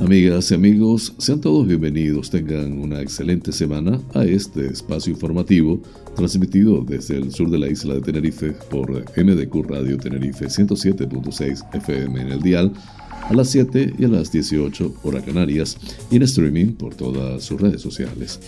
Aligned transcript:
Amigas 0.00 0.50
y 0.50 0.54
amigos, 0.54 1.14
sean 1.16 1.40
todos 1.40 1.66
bienvenidos, 1.66 2.28
tengan 2.28 2.78
una 2.78 3.00
excelente 3.00 3.50
semana 3.50 3.98
a 4.12 4.24
este 4.24 4.66
espacio 4.66 5.10
informativo 5.10 5.80
transmitido 6.14 6.84
desde 6.86 7.16
el 7.16 7.32
sur 7.32 7.50
de 7.50 7.58
la 7.58 7.68
isla 7.68 7.94
de 7.94 8.02
Tenerife 8.02 8.52
por 8.70 8.90
MDQ 8.90 9.66
Radio 9.66 9.96
Tenerife 9.96 10.44
107.6 10.46 11.74
FM 11.74 12.20
en 12.20 12.28
el 12.28 12.42
dial 12.42 12.72
a 13.22 13.32
las 13.32 13.48
7 13.48 13.94
y 13.98 14.04
a 14.04 14.08
las 14.08 14.30
18 14.30 14.96
hora 15.02 15.22
Canarias 15.22 15.78
y 16.10 16.16
en 16.16 16.24
streaming 16.24 16.74
por 16.74 16.94
todas 16.94 17.42
sus 17.42 17.58
redes 17.58 17.80
sociales. 17.80 18.38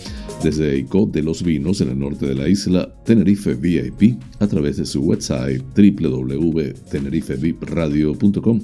Desde 0.43 0.77
ICO 0.77 1.07
de 1.07 1.23
los 1.23 1.41
Vinos 1.43 1.81
en 1.81 1.89
el 1.89 1.97
norte 1.97 2.27
de 2.27 2.35
la 2.35 2.47
isla, 2.47 2.93
Tenerife 3.05 3.55
VIP 3.55 4.19
a 4.39 4.45
través 4.47 4.77
de 4.77 4.85
su 4.85 5.01
website 5.01 5.63
www.tenerifevipradio.com 5.75 8.61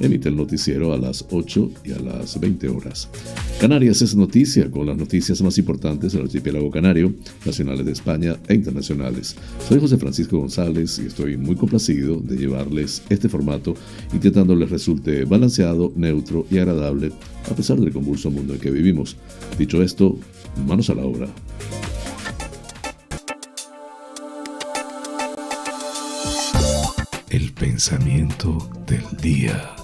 emite 0.00 0.28
el 0.28 0.36
noticiero 0.36 0.92
a 0.92 0.98
las 0.98 1.24
8 1.30 1.70
y 1.84 1.92
a 1.92 1.98
las 1.98 2.38
20 2.38 2.68
horas. 2.68 3.08
Canarias 3.60 4.02
es 4.02 4.14
noticia 4.14 4.70
con 4.70 4.86
las 4.86 4.96
noticias 4.96 5.40
más 5.42 5.56
importantes 5.58 6.12
del 6.12 6.22
archipiélago 6.22 6.70
canario, 6.70 7.14
nacionales 7.44 7.86
de 7.86 7.92
España 7.92 8.36
e 8.48 8.54
internacionales. 8.54 9.36
Soy 9.68 9.80
José 9.80 9.96
Francisco 9.96 10.38
González 10.38 10.98
y 10.98 11.06
estoy 11.06 11.36
muy 11.36 11.56
complacido 11.56 12.20
de 12.20 12.36
llevarles 12.36 13.02
este 13.08 13.28
formato 13.28 13.74
intentando 14.12 14.54
les 14.54 14.70
resulte 14.70 15.24
balanceado, 15.24 15.92
neutro 15.96 16.46
y 16.50 16.58
agradable 16.58 17.12
a 17.50 17.54
pesar 17.54 17.78
del 17.78 17.92
convulso 17.92 18.30
mundo 18.30 18.54
en 18.54 18.60
que 18.60 18.70
vivimos. 18.70 19.16
Dicho 19.58 19.82
esto, 19.82 20.18
manos 20.66 20.90
a 20.90 20.94
la 20.94 21.04
obra. 21.04 21.28
El 27.30 27.52
pensamiento 27.52 28.70
del 28.86 29.04
día. 29.20 29.83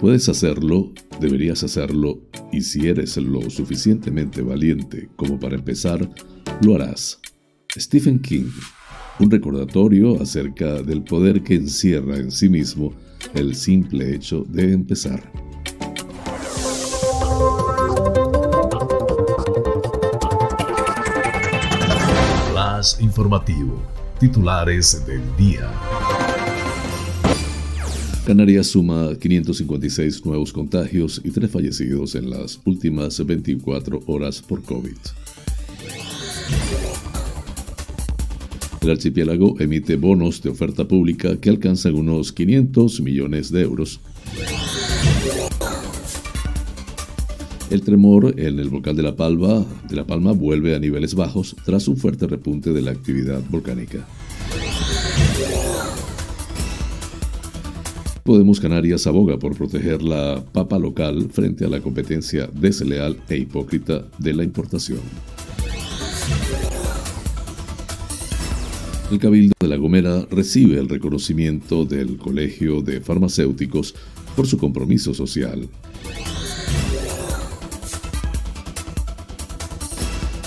Puedes 0.00 0.28
hacerlo, 0.28 0.92
deberías 1.20 1.64
hacerlo, 1.64 2.20
y 2.52 2.62
si 2.62 2.86
eres 2.86 3.16
lo 3.16 3.50
suficientemente 3.50 4.42
valiente 4.42 5.08
como 5.16 5.40
para 5.40 5.56
empezar, 5.56 6.08
lo 6.60 6.76
harás. 6.76 7.20
Stephen 7.76 8.20
King, 8.20 8.50
un 9.18 9.28
recordatorio 9.28 10.22
acerca 10.22 10.82
del 10.82 11.02
poder 11.02 11.42
que 11.42 11.56
encierra 11.56 12.16
en 12.16 12.30
sí 12.30 12.48
mismo 12.48 12.94
el 13.34 13.56
simple 13.56 14.14
hecho 14.14 14.44
de 14.48 14.72
empezar. 14.72 15.32
Flash 22.52 23.00
informativo. 23.00 23.82
Titulares 24.20 25.04
del 25.06 25.22
día. 25.36 25.70
Canarias 28.28 28.66
suma 28.66 29.14
556 29.18 30.26
nuevos 30.26 30.52
contagios 30.52 31.18
y 31.24 31.30
3 31.30 31.50
fallecidos 31.50 32.14
en 32.14 32.28
las 32.28 32.60
últimas 32.66 33.24
24 33.24 34.02
horas 34.04 34.42
por 34.42 34.62
COVID. 34.64 34.98
El 38.82 38.90
archipiélago 38.90 39.58
emite 39.58 39.96
bonos 39.96 40.42
de 40.42 40.50
oferta 40.50 40.86
pública 40.86 41.40
que 41.40 41.48
alcanzan 41.48 41.94
unos 41.94 42.34
500 42.34 43.00
millones 43.00 43.50
de 43.50 43.62
euros. 43.62 43.98
El 47.70 47.80
tremor 47.80 48.34
en 48.38 48.58
el 48.58 48.68
volcán 48.68 48.94
de 48.94 49.04
La 49.04 49.16
Palma, 49.16 49.64
de 49.88 49.96
La 49.96 50.06
Palma 50.06 50.32
vuelve 50.32 50.76
a 50.76 50.78
niveles 50.78 51.14
bajos 51.14 51.56
tras 51.64 51.88
un 51.88 51.96
fuerte 51.96 52.26
repunte 52.26 52.74
de 52.74 52.82
la 52.82 52.90
actividad 52.90 53.42
volcánica. 53.48 54.06
Podemos 58.28 58.60
Canarias 58.60 59.06
aboga 59.06 59.38
por 59.38 59.56
proteger 59.56 60.02
la 60.02 60.44
papa 60.52 60.78
local 60.78 61.30
frente 61.32 61.64
a 61.64 61.68
la 61.68 61.80
competencia 61.80 62.46
desleal 62.52 63.16
e 63.26 63.38
hipócrita 63.38 64.04
de 64.18 64.34
la 64.34 64.44
importación. 64.44 65.00
El 69.10 69.18
Cabildo 69.18 69.54
de 69.58 69.66
La 69.66 69.78
Gomera 69.78 70.26
recibe 70.30 70.78
el 70.78 70.90
reconocimiento 70.90 71.86
del 71.86 72.18
Colegio 72.18 72.82
de 72.82 73.00
Farmacéuticos 73.00 73.94
por 74.36 74.46
su 74.46 74.58
compromiso 74.58 75.14
social. 75.14 75.66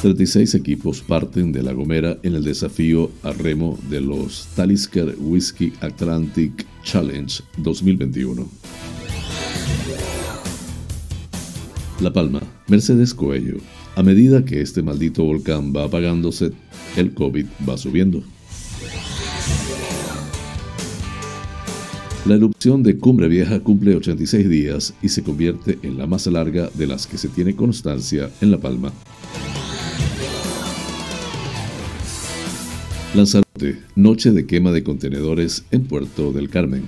36 0.02 0.56
equipos 0.56 1.00
parten 1.00 1.52
de 1.52 1.62
La 1.62 1.74
Gomera 1.74 2.18
en 2.24 2.34
el 2.34 2.44
desafío 2.44 3.12
a 3.22 3.34
remo 3.34 3.78
de 3.88 4.02
los 4.02 4.48
Talisker 4.56 5.16
Whisky 5.20 5.74
Atlantic 5.80 6.66
Challenge 6.84 7.44
2021. 7.58 8.50
La 12.00 12.12
Palma, 12.12 12.42
Mercedes 12.68 13.14
Coello. 13.14 13.58
A 13.96 14.02
medida 14.02 14.44
que 14.44 14.62
este 14.62 14.82
maldito 14.82 15.24
volcán 15.24 15.72
va 15.72 15.84
apagándose, 15.84 16.52
el 16.98 17.14
COVID 17.14 17.46
va 17.70 17.78
subiendo. 17.78 18.24
La 22.26 22.34
erupción 22.34 22.82
de 22.82 22.98
Cumbre 22.98 23.28
Vieja 23.28 23.60
cumple 23.60 23.96
86 23.96 24.50
días 24.50 24.96
y 25.04 25.10
se 25.10 25.22
convierte 25.22 25.78
en 25.84 26.00
la 26.00 26.08
más 26.08 26.26
larga 26.26 26.72
de 26.74 26.88
las 26.88 27.06
que 27.06 27.20
se 27.20 27.28
tiene 27.28 27.56
constancia 27.56 28.32
en 28.42 28.50
La 28.50 28.58
Palma. 28.58 28.92
Lanzarote, 33.14 33.78
noche 33.94 34.32
de 34.32 34.46
quema 34.46 34.72
de 34.72 34.86
contenedores 34.86 35.66
en 35.72 35.84
Puerto 35.84 36.32
del 36.32 36.50
Carmen. 36.50 36.84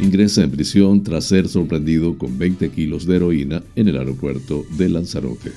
Ingresa 0.00 0.42
en 0.42 0.50
prisión 0.50 1.04
tras 1.04 1.26
ser 1.26 1.48
sorprendido 1.48 2.18
con 2.18 2.36
20 2.36 2.70
kilos 2.70 3.06
de 3.06 3.16
heroína 3.16 3.62
en 3.76 3.86
el 3.86 3.96
aeropuerto 3.96 4.66
de 4.76 4.88
Lanzarote. 4.88 5.52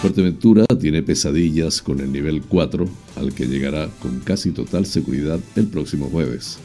Fuerteventura 0.00 0.66
tiene 0.66 1.02
pesadillas 1.02 1.82
con 1.82 1.98
el 1.98 2.12
nivel 2.12 2.42
4, 2.42 2.88
al 3.16 3.34
que 3.34 3.46
llegará 3.46 3.88
con 3.98 4.20
casi 4.20 4.52
total 4.52 4.86
seguridad 4.86 5.40
el 5.56 5.66
próximo 5.66 6.08
jueves. 6.10 6.60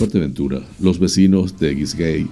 Fuerteventura, 0.00 0.62
los 0.80 0.98
vecinos 0.98 1.58
de 1.58 1.74
Gay 1.74 2.26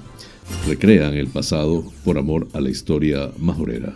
recrean 0.66 1.12
el 1.12 1.26
pasado 1.26 1.84
por 2.02 2.16
amor 2.16 2.48
a 2.54 2.62
la 2.62 2.70
historia 2.70 3.30
majorera. 3.36 3.94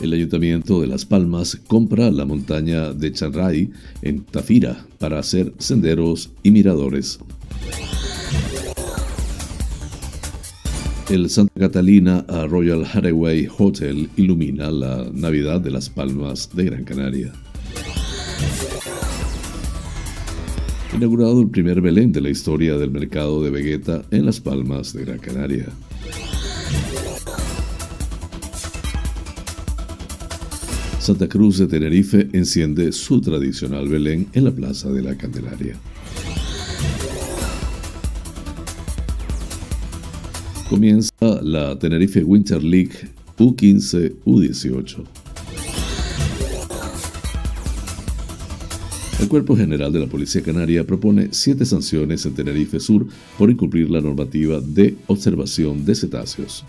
El 0.00 0.14
Ayuntamiento 0.14 0.80
de 0.80 0.86
Las 0.86 1.04
Palmas 1.04 1.60
compra 1.66 2.10
la 2.10 2.24
montaña 2.24 2.94
de 2.94 3.12
Chanray 3.12 3.70
en 4.00 4.22
Tafira 4.22 4.86
para 4.98 5.18
hacer 5.18 5.52
senderos 5.58 6.30
y 6.42 6.50
miradores. 6.50 7.18
El 11.10 11.28
Santa 11.28 11.60
Catalina 11.60 12.24
Royal 12.48 12.86
Hathaway 12.86 13.48
Hotel 13.58 14.08
ilumina 14.16 14.70
la 14.70 15.10
Navidad 15.12 15.60
de 15.60 15.72
Las 15.72 15.90
Palmas 15.90 16.48
de 16.54 16.64
Gran 16.64 16.84
Canaria. 16.84 17.34
Inaugurado 20.94 21.40
el 21.40 21.48
primer 21.48 21.80
Belén 21.80 22.12
de 22.12 22.20
la 22.20 22.30
historia 22.30 22.76
del 22.76 22.90
mercado 22.90 23.42
de 23.42 23.50
Vegeta 23.50 24.04
en 24.10 24.26
Las 24.26 24.40
Palmas 24.40 24.92
de 24.92 25.04
Gran 25.04 25.18
Canaria. 25.18 25.66
Santa 30.98 31.28
Cruz 31.28 31.58
de 31.58 31.66
Tenerife 31.66 32.28
enciende 32.32 32.92
su 32.92 33.20
tradicional 33.20 33.88
Belén 33.88 34.28
en 34.34 34.44
la 34.44 34.52
Plaza 34.52 34.90
de 34.90 35.02
la 35.02 35.16
Candelaria. 35.16 35.76
Comienza 40.68 41.10
la 41.42 41.78
Tenerife 41.78 42.22
Winter 42.22 42.62
League 42.62 43.10
U15-U18. 43.38 45.31
El 49.22 49.28
Cuerpo 49.28 49.56
General 49.56 49.92
de 49.92 50.00
la 50.00 50.08
Policía 50.08 50.42
Canaria 50.42 50.84
propone 50.84 51.28
siete 51.30 51.64
sanciones 51.64 52.26
en 52.26 52.34
Tenerife 52.34 52.80
Sur 52.80 53.06
por 53.38 53.50
incumplir 53.50 53.88
la 53.88 54.00
normativa 54.00 54.60
de 54.60 54.96
observación 55.06 55.84
de 55.84 55.94
cetáceos. 55.94 56.64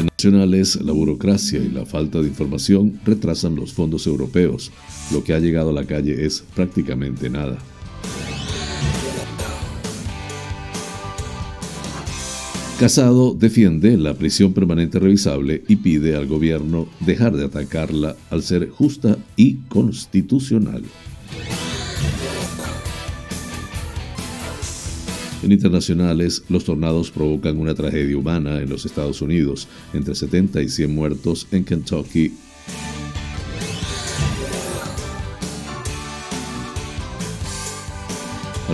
nacionales, 0.00 0.76
la 0.82 0.92
burocracia 0.92 1.60
y 1.60 1.68
la 1.68 1.84
falta 1.84 2.20
de 2.22 2.28
información 2.28 2.98
retrasan 3.04 3.54
los 3.54 3.74
fondos 3.74 4.06
europeos. 4.06 4.72
Lo 5.12 5.22
que 5.22 5.34
ha 5.34 5.38
llegado 5.38 5.68
a 5.70 5.74
la 5.74 5.84
calle 5.84 6.24
es 6.24 6.42
prácticamente 6.56 7.28
nada. 7.28 7.58
Casado 12.78 13.34
defiende 13.34 13.96
la 13.96 14.14
prisión 14.14 14.52
permanente 14.52 15.00
revisable 15.00 15.64
y 15.66 15.74
pide 15.74 16.14
al 16.14 16.28
gobierno 16.28 16.86
dejar 17.00 17.36
de 17.36 17.44
atacarla 17.44 18.14
al 18.30 18.44
ser 18.44 18.70
justa 18.70 19.18
y 19.34 19.56
constitucional. 19.68 20.84
En 25.42 25.50
internacionales, 25.50 26.44
los 26.48 26.62
tornados 26.62 27.10
provocan 27.10 27.58
una 27.58 27.74
tragedia 27.74 28.16
humana 28.16 28.60
en 28.60 28.70
los 28.70 28.86
Estados 28.86 29.22
Unidos, 29.22 29.66
entre 29.92 30.14
70 30.14 30.62
y 30.62 30.68
100 30.68 30.94
muertos 30.94 31.48
en 31.50 31.64
Kentucky 31.64 32.32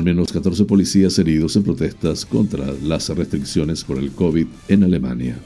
menos 0.05 0.33
14 0.33 0.65
policías 0.67 1.19
heridos 1.19 1.57
en 1.57 1.63
protestas 1.65 2.27
contra 2.27 2.73
las 2.83 3.09
restricciones 3.09 3.83
por 3.83 3.99
el 3.99 4.13
COVID 4.13 4.47
en 4.69 4.85
Alemania. 4.85 5.39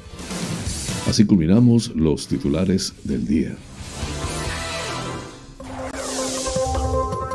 Así 1.08 1.24
culminamos 1.24 1.94
los 1.94 2.26
titulares 2.26 2.92
del 3.04 3.26
día. 3.26 3.56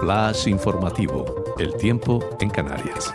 Flash 0.01 0.47
informativo. 0.47 1.55
El 1.57 1.73
tiempo 1.77 2.19
en 2.41 2.49
Canarias. 2.49 3.11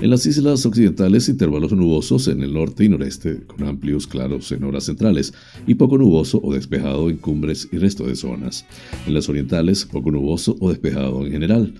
En 0.00 0.08
las 0.08 0.24
islas 0.24 0.64
occidentales, 0.64 1.28
intervalos 1.28 1.72
nubosos 1.72 2.26
en 2.28 2.42
el 2.42 2.54
norte 2.54 2.84
y 2.84 2.88
noreste, 2.88 3.42
con 3.46 3.68
amplios 3.68 4.06
claros 4.06 4.50
en 4.50 4.64
horas 4.64 4.84
centrales, 4.84 5.34
y 5.66 5.74
poco 5.74 5.98
nuboso 5.98 6.40
o 6.42 6.54
despejado 6.54 7.10
en 7.10 7.18
cumbres 7.18 7.68
y 7.70 7.76
resto 7.76 8.06
de 8.06 8.16
zonas. 8.16 8.64
En 9.06 9.12
las 9.12 9.28
orientales, 9.28 9.84
poco 9.84 10.10
nuboso 10.10 10.56
o 10.58 10.70
despejado 10.70 11.26
en 11.26 11.32
general 11.32 11.74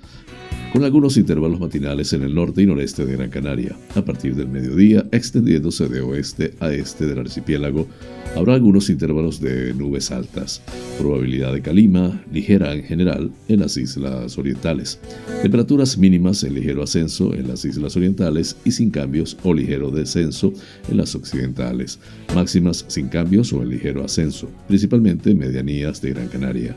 con 0.72 0.84
algunos 0.84 1.16
intervalos 1.16 1.58
matinales 1.58 2.12
en 2.12 2.22
el 2.22 2.34
norte 2.34 2.62
y 2.62 2.66
noreste 2.66 3.04
de 3.04 3.16
Gran 3.16 3.30
Canaria. 3.30 3.76
A 3.96 4.04
partir 4.04 4.36
del 4.36 4.48
mediodía, 4.48 5.04
extendiéndose 5.10 5.88
de 5.88 6.00
oeste 6.00 6.54
a 6.60 6.72
este 6.72 7.06
del 7.06 7.18
archipiélago, 7.18 7.88
habrá 8.36 8.54
algunos 8.54 8.90
intervalos 8.90 9.40
de 9.40 9.74
nubes 9.74 10.10
altas. 10.10 10.62
Probabilidad 10.98 11.52
de 11.52 11.62
calima, 11.62 12.22
ligera 12.32 12.74
en 12.74 12.82
general, 12.84 13.30
en 13.48 13.60
las 13.60 13.76
islas 13.76 14.38
orientales. 14.38 14.98
Temperaturas 15.42 15.98
mínimas 15.98 16.44
en 16.44 16.54
ligero 16.54 16.82
ascenso 16.82 17.34
en 17.34 17.48
las 17.48 17.64
islas 17.64 17.96
orientales 17.96 18.56
y 18.64 18.72
sin 18.72 18.90
cambios 18.90 19.36
o 19.42 19.54
ligero 19.54 19.90
descenso 19.90 20.52
en 20.88 20.96
las 20.96 21.14
occidentales. 21.14 21.98
Máximas 22.34 22.84
sin 22.88 23.08
cambios 23.08 23.52
o 23.52 23.62
en 23.62 23.70
ligero 23.70 24.04
ascenso, 24.04 24.48
principalmente 24.68 25.30
en 25.30 25.38
medianías 25.38 26.00
de 26.00 26.10
Gran 26.10 26.28
Canaria. 26.28 26.76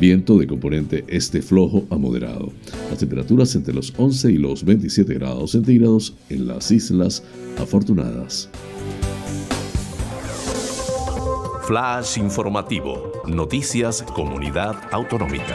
Viento 0.00 0.38
de 0.38 0.46
componente 0.46 1.04
este 1.08 1.42
flojo 1.42 1.86
a 1.90 1.96
moderado. 1.96 2.52
Las 2.90 2.98
temperaturas 2.98 3.54
entre 3.54 3.74
los 3.74 3.92
11 3.96 4.32
y 4.32 4.38
los 4.38 4.64
27 4.64 5.14
grados 5.14 5.52
centígrados 5.52 6.14
en 6.28 6.46
las 6.46 6.70
Islas 6.70 7.22
Afortunadas. 7.58 8.48
Flash 11.70 12.18
informativo. 12.18 13.22
Noticias 13.28 14.02
Comunidad 14.02 14.74
Autonómica. 14.90 15.54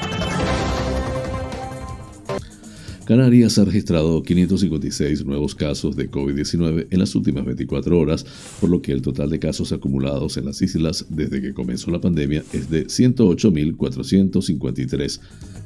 Canarias 3.03 3.59
ha 3.59 3.65
registrado 3.65 4.23
556 4.23 5.25
nuevos 5.25 5.55
casos 5.55 5.97
de 5.97 6.09
COVID-19 6.09 6.87
en 6.89 6.99
las 6.99 7.15
últimas 7.15 7.43
24 7.43 7.99
horas, 7.99 8.25
por 8.61 8.69
lo 8.69 8.81
que 8.81 8.93
el 8.93 9.01
total 9.01 9.29
de 9.29 9.39
casos 9.39 9.73
acumulados 9.73 10.37
en 10.37 10.45
las 10.45 10.61
islas 10.61 11.05
desde 11.09 11.41
que 11.41 11.53
comenzó 11.53 11.91
la 11.91 11.99
pandemia 11.99 12.45
es 12.53 12.69
de 12.69 12.87
108.453, 12.87 15.19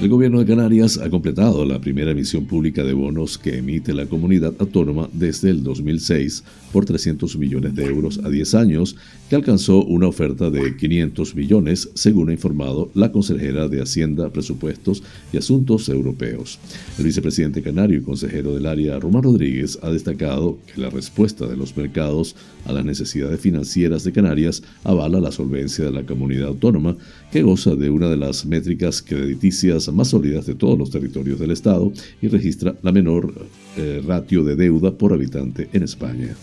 El 0.00 0.08
gobierno 0.08 0.38
de 0.38 0.46
Canarias 0.46 0.96
ha 0.98 1.10
completado 1.10 1.64
la 1.64 1.80
primera 1.80 2.12
emisión 2.12 2.46
pública 2.46 2.84
de 2.84 2.92
bonos 2.92 3.36
que 3.36 3.58
emite 3.58 3.92
la 3.92 4.06
comunidad 4.06 4.54
autónoma 4.60 5.08
desde 5.12 5.50
el 5.50 5.64
2006 5.64 6.44
por 6.72 6.84
300 6.84 7.36
millones 7.36 7.74
de 7.74 7.86
euros 7.86 8.20
a 8.22 8.28
10 8.28 8.54
años, 8.54 8.94
que 9.28 9.34
alcanzó 9.34 9.82
una 9.84 10.06
oferta 10.06 10.50
de 10.50 10.76
500 10.76 11.34
millones, 11.34 11.90
según 11.94 12.28
ha 12.28 12.32
informado 12.32 12.92
la 12.94 13.10
consejera 13.10 13.66
de 13.66 13.82
Hacienda, 13.82 14.30
Presupuestos 14.30 15.02
y 15.32 15.38
Asuntos 15.38 15.88
Europeos. 15.88 16.60
El 16.96 17.06
vicepresidente 17.06 17.60
canario 17.62 17.98
y 17.98 18.02
consejero 18.02 18.54
del 18.54 18.66
área, 18.66 19.00
Román 19.00 19.24
Rodríguez, 19.24 19.80
ha 19.82 19.90
destacado 19.90 20.58
que 20.72 20.80
la 20.80 20.90
respuesta 20.90 21.48
de 21.48 21.56
los 21.56 21.76
mercados 21.76 22.36
a 22.67 22.72
las 22.72 22.84
necesidades 22.84 23.40
financieras 23.40 24.05
de 24.05 24.12
Canarias 24.12 24.62
avala 24.84 25.19
la 25.19 25.32
solvencia 25.32 25.86
de 25.86 25.93
la 25.93 26.06
comunidad 26.06 26.48
autónoma, 26.48 26.96
que 27.32 27.43
goza 27.43 27.74
de 27.74 27.90
una 27.90 28.08
de 28.08 28.17
las 28.17 28.46
métricas 28.46 29.02
crediticias 29.02 29.87
más 29.92 30.08
sólidas 30.08 30.46
de 30.46 30.54
todos 30.54 30.78
los 30.78 30.90
territorios 30.90 31.38
del 31.38 31.50
Estado 31.50 31.92
y 32.20 32.28
registra 32.28 32.76
la 32.82 32.92
menor 32.92 33.32
eh, 33.76 34.02
ratio 34.06 34.44
de 34.44 34.56
deuda 34.56 34.96
por 34.96 35.12
habitante 35.12 35.68
en 35.72 35.82
España. 35.82 36.34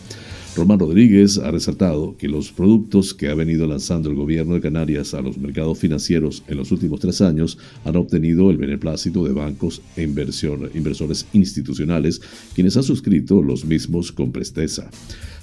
Román 0.56 0.80
Rodríguez 0.80 1.38
ha 1.38 1.52
resaltado 1.52 2.16
que 2.18 2.30
los 2.30 2.54
productos 2.54 3.14
que 3.14 3.28
ha 3.28 3.36
venido 3.36 3.68
lanzando 3.68 4.10
el 4.10 4.16
gobierno 4.16 4.54
de 4.54 4.62
Canarias 4.62 5.14
a 5.14 5.20
los 5.20 5.38
mercados 5.38 5.78
financieros 5.78 6.44
en 6.48 6.56
los 6.56 6.72
últimos 6.72 7.02
tres 7.02 7.20
años 7.20 7.58
han 7.84 7.98
obtenido 7.98 8.50
el 8.50 8.58
beneplácito 8.58 9.26
de 9.26 9.34
bancos 9.34 9.82
e 9.98 10.04
inversores 10.04 11.26
institucionales, 11.34 12.22
quienes 12.54 12.78
han 12.78 12.84
suscrito 12.84 13.42
los 13.42 13.66
mismos 13.66 14.14
con 14.14 14.32
presteza. 14.32 14.90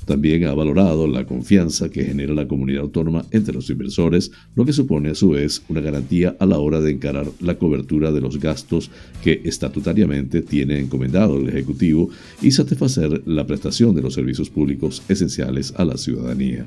También 0.06 0.44
ha 0.44 0.54
valorado 0.54 1.06
la 1.06 1.24
confianza 1.24 1.88
que 1.88 2.04
genera 2.04 2.34
la 2.34 2.48
comunidad 2.48 2.82
autónoma 2.82 3.24
entre 3.30 3.54
los 3.54 3.70
inversores, 3.70 4.32
lo 4.54 4.64
que 4.64 4.72
supone 4.72 5.10
a 5.10 5.14
su 5.14 5.30
vez 5.30 5.62
una 5.68 5.80
garantía 5.80 6.36
a 6.40 6.46
la 6.46 6.58
hora 6.58 6.80
de 6.80 6.92
encarar 6.92 7.26
la 7.40 7.56
cobertura 7.56 8.10
de 8.10 8.20
los 8.20 8.38
gastos 8.38 8.90
que 9.22 9.40
estatutariamente 9.44 10.42
tiene 10.42 10.78
encomendado 10.78 11.38
el 11.38 11.48
Ejecutivo 11.48 12.10
y 12.40 12.50
satisfacer 12.50 13.22
la 13.26 13.46
prestación 13.46 13.94
de 13.94 14.02
los 14.02 14.14
servicios 14.14 14.50
públicos 14.50 15.02
esenciales 15.08 15.72
a 15.76 15.84
la 15.84 15.96
ciudadanía. 15.96 16.66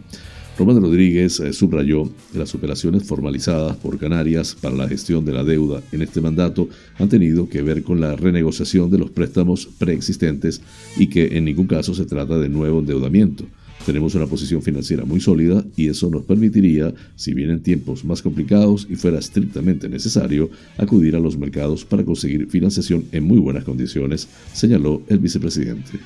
Román 0.58 0.82
Rodríguez 0.82 1.42
eh, 1.42 1.52
subrayó 1.52 2.10
que 2.32 2.40
las 2.40 2.56
operaciones 2.56 3.04
formalizadas 3.04 3.76
por 3.76 3.98
Canarias 4.00 4.56
para 4.60 4.76
la 4.76 4.88
gestión 4.88 5.26
de 5.26 5.34
la 5.34 5.44
deuda 5.44 5.82
en 5.92 6.02
este 6.02 6.22
mandato 6.22 6.70
han 6.98 7.10
tenido 7.10 7.50
que 7.50 7.62
ver 7.62 7.84
con 7.84 8.00
la 8.00 8.16
renegociación 8.16 8.90
de 8.90 8.98
los 8.98 9.10
préstamos 9.10 9.68
preexistentes 9.78 10.62
y 10.96 11.08
que 11.08 11.38
en 11.38 11.44
ningún 11.44 11.68
caso 11.68 11.94
se 11.94 12.06
trata 12.06 12.38
de 12.38 12.48
nuevo 12.48 12.80
endeudamiento. 12.80 13.44
Tenemos 13.86 14.16
una 14.16 14.28
posición 14.28 14.62
financiera 14.62 15.04
muy 15.04 15.20
sólida 15.20 15.64
y 15.76 15.90
eso 15.90 16.10
nos 16.10 16.24
permitiría, 16.24 16.94
si 17.18 17.34
vienen 17.34 17.62
tiempos 17.62 18.06
más 18.06 18.22
complicados 18.22 18.88
y 18.90 18.96
fuera 18.96 19.20
estrictamente 19.20 19.90
necesario, 19.90 20.50
acudir 20.78 21.18
a 21.18 21.20
los 21.20 21.38
mercados 21.38 21.84
para 21.84 22.06
conseguir 22.06 22.48
financiación 22.48 23.04
en 23.12 23.26
muy 23.26 23.40
buenas 23.40 23.66
condiciones, 23.66 24.28
señaló 24.54 25.02
el 25.10 25.20
vicepresidente. 25.20 26.00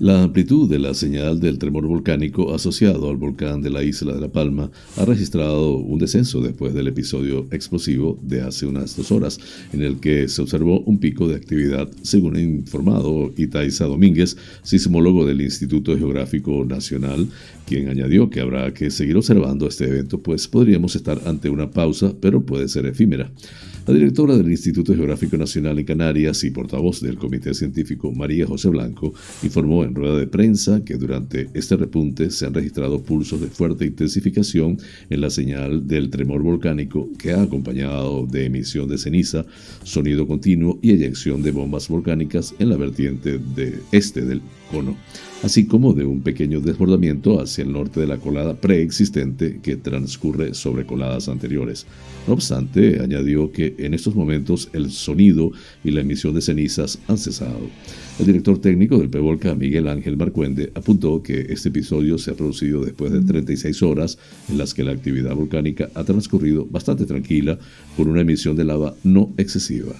La 0.00 0.22
amplitud 0.22 0.70
de 0.70 0.78
la 0.78 0.94
señal 0.94 1.40
del 1.40 1.58
tremor 1.58 1.84
volcánico 1.84 2.54
asociado 2.54 3.10
al 3.10 3.16
volcán 3.16 3.62
de 3.62 3.70
la 3.70 3.82
isla 3.82 4.14
de 4.14 4.20
La 4.20 4.28
Palma 4.28 4.70
ha 4.96 5.04
registrado 5.04 5.76
un 5.76 5.98
descenso 5.98 6.40
después 6.40 6.72
del 6.72 6.86
episodio 6.86 7.48
explosivo 7.50 8.16
de 8.22 8.42
hace 8.42 8.64
unas 8.66 8.96
dos 8.96 9.10
horas, 9.10 9.40
en 9.72 9.82
el 9.82 9.98
que 9.98 10.28
se 10.28 10.40
observó 10.40 10.82
un 10.82 10.98
pico 10.98 11.26
de 11.26 11.34
actividad, 11.34 11.88
según 12.02 12.36
ha 12.36 12.40
informado 12.40 13.32
Itaiza 13.36 13.86
Domínguez, 13.86 14.36
sismólogo 14.62 15.26
del 15.26 15.40
Instituto 15.40 15.98
Geográfico 15.98 16.64
Nacional, 16.64 17.26
quien 17.66 17.88
añadió 17.88 18.30
que 18.30 18.40
habrá 18.40 18.72
que 18.72 18.92
seguir 18.92 19.16
observando 19.16 19.66
este 19.66 19.86
evento, 19.86 20.22
pues 20.22 20.46
podríamos 20.46 20.94
estar 20.94 21.20
ante 21.26 21.50
una 21.50 21.72
pausa, 21.72 22.14
pero 22.20 22.46
puede 22.46 22.68
ser 22.68 22.86
efímera. 22.86 23.32
La 23.88 23.94
directora 23.94 24.36
del 24.36 24.50
Instituto 24.50 24.94
Geográfico 24.94 25.38
Nacional 25.38 25.78
en 25.78 25.86
Canarias 25.86 26.44
y 26.44 26.50
portavoz 26.50 27.00
del 27.00 27.16
Comité 27.16 27.54
Científico 27.54 28.12
María 28.12 28.46
José 28.46 28.68
Blanco 28.68 29.14
informó 29.42 29.82
en 29.88 29.94
rueda 29.94 30.16
de 30.16 30.26
prensa 30.26 30.84
que 30.84 30.94
durante 30.94 31.48
este 31.54 31.76
repunte 31.76 32.30
se 32.30 32.46
han 32.46 32.54
registrado 32.54 33.02
pulsos 33.02 33.40
de 33.40 33.48
fuerte 33.48 33.86
intensificación 33.86 34.78
en 35.10 35.20
la 35.20 35.30
señal 35.30 35.86
del 35.86 36.10
tremor 36.10 36.42
volcánico 36.42 37.08
que 37.18 37.32
ha 37.32 37.42
acompañado 37.42 38.26
de 38.26 38.46
emisión 38.46 38.88
de 38.88 38.98
ceniza, 38.98 39.44
sonido 39.82 40.26
continuo 40.26 40.78
y 40.82 40.92
eyección 40.92 41.42
de 41.42 41.50
bombas 41.50 41.88
volcánicas 41.88 42.54
en 42.58 42.70
la 42.70 42.76
vertiente 42.76 43.38
de 43.38 43.78
este 43.92 44.22
del 44.22 44.40
cono 44.70 44.96
así 45.42 45.66
como 45.66 45.92
de 45.92 46.04
un 46.04 46.22
pequeño 46.22 46.60
desbordamiento 46.60 47.40
hacia 47.40 47.64
el 47.64 47.72
norte 47.72 48.00
de 48.00 48.06
la 48.06 48.18
colada 48.18 48.54
preexistente 48.54 49.60
que 49.62 49.76
transcurre 49.76 50.54
sobre 50.54 50.86
coladas 50.86 51.28
anteriores. 51.28 51.86
No 52.26 52.34
obstante, 52.34 53.00
añadió 53.00 53.52
que 53.52 53.74
en 53.78 53.94
estos 53.94 54.14
momentos 54.14 54.68
el 54.72 54.90
sonido 54.90 55.52
y 55.84 55.90
la 55.90 56.00
emisión 56.00 56.34
de 56.34 56.42
cenizas 56.42 56.98
han 57.06 57.18
cesado. 57.18 57.60
El 58.18 58.26
director 58.26 58.60
técnico 58.60 58.98
del 58.98 59.10
PEVOLCA, 59.10 59.54
Miguel 59.54 59.88
Ángel 59.88 60.16
Marcuende, 60.16 60.72
apuntó 60.74 61.22
que 61.22 61.46
este 61.50 61.68
episodio 61.68 62.18
se 62.18 62.32
ha 62.32 62.34
producido 62.34 62.84
después 62.84 63.12
de 63.12 63.22
36 63.22 63.82
horas 63.82 64.18
en 64.48 64.58
las 64.58 64.74
que 64.74 64.84
la 64.84 64.92
actividad 64.92 65.34
volcánica 65.34 65.88
ha 65.94 66.04
transcurrido 66.04 66.66
bastante 66.66 67.06
tranquila 67.06 67.58
con 67.96 68.08
una 68.08 68.22
emisión 68.22 68.56
de 68.56 68.64
lava 68.64 68.94
no 69.04 69.32
excesiva. 69.38 69.94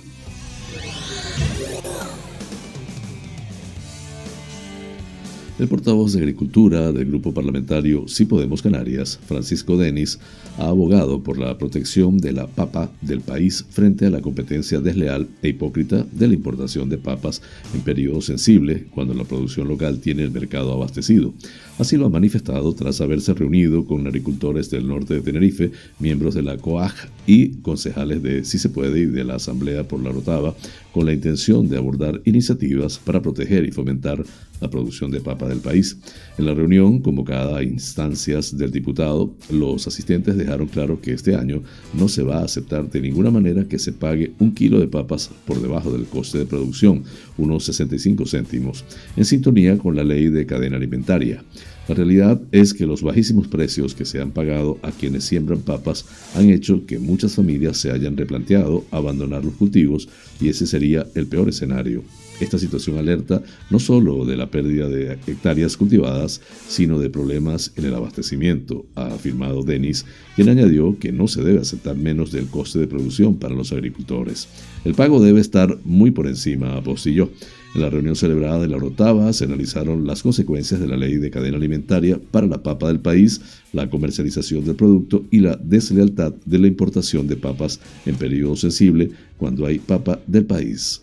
El 5.58 5.66
portavoz 5.66 6.12
de 6.12 6.20
Agricultura 6.20 6.92
del 6.92 7.06
grupo 7.06 7.34
parlamentario 7.34 8.06
Si 8.06 8.26
Podemos 8.26 8.62
Canarias, 8.62 9.18
Francisco 9.26 9.76
Denis, 9.76 10.20
ha 10.56 10.68
abogado 10.68 11.24
por 11.24 11.36
la 11.36 11.58
protección 11.58 12.18
de 12.18 12.30
la 12.30 12.46
papa 12.46 12.92
del 13.00 13.22
país 13.22 13.66
frente 13.68 14.06
a 14.06 14.10
la 14.10 14.20
competencia 14.20 14.78
desleal 14.78 15.26
e 15.42 15.48
hipócrita 15.48 16.06
de 16.12 16.28
la 16.28 16.34
importación 16.34 16.88
de 16.88 16.98
papas 16.98 17.42
en 17.74 17.80
periodo 17.80 18.20
sensible, 18.20 18.86
cuando 18.94 19.14
la 19.14 19.24
producción 19.24 19.66
local 19.66 19.98
tiene 19.98 20.22
el 20.22 20.30
mercado 20.30 20.72
abastecido. 20.72 21.34
Así 21.78 21.96
lo 21.96 22.06
ha 22.06 22.10
manifestado 22.10 22.72
tras 22.74 23.00
haberse 23.00 23.34
reunido 23.34 23.84
con 23.84 24.06
agricultores 24.06 24.70
del 24.70 24.86
norte 24.86 25.14
de 25.14 25.20
Tenerife, 25.22 25.72
miembros 25.98 26.34
de 26.34 26.42
la 26.42 26.56
COAG 26.56 26.94
y 27.26 27.48
concejales 27.62 28.22
de 28.22 28.44
Si 28.44 28.58
Se 28.58 28.68
Puede 28.68 29.00
y 29.00 29.06
de 29.06 29.24
la 29.24 29.36
Asamblea 29.36 29.86
por 29.88 30.02
la 30.02 30.10
Rotava, 30.10 30.54
con 30.92 31.06
la 31.06 31.12
intención 31.12 31.68
de 31.68 31.78
abordar 31.78 32.20
iniciativas 32.24 32.98
para 32.98 33.22
proteger 33.22 33.64
y 33.64 33.72
fomentar 33.72 34.24
la 34.60 34.70
producción 34.70 35.10
de 35.10 35.20
papa 35.20 35.48
del 35.48 35.60
país. 35.60 35.98
En 36.36 36.46
la 36.46 36.54
reunión, 36.54 37.00
convocada 37.00 37.58
a 37.58 37.62
instancias 37.62 38.56
del 38.56 38.70
diputado, 38.70 39.34
los 39.50 39.86
asistentes 39.86 40.36
dejaron 40.36 40.68
claro 40.68 41.00
que 41.00 41.12
este 41.12 41.34
año 41.34 41.62
no 41.94 42.08
se 42.08 42.22
va 42.22 42.38
a 42.38 42.44
aceptar 42.44 42.90
de 42.90 43.00
ninguna 43.00 43.30
manera 43.30 43.66
que 43.68 43.78
se 43.78 43.92
pague 43.92 44.32
un 44.38 44.54
kilo 44.54 44.80
de 44.80 44.88
papas 44.88 45.30
por 45.46 45.60
debajo 45.60 45.92
del 45.92 46.06
coste 46.06 46.38
de 46.38 46.46
producción, 46.46 47.04
unos 47.36 47.64
65 47.64 48.26
céntimos, 48.26 48.84
en 49.16 49.24
sintonía 49.24 49.78
con 49.78 49.96
la 49.96 50.04
ley 50.04 50.28
de 50.28 50.46
cadena 50.46 50.76
alimentaria. 50.76 51.42
La 51.88 51.94
realidad 51.94 52.38
es 52.52 52.74
que 52.74 52.84
los 52.84 53.02
bajísimos 53.02 53.48
precios 53.48 53.94
que 53.94 54.04
se 54.04 54.20
han 54.20 54.30
pagado 54.30 54.78
a 54.82 54.92
quienes 54.92 55.24
siembran 55.24 55.60
papas 55.60 56.04
han 56.34 56.50
hecho 56.50 56.84
que 56.84 56.98
muchas 56.98 57.34
familias 57.34 57.78
se 57.78 57.90
hayan 57.90 58.14
replanteado 58.14 58.84
abandonar 58.90 59.42
los 59.42 59.54
cultivos 59.54 60.06
y 60.38 60.48
ese 60.48 60.66
sería 60.66 61.06
el 61.14 61.26
peor 61.26 61.48
escenario. 61.48 62.02
Esta 62.40 62.58
situación 62.58 62.98
alerta 62.98 63.42
no 63.70 63.80
solo 63.80 64.24
de 64.24 64.36
la 64.36 64.50
pérdida 64.50 64.88
de 64.88 65.18
hectáreas 65.26 65.76
cultivadas, 65.76 66.40
sino 66.68 66.98
de 66.98 67.10
problemas 67.10 67.72
en 67.76 67.84
el 67.86 67.94
abastecimiento, 67.94 68.86
ha 68.94 69.06
afirmado 69.06 69.62
Denis, 69.62 70.06
quien 70.36 70.48
añadió 70.48 70.98
que 70.98 71.10
no 71.10 71.26
se 71.26 71.42
debe 71.42 71.60
aceptar 71.60 71.96
menos 71.96 72.30
del 72.30 72.46
coste 72.46 72.78
de 72.78 72.86
producción 72.86 73.36
para 73.36 73.54
los 73.54 73.72
agricultores. 73.72 74.48
El 74.84 74.94
pago 74.94 75.20
debe 75.20 75.40
estar 75.40 75.78
muy 75.84 76.12
por 76.12 76.28
encima, 76.28 76.76
apostilló. 76.76 77.30
En 77.74 77.82
la 77.82 77.90
reunión 77.90 78.16
celebrada 78.16 78.60
de 78.60 78.68
la 78.68 78.78
Rotava 78.78 79.32
se 79.32 79.44
analizaron 79.44 80.06
las 80.06 80.22
consecuencias 80.22 80.80
de 80.80 80.86
la 80.86 80.96
ley 80.96 81.16
de 81.16 81.30
cadena 81.30 81.58
alimentaria 81.58 82.18
para 82.30 82.46
la 82.46 82.62
papa 82.62 82.88
del 82.88 83.00
país, 83.00 83.40
la 83.72 83.90
comercialización 83.90 84.64
del 84.64 84.76
producto 84.76 85.24
y 85.30 85.40
la 85.40 85.56
deslealtad 85.56 86.32
de 86.46 86.58
la 86.58 86.66
importación 86.66 87.26
de 87.26 87.36
papas 87.36 87.80
en 88.06 88.14
periodo 88.14 88.56
sensible 88.56 89.10
cuando 89.36 89.66
hay 89.66 89.78
papa 89.80 90.18
del 90.26 90.46
país. 90.46 91.02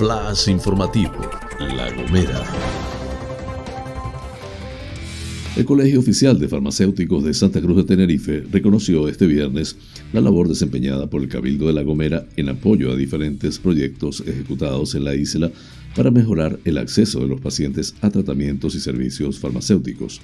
Flash 0.00 0.48
informativo, 0.48 1.12
La 1.58 1.92
Gomera. 1.94 2.42
El 5.56 5.66
Colegio 5.66 6.00
Oficial 6.00 6.38
de 6.38 6.48
Farmacéuticos 6.48 7.22
de 7.22 7.34
Santa 7.34 7.60
Cruz 7.60 7.76
de 7.76 7.84
Tenerife 7.84 8.44
reconoció 8.50 9.08
este 9.08 9.26
viernes 9.26 9.76
la 10.14 10.22
labor 10.22 10.48
desempeñada 10.48 11.10
por 11.10 11.22
el 11.22 11.28
Cabildo 11.28 11.66
de 11.66 11.74
La 11.74 11.82
Gomera 11.82 12.24
en 12.36 12.48
apoyo 12.48 12.90
a 12.90 12.96
diferentes 12.96 13.58
proyectos 13.58 14.22
ejecutados 14.26 14.94
en 14.94 15.04
la 15.04 15.14
isla 15.14 15.50
para 15.94 16.10
mejorar 16.10 16.58
el 16.64 16.78
acceso 16.78 17.20
de 17.20 17.28
los 17.28 17.40
pacientes 17.40 17.94
a 18.00 18.10
tratamientos 18.10 18.74
y 18.74 18.80
servicios 18.80 19.38
farmacéuticos. 19.38 20.20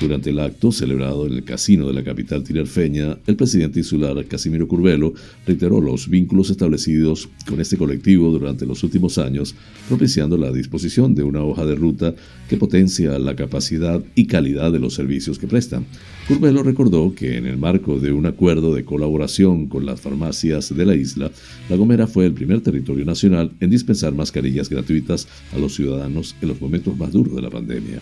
Durante 0.00 0.30
el 0.30 0.38
acto 0.38 0.72
celebrado 0.72 1.26
en 1.26 1.34
el 1.34 1.44
casino 1.44 1.86
de 1.86 1.94
la 1.94 2.02
capital 2.02 2.42
tinerfeña, 2.42 3.18
el 3.26 3.36
presidente 3.36 3.80
insular 3.80 4.24
Casimiro 4.26 4.66
Curvelo 4.66 5.12
reiteró 5.46 5.80
los 5.80 6.08
vínculos 6.08 6.50
establecidos 6.50 7.28
con 7.46 7.60
este 7.60 7.76
colectivo 7.76 8.30
durante 8.30 8.66
los 8.66 8.82
últimos 8.82 9.18
años, 9.18 9.54
propiciando 9.88 10.36
la 10.36 10.52
disposición 10.52 11.14
de 11.14 11.22
una 11.22 11.42
hoja 11.42 11.66
de 11.66 11.74
ruta 11.74 12.14
que 12.48 12.56
potencia 12.56 13.18
la 13.18 13.36
capacidad 13.36 14.02
y 14.14 14.26
calidad 14.26 14.72
de 14.72 14.78
los 14.78 14.94
servicios 14.94 15.38
que 15.38 15.46
prestan. 15.46 15.86
Curvelo 16.28 16.62
recordó 16.62 17.14
que 17.14 17.36
en 17.36 17.46
el 17.46 17.58
marco 17.58 17.98
de 17.98 18.12
un 18.12 18.26
acuerdo 18.26 18.74
de 18.74 18.84
colaboración 18.84 19.66
con 19.66 19.84
las 19.84 20.00
farmacias 20.00 20.74
de 20.74 20.86
la 20.86 20.94
isla, 20.94 21.30
La 21.68 21.76
Gomera 21.76 22.06
fue 22.06 22.26
el 22.26 22.32
primer 22.32 22.60
territorio 22.60 23.04
nacional 23.04 23.50
en 23.60 23.70
dispensar 23.70 24.14
mascarillas 24.14 24.68
gratuitas 24.68 25.09
a 25.10 25.58
los 25.58 25.74
ciudadanos 25.74 26.36
en 26.40 26.48
los 26.48 26.60
momentos 26.60 26.96
más 26.96 27.12
duros 27.12 27.34
de 27.34 27.42
la 27.42 27.50
pandemia. 27.50 28.00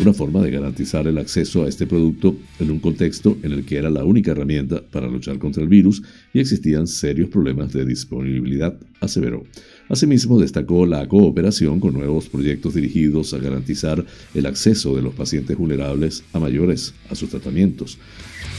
Una 0.00 0.12
forma 0.12 0.42
de 0.42 0.50
garantizar 0.50 1.06
el 1.06 1.18
acceso 1.18 1.64
a 1.64 1.68
este 1.68 1.86
producto 1.86 2.36
en 2.58 2.70
un 2.70 2.80
contexto 2.80 3.38
en 3.42 3.52
el 3.52 3.64
que 3.64 3.76
era 3.76 3.90
la 3.90 4.04
única 4.04 4.32
herramienta 4.32 4.82
para 4.82 5.08
luchar 5.08 5.38
contra 5.38 5.62
el 5.62 5.68
virus 5.68 6.02
y 6.32 6.40
existían 6.40 6.86
serios 6.86 7.28
problemas 7.28 7.72
de 7.72 7.84
disponibilidad, 7.84 8.76
aseveró. 9.00 9.44
Asimismo, 9.88 10.40
destacó 10.40 10.86
la 10.86 11.06
cooperación 11.06 11.78
con 11.78 11.94
nuevos 11.94 12.28
proyectos 12.28 12.74
dirigidos 12.74 13.34
a 13.34 13.38
garantizar 13.38 14.04
el 14.34 14.46
acceso 14.46 14.96
de 14.96 15.02
los 15.02 15.14
pacientes 15.14 15.56
vulnerables 15.56 16.24
a 16.32 16.40
mayores 16.40 16.94
a 17.10 17.14
sus 17.14 17.28
tratamientos. 17.28 17.98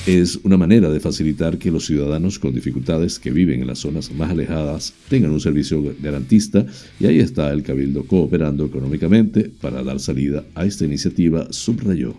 Es 0.06 0.40
una 0.44 0.56
manera 0.56 0.92
de 0.92 1.00
facilitar 1.00 1.58
que 1.58 1.72
los 1.72 1.88
ciudadanos 1.88 2.38
con 2.38 2.54
dificultades 2.54 3.18
que 3.18 3.32
viven 3.32 3.62
en 3.62 3.68
las 3.68 3.80
zonas 3.80 4.12
más 4.14 4.30
alejadas 4.30 4.94
tengan 5.10 5.32
un 5.32 5.40
servicio 5.40 5.84
garantista 6.00 6.64
y 7.00 7.08
ahí 7.08 7.18
está 7.18 7.52
el 7.52 7.64
Cabildo 7.64 8.06
cooperando 8.06 8.66
económicamente 8.66 9.50
para 9.50 9.82
dar 9.82 10.00
salida 10.00 10.44
a 10.54 10.64
esta 10.66 10.86
iniciativa, 10.86 11.48
subrayó. 11.52 12.16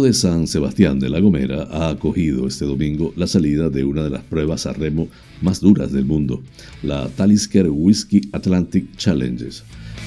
de 0.00 0.14
San 0.14 0.46
Sebastián 0.46 0.98
de 0.98 1.10
la 1.10 1.20
Gomera 1.20 1.64
ha 1.64 1.90
acogido 1.90 2.46
este 2.48 2.64
domingo 2.64 3.12
la 3.14 3.26
salida 3.26 3.68
de 3.68 3.84
una 3.84 4.02
de 4.02 4.08
las 4.08 4.22
pruebas 4.22 4.64
a 4.64 4.72
remo 4.72 5.08
más 5.42 5.60
duras 5.60 5.92
del 5.92 6.06
mundo, 6.06 6.42
la 6.82 7.08
Talisker 7.08 7.68
Whiskey 7.68 8.22
Atlantic 8.32 8.96
Challenges, 8.96 9.64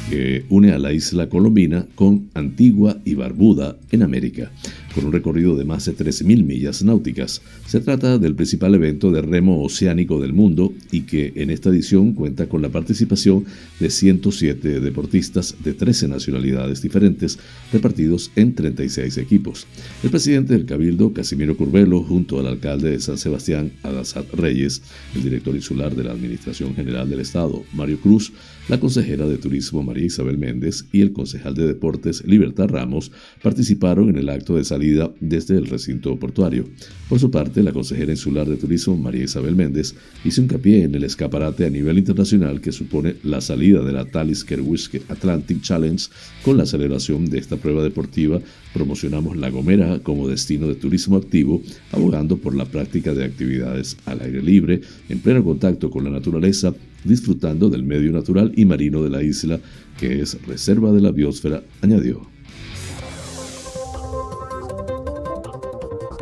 que 0.10 0.46
une 0.50 0.72
a 0.72 0.78
la 0.78 0.94
isla 0.94 1.30
colombina 1.30 1.86
con 1.96 2.30
Antigua 2.34 2.98
y 3.06 3.16
Barbuda 3.16 3.78
en 3.92 4.04
América 4.04 4.52
con 4.96 5.06
un 5.06 5.12
recorrido 5.12 5.58
de 5.58 5.66
más 5.66 5.86
de 5.86 5.96
13.000 5.96 6.44
millas 6.46 6.82
náuticas. 6.82 7.42
Se 7.68 7.82
trata 7.82 8.18
del 8.18 8.34
principal 8.34 8.74
evento 8.76 9.12
de 9.12 9.22
remo 9.22 9.62
oceánico 9.62 10.22
del 10.22 10.32
mundo 10.32 10.74
y 10.90 11.02
que 11.02 11.34
en 11.36 11.50
esta 11.50 11.70
edición 11.70 12.14
cuenta 12.14 12.48
con 12.48 12.62
la 12.62 12.70
participación 12.70 13.46
de 13.80 13.90
107 13.90 14.80
deportistas 14.80 15.56
de 15.62 15.74
13 15.74 16.08
nacionalidades 16.08 16.82
diferentes, 16.82 17.38
repartidos 17.74 18.32
en 18.38 18.56
36 18.56 19.18
equipos. 19.18 19.68
El 20.02 20.12
presidente 20.12 20.54
del 20.54 20.66
Cabildo, 20.66 21.12
Casimiro 21.14 21.58
Curvelo, 21.58 22.02
junto 22.02 22.40
al 22.40 22.48
alcalde 22.48 22.92
de 22.92 23.02
San 23.02 23.18
Sebastián, 23.18 23.74
Adasat 23.84 24.34
Reyes, 24.34 24.82
el 25.14 25.24
director 25.24 25.54
insular 25.56 25.94
de 25.94 26.06
la 26.06 26.14
Administración 26.14 26.74
General 26.74 27.10
del 27.10 27.20
Estado, 27.20 27.64
Mario 27.74 28.00
Cruz, 28.00 28.32
la 28.70 28.80
consejera 28.80 29.28
de 29.28 29.38
Turismo, 29.38 29.84
María 29.84 30.06
Isabel 30.06 30.38
Méndez, 30.38 30.86
y 30.92 31.02
el 31.02 31.12
concejal 31.12 31.54
de 31.54 31.68
Deportes, 31.68 32.26
Libertad 32.26 32.70
Ramos, 32.70 33.12
participaron 33.44 34.10
en 34.10 34.18
el 34.18 34.30
acto 34.30 34.56
de 34.56 34.64
salida 34.64 34.85
desde 35.20 35.58
el 35.58 35.68
recinto 35.68 36.18
portuario. 36.18 36.66
Por 37.10 37.20
su 37.20 37.32
parte, 37.32 37.64
la 37.64 37.72
consejera 37.72 38.12
insular 38.12 38.48
de 38.48 38.58
turismo, 38.58 38.98
María 38.98 39.24
Isabel 39.24 39.56
Méndez, 39.56 39.96
hizo 40.24 40.42
hincapié 40.42 40.84
en 40.84 40.96
el 40.96 41.04
escaparate 41.04 41.66
a 41.66 41.70
nivel 41.70 41.98
internacional 41.98 42.62
que 42.62 42.72
supone 42.72 43.16
la 43.24 43.42
salida 43.42 43.84
de 43.84 43.94
la 43.94 44.06
Talis 44.06 44.44
Kerwiske 44.44 45.02
Atlantic 45.10 45.62
Challenge 45.62 46.06
con 46.44 46.58
la 46.58 46.66
celebración 46.66 47.30
de 47.30 47.40
esta 47.40 47.58
prueba 47.58 47.84
deportiva. 47.84 48.40
Promocionamos 48.74 49.38
La 49.38 49.50
Gomera 49.50 50.00
como 50.00 50.28
destino 50.28 50.68
de 50.68 50.76
turismo 50.76 51.18
activo, 51.18 51.62
abogando 51.92 52.38
por 52.38 52.56
la 52.56 52.66
práctica 52.66 53.14
de 53.14 53.26
actividades 53.26 53.98
al 54.06 54.22
aire 54.22 54.42
libre, 54.42 54.82
en 55.10 55.20
pleno 55.20 55.44
contacto 55.44 55.90
con 55.90 56.04
la 56.04 56.10
naturaleza, 56.10 56.74
disfrutando 57.04 57.70
del 57.70 57.84
medio 57.84 58.12
natural 58.12 58.52
y 58.56 58.66
marino 58.66 59.04
de 59.04 59.10
la 59.10 59.24
isla, 59.24 59.60
que 60.00 60.22
es 60.22 60.42
reserva 60.46 60.92
de 60.92 61.02
la 61.02 61.12
biosfera, 61.12 61.64
añadió. 61.82 62.35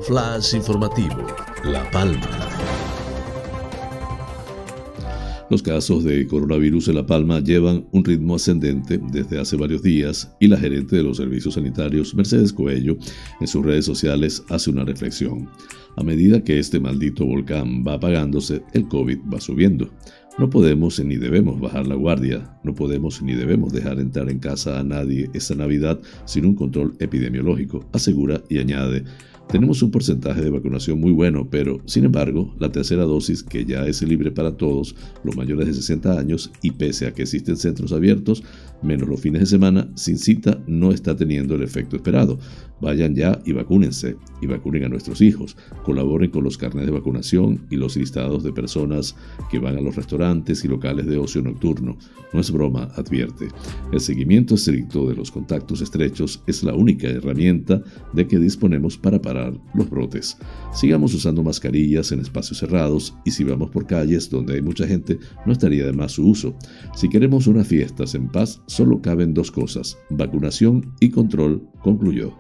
Flash 0.05 0.53
informativo, 0.53 1.25
La 1.63 1.89
Palma. 1.89 2.19
Los 5.50 5.63
casos 5.63 6.03
de 6.03 6.27
coronavirus 6.27 6.89
en 6.89 6.95
La 6.95 7.05
Palma 7.05 7.39
llevan 7.39 7.86
un 7.91 8.03
ritmo 8.03 8.36
ascendente 8.36 9.00
desde 9.12 9.39
hace 9.39 9.55
varios 9.55 9.81
días 9.81 10.36
y 10.41 10.48
la 10.48 10.57
gerente 10.57 10.98
de 10.98 11.03
los 11.03 11.17
servicios 11.17 11.53
sanitarios, 11.53 12.13
Mercedes 12.15 12.51
Coello, 12.51 12.98
en 13.39 13.48
sus 13.48 13.65
redes 13.65 13.86
sociales 13.86 14.43
hace 14.50 14.72
una 14.72 14.83
reflexión. 14.83 15.50
A 15.95 16.03
medida 16.03 16.43
que 16.43 16.60
este 16.60 16.81
maldito 16.81 17.25
volcán 17.25 17.86
va 17.88 17.93
apagándose, 17.93 18.62
el 18.74 18.89
COVID 18.89 19.19
va 19.33 19.39
subiendo. 19.39 19.89
No 20.38 20.50
podemos 20.50 21.00
ni 21.00 21.15
debemos 21.15 21.62
bajar 21.62 21.88
la 21.88 21.95
guardia, 21.95 22.60
no 22.63 22.74
podemos 22.74 23.22
ni 23.22 23.36
debemos 23.36 23.72
dejar 23.72 24.00
entrar 24.00 24.29
en 24.29 24.39
casa 24.39 24.79
a 24.79 24.83
nadie 24.83 25.29
esta 25.33 25.55
Navidad 25.55 26.01
sin 26.25 26.45
un 26.45 26.55
control 26.55 26.95
epidemiológico, 27.00 27.86
asegura 27.93 28.41
y 28.50 28.57
añade. 28.57 29.05
Tenemos 29.48 29.84
un 29.84 29.92
porcentaje 29.92 30.42
de 30.42 30.50
vacunación 30.50 31.00
muy 31.00 31.12
bueno, 31.12 31.48
pero, 31.50 31.80
sin 31.86 32.06
embargo, 32.06 32.56
la 32.60 32.72
tercera 32.72 33.04
dosis, 33.04 33.44
que 33.44 33.66
ya 33.66 33.86
es 33.86 34.02
libre 34.02 34.32
para 34.32 34.58
todos 34.58 34.96
los 35.24 35.36
mayores 35.36 35.68
de 35.68 35.74
60 35.76 36.18
años 36.18 36.52
y 36.62 36.72
pese 36.72 37.06
a 37.06 37.14
que 37.14 37.22
existen 37.24 37.58
centros 37.58 37.92
abiertos, 37.92 38.44
menos 38.84 39.08
los 39.08 39.22
fines 39.22 39.42
de 39.42 39.46
semana, 39.48 39.90
sin 39.96 40.18
cita, 40.18 40.62
no 40.68 40.92
está 40.92 41.16
teniendo 41.16 41.56
el 41.56 41.63
efecto 41.63 41.96
esperado. 41.96 42.40
Vayan 42.82 43.16
ya 43.16 43.42
y 43.46 43.54
vacúnense 43.54 44.18
y 44.42 44.48
vacunen 44.48 44.84
a 44.84 44.90
nuestros 44.90 45.22
hijos. 45.22 45.56
Colaboren 45.86 46.32
con 46.32 46.44
los 46.44 46.58
carnes 46.58 46.86
de 46.86 46.92
vacunación 46.92 47.66
y 47.70 47.78
los 47.78 47.96
listados 47.96 48.44
de 48.44 48.52
personas 48.52 49.16
que 49.50 49.60
van 49.60 49.78
a 49.78 49.82
los 49.82 49.96
restaurantes 49.96 50.66
y 50.66 50.68
locales 50.68 51.06
de 51.06 51.18
ocio 51.18 51.42
nocturno. 51.42 51.98
No 52.34 52.42
es 52.42 52.52
broma, 52.52 52.90
advierte. 52.96 53.48
El 53.92 54.02
seguimiento 54.02 54.56
estricto 54.56 55.08
de 55.08 55.16
los 55.16 55.32
contactos 55.32 55.82
estrechos 55.82 56.44
es 56.46 56.63
la 56.63 56.74
única 56.74 57.08
herramienta 57.08 57.82
de 58.12 58.28
que 58.28 58.38
disponemos 58.38 58.98
para 58.98 59.22
parar 59.22 59.54
los 59.74 59.90
brotes. 59.90 60.38
Sigamos 60.74 61.13
usando 61.13 61.42
mascarillas 61.44 62.12
en 62.12 62.20
espacios 62.20 62.60
cerrados 62.60 63.16
y 63.24 63.32
si 63.32 63.44
vamos 63.44 63.70
por 63.70 63.86
calles 63.86 64.30
donde 64.30 64.56
hay 64.56 64.62
mucha 64.62 64.86
gente, 64.88 65.20
no 65.46 65.54
estaría 65.54 65.86
de 65.86 65.94
más 65.94 66.13
su 66.13 66.28
uso. 66.28 66.56
Si 66.96 67.08
queremos 67.08 67.48
unas 67.48 67.68
fiestas 67.68 68.16
en 68.16 68.28
paz, 68.28 68.62
solo 68.74 69.00
caben 69.03 69.36
dos 69.36 69.51
cosas, 69.51 70.00
vacunación 70.10 70.94
y 71.00 71.12
control, 71.12 71.62
concluyó. 71.84 72.34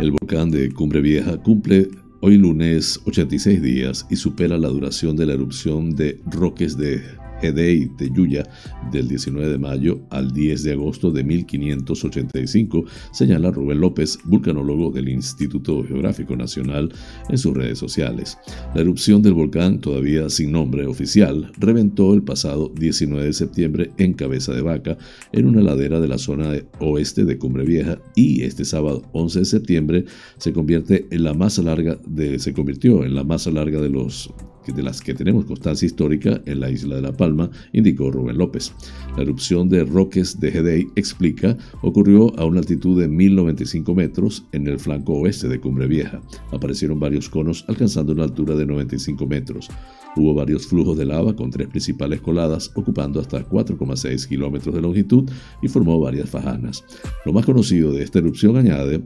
El 0.00 0.10
volcán 0.10 0.50
de 0.50 0.72
Cumbre 0.72 1.00
Vieja 1.00 1.40
cumple 1.40 1.88
hoy 2.22 2.38
lunes 2.38 3.00
86 3.06 3.62
días 3.62 4.04
y 4.10 4.16
supera 4.16 4.58
la 4.58 4.66
duración 4.66 5.16
de 5.16 5.26
la 5.26 5.34
erupción 5.34 5.94
de 5.94 6.20
Roques 6.26 6.76
de 6.76 7.02
Hedei 7.42 7.90
de 7.98 8.10
Yuya 8.10 8.44
del 8.90 9.08
19 9.08 9.48
de 9.48 9.58
mayo 9.58 10.00
al 10.10 10.32
10 10.32 10.62
de 10.62 10.72
agosto 10.72 11.10
de 11.10 11.24
1585, 11.24 12.84
señala 13.12 13.50
Rubén 13.50 13.80
López, 13.80 14.18
vulcanólogo 14.24 14.90
del 14.90 15.08
Instituto 15.08 15.84
Geográfico 15.84 16.36
Nacional, 16.36 16.92
en 17.28 17.38
sus 17.38 17.54
redes 17.54 17.78
sociales. 17.78 18.38
La 18.74 18.80
erupción 18.80 19.22
del 19.22 19.34
volcán, 19.34 19.80
todavía 19.80 20.28
sin 20.30 20.52
nombre 20.52 20.86
oficial, 20.86 21.50
reventó 21.58 22.14
el 22.14 22.22
pasado 22.22 22.72
19 22.76 23.26
de 23.26 23.32
septiembre 23.32 23.90
en 23.98 24.14
Cabeza 24.14 24.52
de 24.52 24.62
Vaca, 24.62 24.96
en 25.32 25.46
una 25.46 25.62
ladera 25.62 26.00
de 26.00 26.08
la 26.08 26.18
zona 26.18 26.52
oeste 26.80 27.24
de 27.24 27.38
Cumbre 27.38 27.64
Vieja, 27.64 27.98
y 28.14 28.42
este 28.42 28.64
sábado 28.64 29.02
11 29.12 29.40
de 29.40 29.44
septiembre 29.44 30.04
se 30.38 30.52
convierte 30.52 31.06
en 31.10 31.24
la 31.24 31.34
más 31.34 31.58
larga 31.58 31.98
de, 32.06 32.38
se 32.38 32.52
convirtió 32.52 33.04
en 33.04 33.14
la 33.14 33.24
más 33.24 33.46
larga 33.46 33.80
de 33.80 33.90
los 33.90 34.32
de 34.70 34.82
las 34.82 35.00
que 35.00 35.14
tenemos 35.14 35.46
constancia 35.46 35.86
histórica 35.86 36.40
en 36.46 36.60
la 36.60 36.70
isla 36.70 36.96
de 36.96 37.02
La 37.02 37.12
Palma, 37.12 37.50
indicó 37.72 38.10
Rubén 38.12 38.38
López. 38.38 38.72
La 39.16 39.22
erupción 39.22 39.68
de 39.68 39.84
Roques 39.84 40.38
de 40.38 40.52
Gedei, 40.52 40.86
explica, 40.94 41.56
ocurrió 41.80 42.38
a 42.38 42.44
una 42.44 42.60
altitud 42.60 43.00
de 43.00 43.08
1095 43.08 43.94
metros 43.94 44.44
en 44.52 44.68
el 44.68 44.78
flanco 44.78 45.14
oeste 45.14 45.48
de 45.48 45.58
Cumbre 45.58 45.88
Vieja. 45.88 46.20
Aparecieron 46.52 47.00
varios 47.00 47.28
conos 47.28 47.64
alcanzando 47.66 48.12
una 48.12 48.24
altura 48.24 48.54
de 48.54 48.66
95 48.66 49.26
metros. 49.26 49.68
Hubo 50.14 50.34
varios 50.34 50.66
flujos 50.66 50.98
de 50.98 51.06
lava 51.06 51.34
con 51.34 51.50
tres 51.50 51.68
principales 51.68 52.20
coladas, 52.20 52.70
ocupando 52.74 53.18
hasta 53.18 53.48
4,6 53.48 54.28
kilómetros 54.28 54.74
de 54.74 54.82
longitud 54.82 55.28
y 55.62 55.68
formó 55.68 55.98
varias 55.98 56.28
fajanas. 56.28 56.84
Lo 57.24 57.32
más 57.32 57.46
conocido 57.46 57.92
de 57.92 58.02
esta 58.02 58.18
erupción, 58.18 58.56
añade, 58.56 59.02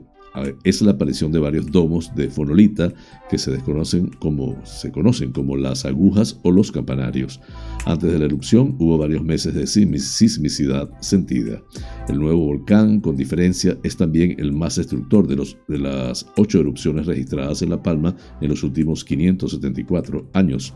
es 0.63 0.81
la 0.81 0.91
aparición 0.91 1.31
de 1.31 1.39
varios 1.39 1.71
domos 1.71 2.13
de 2.15 2.29
fonolita 2.29 2.93
que 3.29 3.37
se 3.37 3.51
desconocen 3.51 4.07
como 4.19 4.55
se 4.65 4.91
conocen 4.91 5.31
como 5.31 5.57
las 5.57 5.85
agujas 5.85 6.39
o 6.43 6.51
los 6.51 6.71
campanarios. 6.71 7.39
Antes 7.85 8.11
de 8.11 8.19
la 8.19 8.25
erupción 8.25 8.75
hubo 8.79 8.97
varios 8.97 9.23
meses 9.23 9.53
de 9.53 9.67
sismicidad 9.67 10.89
sentida. 10.99 11.61
El 12.09 12.19
nuevo 12.19 12.45
volcán, 12.45 12.99
con 12.99 13.15
diferencia, 13.15 13.77
es 13.83 13.97
también 13.97 14.35
el 14.39 14.51
más 14.51 14.75
destructor 14.75 15.27
de, 15.27 15.35
los, 15.35 15.57
de 15.67 15.79
las 15.79 16.25
ocho 16.37 16.59
erupciones 16.59 17.05
registradas 17.05 17.61
en 17.61 17.69
La 17.69 17.81
Palma 17.81 18.15
en 18.41 18.49
los 18.49 18.63
últimos 18.63 19.03
574 19.03 20.29
años. 20.33 20.73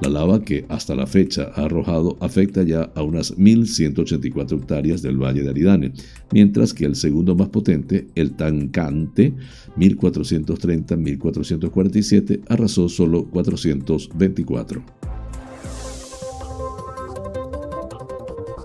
La 0.00 0.08
lava 0.08 0.42
que 0.42 0.64
hasta 0.68 0.94
la 0.94 1.06
fecha 1.06 1.52
ha 1.54 1.66
arrojado 1.66 2.16
afecta 2.20 2.64
ya 2.64 2.90
a 2.94 3.02
unas 3.02 3.36
1.184 3.36 4.58
hectáreas 4.58 5.02
del 5.02 5.22
Valle 5.22 5.42
de 5.42 5.50
Aridane, 5.50 5.92
mientras 6.32 6.72
que 6.74 6.84
el 6.84 6.96
segundo 6.96 7.36
más 7.36 7.48
potente, 7.48 8.08
el 8.14 8.34
Tancante, 8.34 9.34
1430-1447, 9.76 12.42
arrasó 12.48 12.88
solo 12.88 13.26
424. 13.26 14.82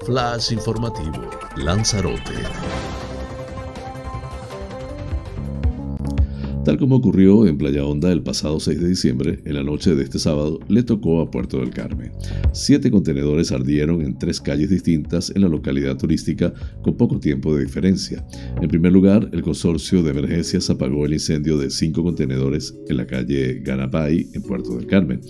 Flash 0.06 0.54
informativo, 0.54 1.30
Lanzarote. 1.58 2.32
Tal 6.70 6.78
como 6.78 6.98
ocurrió 6.98 7.48
en 7.48 7.58
Playa 7.58 7.84
Honda 7.84 8.12
el 8.12 8.22
pasado 8.22 8.60
6 8.60 8.80
de 8.80 8.90
diciembre, 8.90 9.40
en 9.44 9.56
la 9.56 9.64
noche 9.64 9.96
de 9.96 10.04
este 10.04 10.20
sábado 10.20 10.60
le 10.68 10.84
tocó 10.84 11.20
a 11.20 11.32
Puerto 11.32 11.58
del 11.58 11.72
Carmen. 11.72 12.12
Siete 12.54 12.92
contenedores 12.92 13.52
ardieron 13.52 14.04
en 14.04 14.20
tres 14.20 14.40
calles 14.40 14.70
distintas 14.70 15.32
en 15.36 15.42
la 15.42 15.48
localidad 15.48 15.98
turística 15.98 16.54
con 16.84 16.96
poco 16.96 17.20
tiempo 17.20 17.56
de 17.56 17.64
diferencia. 17.64 18.24
En 18.62 18.68
primer 18.68 18.92
lugar, 18.92 19.32
el 19.34 19.42
consorcio 19.42 20.04
de 20.04 20.12
emergencias 20.12 20.70
apagó 20.70 21.08
el 21.08 21.14
incendio 21.14 21.58
de 21.58 21.72
cinco 21.72 22.04
contenedores 22.04 22.76
en 22.88 22.98
la 22.98 23.08
calle 23.08 23.62
Ganapay, 23.64 24.28
en 24.34 24.42
Puerto 24.44 24.78
del 24.78 24.86
Carmen. 24.86 25.22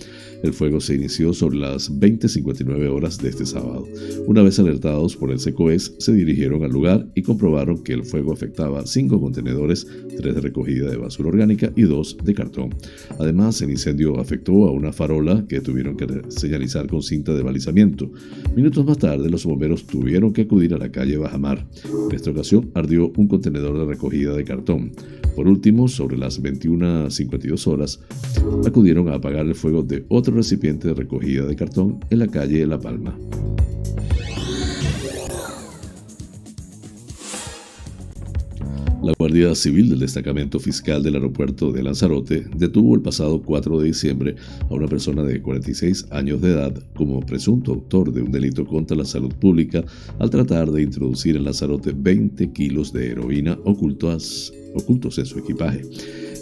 El 0.42 0.52
fuego 0.54 0.80
se 0.80 0.94
inició 0.94 1.34
sobre 1.34 1.58
las 1.58 1.90
20.59 1.90 2.88
horas 2.88 3.18
de 3.18 3.28
este 3.28 3.44
sábado. 3.44 3.86
Una 4.26 4.42
vez 4.42 4.58
alertados 4.58 5.16
por 5.16 5.30
el 5.30 5.38
SECOES, 5.38 5.96
se 5.98 6.12
dirigieron 6.12 6.64
al 6.64 6.70
lugar 6.70 7.06
y 7.14 7.22
comprobaron 7.22 7.82
que 7.82 7.92
el 7.92 8.04
fuego 8.04 8.32
afectaba 8.32 8.86
cinco 8.86 9.20
contenedores, 9.20 9.86
tres 10.16 10.34
de 10.34 10.40
recogida 10.40 10.90
de 10.90 10.96
basura 10.96 11.28
orgánica 11.28 11.72
y 11.76 11.82
dos 11.82 12.16
de 12.24 12.34
cartón. 12.34 12.74
Además, 13.18 13.60
el 13.62 13.70
incendio 13.70 14.18
afectó 14.18 14.66
a 14.66 14.72
una 14.72 14.92
farola 14.92 15.44
que 15.46 15.60
tuvieron 15.60 15.96
que 15.96 16.06
señalizar 16.28 16.86
con 16.86 17.02
cinta 17.02 17.34
de 17.34 17.42
balizamiento. 17.42 18.10
Minutos 18.56 18.84
más 18.86 18.98
tarde, 18.98 19.28
los 19.28 19.44
bomberos 19.44 19.86
tuvieron 19.86 20.32
que 20.32 20.42
acudir 20.42 20.74
a 20.74 20.78
la 20.78 20.90
calle 20.90 21.18
Bajamar. 21.18 21.66
En 22.08 22.16
esta 22.16 22.30
ocasión, 22.30 22.70
ardió 22.74 23.12
un 23.16 23.28
contenedor 23.28 23.78
de 23.78 23.84
recogida 23.84 24.34
de 24.34 24.44
cartón. 24.44 24.92
Por 25.36 25.48
último, 25.48 25.88
sobre 25.88 26.18
las 26.18 26.42
21.52 26.42 27.66
horas, 27.66 28.00
acudieron 28.66 29.08
a 29.08 29.14
apagar 29.14 29.46
el 29.46 29.54
fuego 29.54 29.82
de 29.82 30.04
otro 30.08 30.29
recipiente 30.34 30.88
de 30.88 30.94
recogida 30.94 31.44
de 31.46 31.56
cartón 31.56 32.00
en 32.10 32.18
la 32.18 32.26
calle 32.28 32.66
La 32.66 32.78
Palma. 32.78 33.16
La 39.02 39.14
Guardia 39.18 39.54
Civil 39.54 39.88
del 39.88 40.00
Destacamento 40.00 40.60
Fiscal 40.60 41.02
del 41.02 41.14
Aeropuerto 41.14 41.72
de 41.72 41.82
Lanzarote 41.82 42.44
detuvo 42.54 42.94
el 42.94 43.00
pasado 43.00 43.40
4 43.40 43.80
de 43.80 43.86
diciembre 43.86 44.36
a 44.68 44.74
una 44.74 44.86
persona 44.86 45.22
de 45.22 45.40
46 45.40 46.08
años 46.10 46.42
de 46.42 46.50
edad 46.50 46.74
como 46.94 47.20
presunto 47.20 47.72
autor 47.72 48.12
de 48.12 48.20
un 48.20 48.30
delito 48.30 48.66
contra 48.66 48.98
la 48.98 49.06
salud 49.06 49.32
pública 49.34 49.82
al 50.18 50.28
tratar 50.28 50.70
de 50.70 50.82
introducir 50.82 51.34
en 51.36 51.44
Lanzarote 51.44 51.92
20 51.96 52.52
kilos 52.52 52.92
de 52.92 53.12
heroína 53.12 53.58
ocultos, 53.64 54.52
ocultos 54.74 55.16
en 55.18 55.24
su 55.24 55.38
equipaje. 55.38 55.82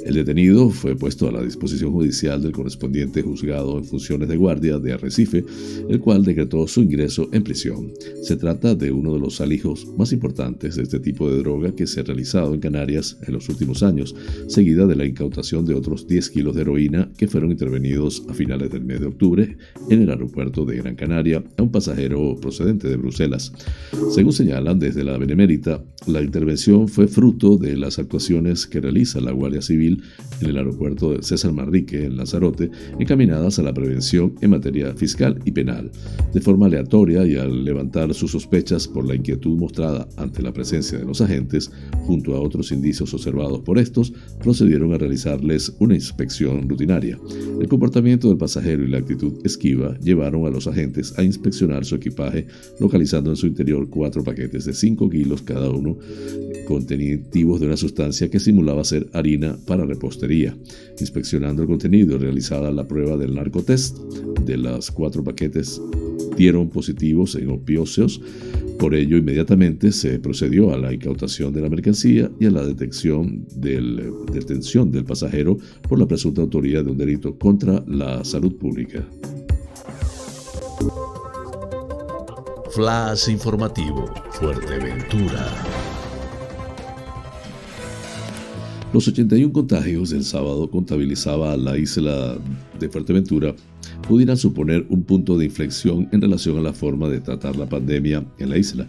El 0.05 0.15
detenido 0.15 0.71
fue 0.71 0.97
puesto 0.97 1.29
a 1.29 1.33
la 1.33 1.43
disposición 1.43 1.93
judicial 1.93 2.43
del 2.43 2.53
correspondiente 2.53 3.23
juzgado 3.23 3.79
en 3.79 3.85
funciones 3.85 4.29
de 4.29 4.37
guardia 4.37 4.79
de 4.79 4.93
Arrecife, 4.93 5.45
el 5.89 6.01
cual 6.01 6.25
decretó 6.25 6.67
su 6.67 6.83
ingreso 6.83 7.29
en 7.33 7.43
prisión. 7.43 7.93
Se 8.23 8.37
trata 8.37 8.75
de 8.75 8.91
uno 8.91 9.15
de 9.15 9.21
los 9.21 9.41
alijos 9.41 9.87
más 9.97 10.13
importantes 10.13 10.77
de 10.77 10.83
este 10.83 11.01
tipo 11.01 11.31
de 11.31 11.39
droga 11.39 11.75
que 11.75 11.87
se 11.87 12.01
ha 12.01 12.05
realizado 12.05 12.55
en 12.55 12.61
Canarias 12.61 13.19
en 13.27 13.35
los 13.35 13.49
últimos 13.49 13.83
años, 13.83 14.15
seguida 14.47 14.87
de 14.87 14.97
la 14.97 15.05
incautación 15.05 15.67
de 15.67 15.75
otros 15.75 16.07
10 16.07 16.31
kilos 16.31 16.55
de 16.55 16.63
heroína 16.63 17.11
que 17.17 17.29
fueron 17.29 17.51
intervenidos 17.51 18.23
a 18.29 18.35
finales 18.35 18.71
del 18.71 18.85
mes 18.85 19.01
de 19.01 19.07
octubre 19.07 19.57
en 19.91 20.03
el 20.03 20.11
aeropuerto 20.11 20.65
de 20.65 20.77
Gran 20.77 20.97
Canaria 20.97 21.43
a 21.57 21.63
un 21.63 21.71
pasajero 21.71 22.37
procedente 22.41 22.89
de 22.89 22.97
Bruselas. 22.97 23.53
Según 24.15 24.33
señalan 24.33 24.79
desde 24.79 25.05
la 25.05 25.19
Benemérita, 25.19 25.83
la 26.07 26.23
intervención 26.23 26.89
fue 26.89 27.09
fruto 27.09 27.57
de 27.57 27.77
las 27.77 27.99
actuaciones 27.99 28.67
que 28.67 28.81
realiza 28.81 29.21
la 29.21 29.33
Guardia 29.33 29.63
Civil 29.63 29.88
en 30.41 30.51
el 30.51 30.57
aeropuerto 30.57 31.13
de 31.13 31.23
César 31.23 31.53
Manrique, 31.53 32.05
en 32.05 32.17
Lanzarote, 32.17 32.71
encaminadas 32.99 33.59
a 33.59 33.63
la 33.63 33.73
prevención 33.73 34.35
en 34.41 34.51
materia 34.51 34.93
fiscal 34.95 35.39
y 35.45 35.53
penal. 35.53 35.91
De 36.33 36.41
forma 36.41 36.67
aleatoria 36.67 37.27
y 37.27 37.37
al 37.37 37.65
levantar 37.65 38.13
sus 38.15 38.33
sospechas 38.33 38.87
por 38.87 39.07
la 39.07 39.15
inquietud 39.15 39.57
mostrada 39.57 40.09
ante 40.17 40.43
la 40.43 40.53
presencia 40.53 40.99
de 40.99 41.05
los 41.05 41.21
agentes, 41.21 41.71
junto 42.07 42.35
a 42.35 42.41
otros 42.41 42.73
indicios 42.73 43.13
observados 43.15 43.61
por 43.61 43.79
estos, 43.79 44.13
procedieron 44.43 44.93
a 44.93 44.99
realizarles 44.99 45.75
una 45.79 45.95
inspección 45.95 46.69
rutinaria. 46.69 47.19
El 47.61 47.69
comportamiento 47.69 48.29
del 48.29 48.39
pasajero 48.39 48.85
y 48.85 48.89
la 48.89 48.99
actitud 48.99 49.35
esquiva 49.45 49.97
llevaron 49.99 50.47
a 50.47 50.51
los 50.51 50.67
agentes 50.67 51.19
a 51.19 51.23
inspeccionar 51.23 51.85
su 51.85 51.97
equipaje, 51.97 52.47
localizando 52.81 53.31
en 53.31 53.37
su 53.37 53.47
interior 53.47 53.89
cuatro 53.89 54.23
paquetes 54.23 54.65
de 54.65 54.75
5 54.75 55.09
kilos 55.11 55.43
cada 55.43 55.71
uno, 55.71 55.97
contenitivos 56.67 57.61
de 57.61 57.67
una 57.67 57.77
sustancia 57.77 58.31
que 58.31 58.41
simulaba 58.41 58.85
ser 58.85 59.09
harina 59.13 59.57
para 59.67 59.78
repostería. 59.85 60.57
Inspeccionando 61.01 61.63
el 61.63 61.69
contenido 61.69 62.19
realizada 62.19 62.71
la 62.71 62.87
prueba 62.87 63.17
del 63.17 63.35
narcotest, 63.35 63.99
de 64.45 64.57
los 64.57 64.91
cuatro 64.91 65.23
paquetes 65.23 65.81
dieron 66.37 66.69
positivos 66.69 67.35
en 67.35 67.51
opióceos. 67.51 68.21
Por 68.79 68.95
ello, 68.95 69.17
inmediatamente 69.17 69.91
se 69.91 70.21
procedió 70.21 70.73
a 70.73 70.79
la 70.79 70.93
incautación 70.93 71.53
de 71.53 71.61
la 71.61 71.69
mercancía 71.69 72.31
y 72.39 72.47
a 72.47 72.51
la 72.51 72.65
detección 72.65 73.45
del, 73.57 74.13
detención 74.33 74.93
del 74.93 75.05
pasajero 75.05 75.59
por 75.89 75.99
la 75.99 76.07
presunta 76.07 76.43
autoría 76.43 76.83
de 76.83 76.91
un 76.91 76.97
delito 76.97 77.37
contra 77.37 77.85
la 77.89 78.25
salud 78.25 78.55
pública. 78.57 79.05
Flash 82.71 83.29
informativo, 83.29 84.07
Fuerteventura. 84.31 85.98
Los 88.91 89.07
81 89.07 89.53
contagios 89.53 90.11
del 90.11 90.25
sábado 90.25 90.71
contabilizaba 90.71 91.59
la 91.59 91.77
isla 91.77 92.39
de 92.81 92.89
Fuerteventura 92.89 93.55
pudieran 94.09 94.39
suponer 94.39 94.87
un 94.89 95.03
punto 95.03 95.37
de 95.37 95.45
inflexión 95.45 96.09
en 96.11 96.23
relación 96.23 96.57
a 96.57 96.63
la 96.63 96.73
forma 96.73 97.11
de 97.11 97.21
tratar 97.21 97.57
la 97.57 97.69
pandemia 97.69 98.25
en 98.39 98.49
la 98.49 98.57
isla. 98.57 98.89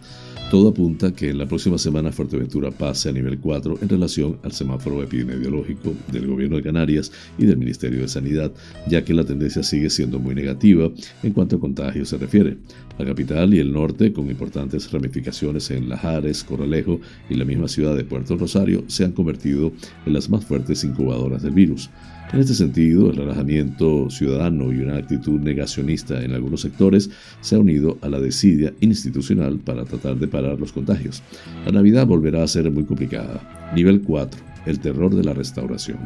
Todo 0.50 0.70
apunta 0.70 1.14
que 1.14 1.30
en 1.30 1.38
la 1.38 1.46
próxima 1.46 1.78
semana 1.78 2.12
Fuerteventura 2.12 2.72
pase 2.72 3.08
a 3.08 3.12
nivel 3.12 3.38
4 3.38 3.78
en 3.84 3.88
relación 3.88 4.40
al 4.42 4.52
semáforo 4.52 5.04
epidemiológico 5.04 5.94
del 6.12 6.26
Gobierno 6.26 6.58
de 6.58 6.64
Canarias 6.64 7.12
y 7.38 7.46
del 7.46 7.58
Ministerio 7.58 8.02
de 8.02 8.08
Sanidad, 8.08 8.52
ya 8.88 9.06
que 9.06 9.14
la 9.14 9.24
tendencia 9.24 9.62
sigue 9.62 9.92
siendo 9.92 10.18
muy 10.18 10.34
negativa 10.34 10.90
en 11.22 11.34
cuanto 11.34 11.58
a 11.58 11.60
contagios 11.60 12.10
se 12.10 12.18
refiere. 12.18 12.58
La 12.98 13.06
capital 13.06 13.54
y 13.54 13.60
el 13.60 13.72
norte, 13.72 14.12
con 14.12 14.28
importantes 14.28 14.92
ramificaciones 14.92 15.70
en 15.70 15.88
Lajares, 15.88 16.44
Corralejo 16.44 17.00
y 17.30 17.36
la 17.36 17.46
misma 17.46 17.68
ciudad 17.68 17.96
de 17.96 18.04
Puerto 18.04 18.36
Rosario, 18.36 18.84
se 18.88 19.06
han 19.06 19.12
convertido 19.12 19.72
en 20.08 20.14
las 20.14 20.32
más 20.32 20.46
fuertes 20.46 20.84
incubadoras 20.84 21.44
del 21.44 21.54
virus. 21.54 21.92
En 22.32 22.40
este 22.40 22.54
sentido, 22.54 23.10
el 23.10 23.16
relajamiento 23.16 24.10
ciudadano 24.12 24.72
y 24.72 24.82
una 24.82 24.98
actitud 24.98 25.40
negacionista 25.40 26.24
en 26.24 26.34
algunos 26.34 26.62
sectores 26.62 27.10
se 27.42 27.56
ha 27.56 27.60
unido 27.60 27.98
a 28.02 28.10
la 28.10 28.20
desidia 28.20 28.72
institucional 28.82 29.58
para 29.58 29.84
tratar 29.84 30.16
de 30.18 30.28
parar 30.28 30.60
los 30.60 30.72
contagios. 30.72 31.24
La 31.66 31.72
Navidad 31.72 32.06
volverá 32.06 32.44
a 32.44 32.48
ser 32.48 32.70
muy 32.70 32.84
complicada. 32.84 33.72
Nivel 33.76 34.02
4 34.02 34.49
el 34.66 34.80
terror 34.80 35.16
de 35.16 35.24
la 35.24 35.34
restauración. 35.34 35.98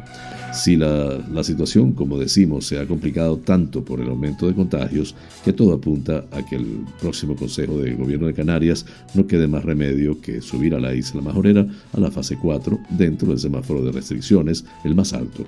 Si 0.53 0.75
la, 0.75 1.43
situación, 1.43 1.93
como 1.93 2.17
decimos, 2.17 2.65
se 2.65 2.79
ha 2.79 2.85
complicado 2.85 3.37
tanto 3.37 3.83
por 3.83 3.99
el 3.99 4.09
aumento 4.09 4.47
de 4.47 4.53
contagios, 4.53 5.15
que 5.43 5.51
todo 5.51 5.73
apunta 5.73 6.25
a 6.31 6.45
que 6.45 6.55
el 6.55 6.85
próximo 7.01 7.35
Consejo 7.35 7.77
de 7.79 7.93
Gobierno 7.95 8.27
de 8.27 8.33
Canarias 8.33 8.85
no 9.13 9.27
quede 9.27 9.47
más 9.47 9.65
remedio 9.65 10.21
que 10.21 10.41
subir 10.41 10.73
a 10.75 10.79
la 10.79 10.93
isla 10.93 11.21
majorera 11.21 11.65
a 11.91 11.99
la 11.99 12.11
fase 12.11 12.37
4 12.37 12.79
dentro 12.91 13.29
del 13.29 13.39
semáforo 13.39 13.83
de 13.83 13.91
restricciones, 13.91 14.63
el 14.83 14.95
más 14.95 15.13
alto. 15.13 15.43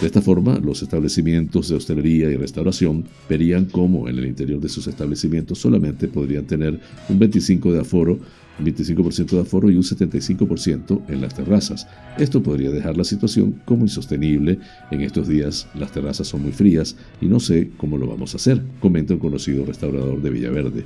De 0.00 0.06
esta 0.06 0.22
forma, 0.22 0.58
los 0.58 0.82
establecimientos 0.82 1.68
de 1.68 1.76
hostelería 1.76 2.30
y 2.30 2.36
restauración 2.36 3.04
verían 3.28 3.66
cómo 3.66 4.08
en 4.08 4.18
el 4.18 4.26
interior 4.26 4.60
de 4.60 4.68
sus 4.68 4.86
establecimientos 4.86 5.58
solamente 5.58 6.08
podrían 6.08 6.46
tener 6.46 6.80
un 7.08 7.18
25 7.18 7.72
de 7.72 7.80
aforo 7.80 8.18
25% 8.58 9.30
de 9.30 9.40
aforo 9.40 9.70
y 9.70 9.76
un 9.76 9.82
75% 9.82 11.02
en 11.08 11.20
las 11.20 11.34
terrazas. 11.34 11.86
Esto 12.18 12.42
podría 12.42 12.70
dejar 12.70 12.96
la 12.96 13.04
situación 13.04 13.60
como 13.64 13.82
insostenible. 13.84 14.58
En 14.90 15.00
estos 15.00 15.28
días 15.28 15.68
las 15.74 15.92
terrazas 15.92 16.28
son 16.28 16.42
muy 16.42 16.52
frías 16.52 16.96
y 17.20 17.26
no 17.26 17.40
sé 17.40 17.70
cómo 17.76 17.98
lo 17.98 18.06
vamos 18.06 18.34
a 18.34 18.36
hacer, 18.36 18.62
comenta 18.80 19.14
un 19.14 19.20
conocido 19.20 19.64
restaurador 19.64 20.20
de 20.22 20.30
Villaverde. 20.30 20.84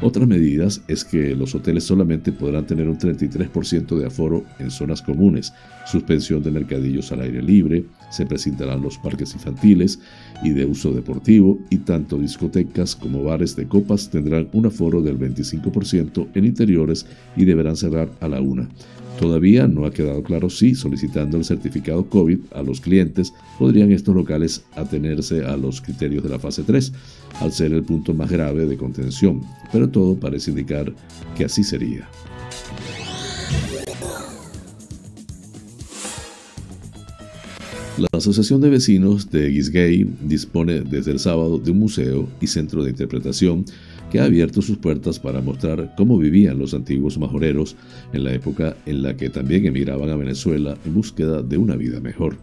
Otras 0.00 0.28
medidas 0.28 0.80
es 0.86 1.04
que 1.04 1.34
los 1.34 1.56
hoteles 1.56 1.82
solamente 1.82 2.30
podrán 2.30 2.66
tener 2.66 2.88
un 2.88 2.98
33% 2.98 3.98
de 3.98 4.06
aforo 4.06 4.44
en 4.60 4.70
zonas 4.70 5.02
comunes, 5.02 5.52
suspensión 5.86 6.40
de 6.42 6.52
mercadillos 6.52 7.10
al 7.10 7.22
aire 7.22 7.42
libre, 7.42 7.84
se 8.10 8.24
presentarán 8.24 8.80
los 8.80 8.96
parques 8.98 9.34
infantiles 9.34 9.98
y 10.42 10.50
de 10.50 10.66
uso 10.66 10.92
deportivo 10.92 11.58
y 11.70 11.78
tanto 11.78 12.18
discotecas 12.18 12.94
como 12.94 13.24
bares 13.24 13.56
de 13.56 13.66
copas 13.66 14.10
tendrán 14.10 14.48
un 14.52 14.66
aforo 14.66 15.02
del 15.02 15.18
25% 15.18 16.28
en 16.34 16.44
interiores 16.44 17.06
y 17.36 17.44
deberán 17.44 17.76
cerrar 17.76 18.08
a 18.20 18.28
la 18.28 18.40
una. 18.40 18.68
Todavía 19.18 19.66
no 19.66 19.84
ha 19.84 19.90
quedado 19.90 20.22
claro 20.22 20.48
si, 20.48 20.76
solicitando 20.76 21.36
el 21.36 21.44
certificado 21.44 22.08
COVID 22.08 22.38
a 22.54 22.62
los 22.62 22.80
clientes, 22.80 23.32
podrían 23.58 23.90
estos 23.90 24.14
locales 24.14 24.64
atenerse 24.76 25.44
a 25.44 25.56
los 25.56 25.80
criterios 25.80 26.22
de 26.22 26.28
la 26.28 26.38
fase 26.38 26.62
3, 26.62 26.92
al 27.40 27.50
ser 27.50 27.72
el 27.72 27.82
punto 27.82 28.14
más 28.14 28.30
grave 28.30 28.66
de 28.66 28.76
contención, 28.76 29.42
pero 29.72 29.88
todo 29.88 30.14
parece 30.14 30.50
indicar 30.50 30.94
que 31.36 31.44
así 31.44 31.64
sería. 31.64 32.08
La 37.98 38.06
Asociación 38.12 38.60
de 38.60 38.70
Vecinos 38.70 39.28
de 39.28 39.50
Gisgay 39.50 40.06
dispone 40.22 40.82
desde 40.82 41.10
el 41.10 41.18
sábado 41.18 41.58
de 41.58 41.72
un 41.72 41.80
museo 41.80 42.28
y 42.40 42.46
centro 42.46 42.84
de 42.84 42.90
interpretación 42.90 43.64
que 44.10 44.20
ha 44.20 44.24
abierto 44.24 44.62
sus 44.62 44.78
puertas 44.78 45.18
para 45.18 45.40
mostrar 45.40 45.94
cómo 45.96 46.18
vivían 46.18 46.58
los 46.58 46.74
antiguos 46.74 47.18
majoreros 47.18 47.76
en 48.12 48.24
la 48.24 48.32
época 48.32 48.76
en 48.86 49.02
la 49.02 49.16
que 49.16 49.30
también 49.30 49.66
emigraban 49.66 50.10
a 50.10 50.16
Venezuela 50.16 50.76
en 50.84 50.94
búsqueda 50.94 51.42
de 51.42 51.58
una 51.58 51.76
vida 51.76 52.00
mejor. 52.00 52.36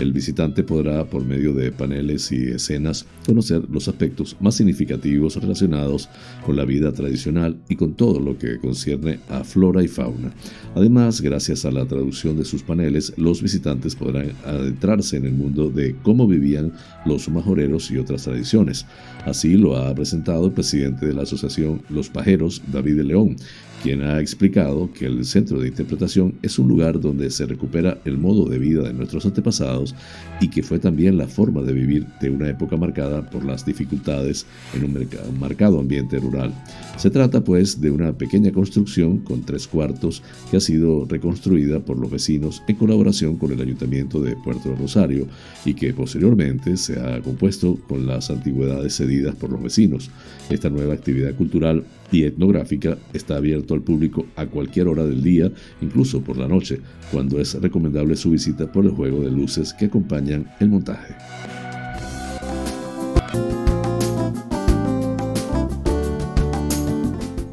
El 0.00 0.12
visitante 0.12 0.62
podrá, 0.62 1.04
por 1.04 1.24
medio 1.24 1.52
de 1.52 1.70
paneles 1.72 2.32
y 2.32 2.48
escenas, 2.48 3.06
conocer 3.26 3.62
los 3.70 3.88
aspectos 3.88 4.36
más 4.40 4.54
significativos 4.54 5.36
relacionados 5.36 6.08
con 6.44 6.56
la 6.56 6.64
vida 6.64 6.92
tradicional 6.92 7.56
y 7.68 7.76
con 7.76 7.94
todo 7.94 8.20
lo 8.20 8.38
que 8.38 8.58
concierne 8.58 9.20
a 9.28 9.44
flora 9.44 9.82
y 9.82 9.88
fauna. 9.88 10.32
Además, 10.74 11.20
gracias 11.20 11.64
a 11.64 11.70
la 11.70 11.84
traducción 11.86 12.36
de 12.36 12.44
sus 12.44 12.62
paneles, 12.62 13.12
los 13.16 13.42
visitantes 13.42 13.94
podrán 13.94 14.32
adentrarse 14.44 15.16
en 15.16 15.26
el 15.26 15.32
mundo 15.32 15.70
de 15.70 15.94
cómo 16.02 16.26
vivían 16.26 16.72
los 17.04 17.28
majoreros 17.28 17.90
y 17.90 17.98
otras 17.98 18.24
tradiciones. 18.24 18.86
Así 19.24 19.56
lo 19.56 19.76
ha 19.76 19.94
presentado 19.94 20.46
el 20.46 20.52
presidente 20.52 21.01
de 21.06 21.14
la 21.14 21.22
Asociación 21.22 21.82
Los 21.88 22.08
Pajeros, 22.08 22.62
David 22.66 23.00
León, 23.04 23.36
quien 23.82 24.02
ha 24.02 24.20
explicado 24.20 24.90
que 24.92 25.06
el 25.06 25.24
centro 25.24 25.58
de 25.58 25.68
interpretación 25.68 26.34
es 26.42 26.58
un 26.58 26.68
lugar 26.68 27.00
donde 27.00 27.30
se 27.30 27.46
recupera 27.46 27.98
el 28.04 28.16
modo 28.16 28.48
de 28.48 28.58
vida 28.58 28.82
de 28.82 28.92
nuestros 28.92 29.26
antepasados 29.26 29.94
y 30.40 30.48
que 30.48 30.62
fue 30.62 30.78
también 30.78 31.18
la 31.18 31.26
forma 31.26 31.62
de 31.62 31.72
vivir 31.72 32.06
de 32.20 32.30
una 32.30 32.48
época 32.48 32.76
marcada 32.76 33.28
por 33.28 33.44
las 33.44 33.66
dificultades 33.66 34.46
en 34.74 34.84
un, 34.84 35.08
marcado 35.40 35.80
ambiente 35.80 36.20
rural. 36.20 36.52
Se 36.96 37.10
trata 37.10 37.42
pues 37.42 37.80
de 37.80 37.90
una 37.90 38.12
pequeña 38.12 38.52
construcción 38.52 39.18
con 39.18 39.42
tres 39.42 39.66
cuartos 39.66 40.22
que 40.50 40.58
ha 40.58 40.60
sido 40.60 41.04
reconstruida 41.06 41.80
por 41.80 41.98
los 41.98 42.10
vecinos 42.10 42.62
en 42.68 42.76
colaboración 42.76 43.36
con 43.36 43.50
el 43.50 43.60
Ayuntamiento 43.60 44.20
de 44.20 44.36
Puerto 44.36 44.74
Rosario 44.76 45.26
y 45.64 45.74
que 45.74 45.92
posteriormente 45.92 46.76
se 46.76 47.00
ha 47.00 47.20
compuesto 47.20 47.78
con 47.88 48.06
las 48.06 48.30
antigüedades 48.30 48.96
cedidas 48.96 49.34
por 49.34 49.50
los 49.50 49.62
vecinos. 49.62 50.10
Esta 50.50 50.70
nueva 50.70 50.94
actividad 50.94 51.34
cultural 51.34 51.84
y 52.12 52.24
etnográfica 52.24 52.98
está 53.12 53.36
abierto 53.36 53.74
al 53.74 53.82
público 53.82 54.26
a 54.36 54.46
cualquier 54.46 54.86
hora 54.86 55.04
del 55.04 55.22
día, 55.22 55.50
incluso 55.80 56.22
por 56.22 56.36
la 56.36 56.46
noche, 56.46 56.78
cuando 57.10 57.40
es 57.40 57.54
recomendable 57.54 58.14
su 58.14 58.30
visita 58.30 58.70
por 58.70 58.84
el 58.84 58.92
juego 58.92 59.22
de 59.22 59.30
luces 59.30 59.72
que 59.72 59.86
acompañan 59.86 60.46
el 60.60 60.68
montaje. 60.68 61.14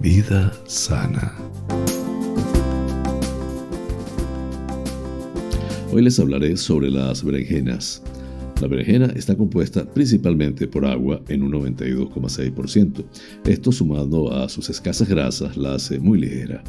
Vida 0.02 0.52
sana. 0.66 1.34
Hoy 5.92 6.04
les 6.04 6.20
hablaré 6.20 6.56
sobre 6.56 6.92
las 6.92 7.24
berenjenas. 7.24 8.04
La 8.62 8.68
berenjena 8.68 9.06
está 9.16 9.38
compuesta 9.38 9.86
principalmente 9.86 10.68
por 10.68 10.86
agua 10.86 11.22
en 11.30 11.44
un 11.44 11.52
92,6%. 11.54 13.06
Esto 13.46 13.72
sumado 13.72 14.34
a 14.34 14.50
sus 14.50 14.70
escasas 14.70 15.08
grasas 15.08 15.56
la 15.56 15.76
hace 15.76 15.98
muy 15.98 16.20
ligera. 16.20 16.62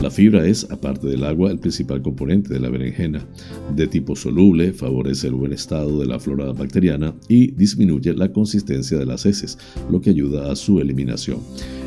La 0.00 0.10
fibra 0.10 0.46
es, 0.46 0.70
aparte 0.70 1.08
del 1.08 1.24
agua, 1.24 1.50
el 1.50 1.58
principal 1.58 2.00
componente 2.00 2.54
de 2.54 2.60
la 2.60 2.70
berenjena. 2.70 3.26
De 3.74 3.88
tipo 3.88 4.14
soluble, 4.14 4.72
favorece 4.72 5.26
el 5.26 5.34
buen 5.34 5.52
estado 5.52 5.98
de 5.98 6.06
la 6.06 6.20
flora 6.20 6.52
bacteriana 6.52 7.12
y 7.28 7.50
disminuye 7.50 8.14
la 8.14 8.32
consistencia 8.32 8.96
de 8.96 9.06
las 9.06 9.26
heces, 9.26 9.58
lo 9.90 10.00
que 10.00 10.10
ayuda 10.10 10.52
a 10.52 10.56
su 10.56 10.78
eliminación. 10.78 11.40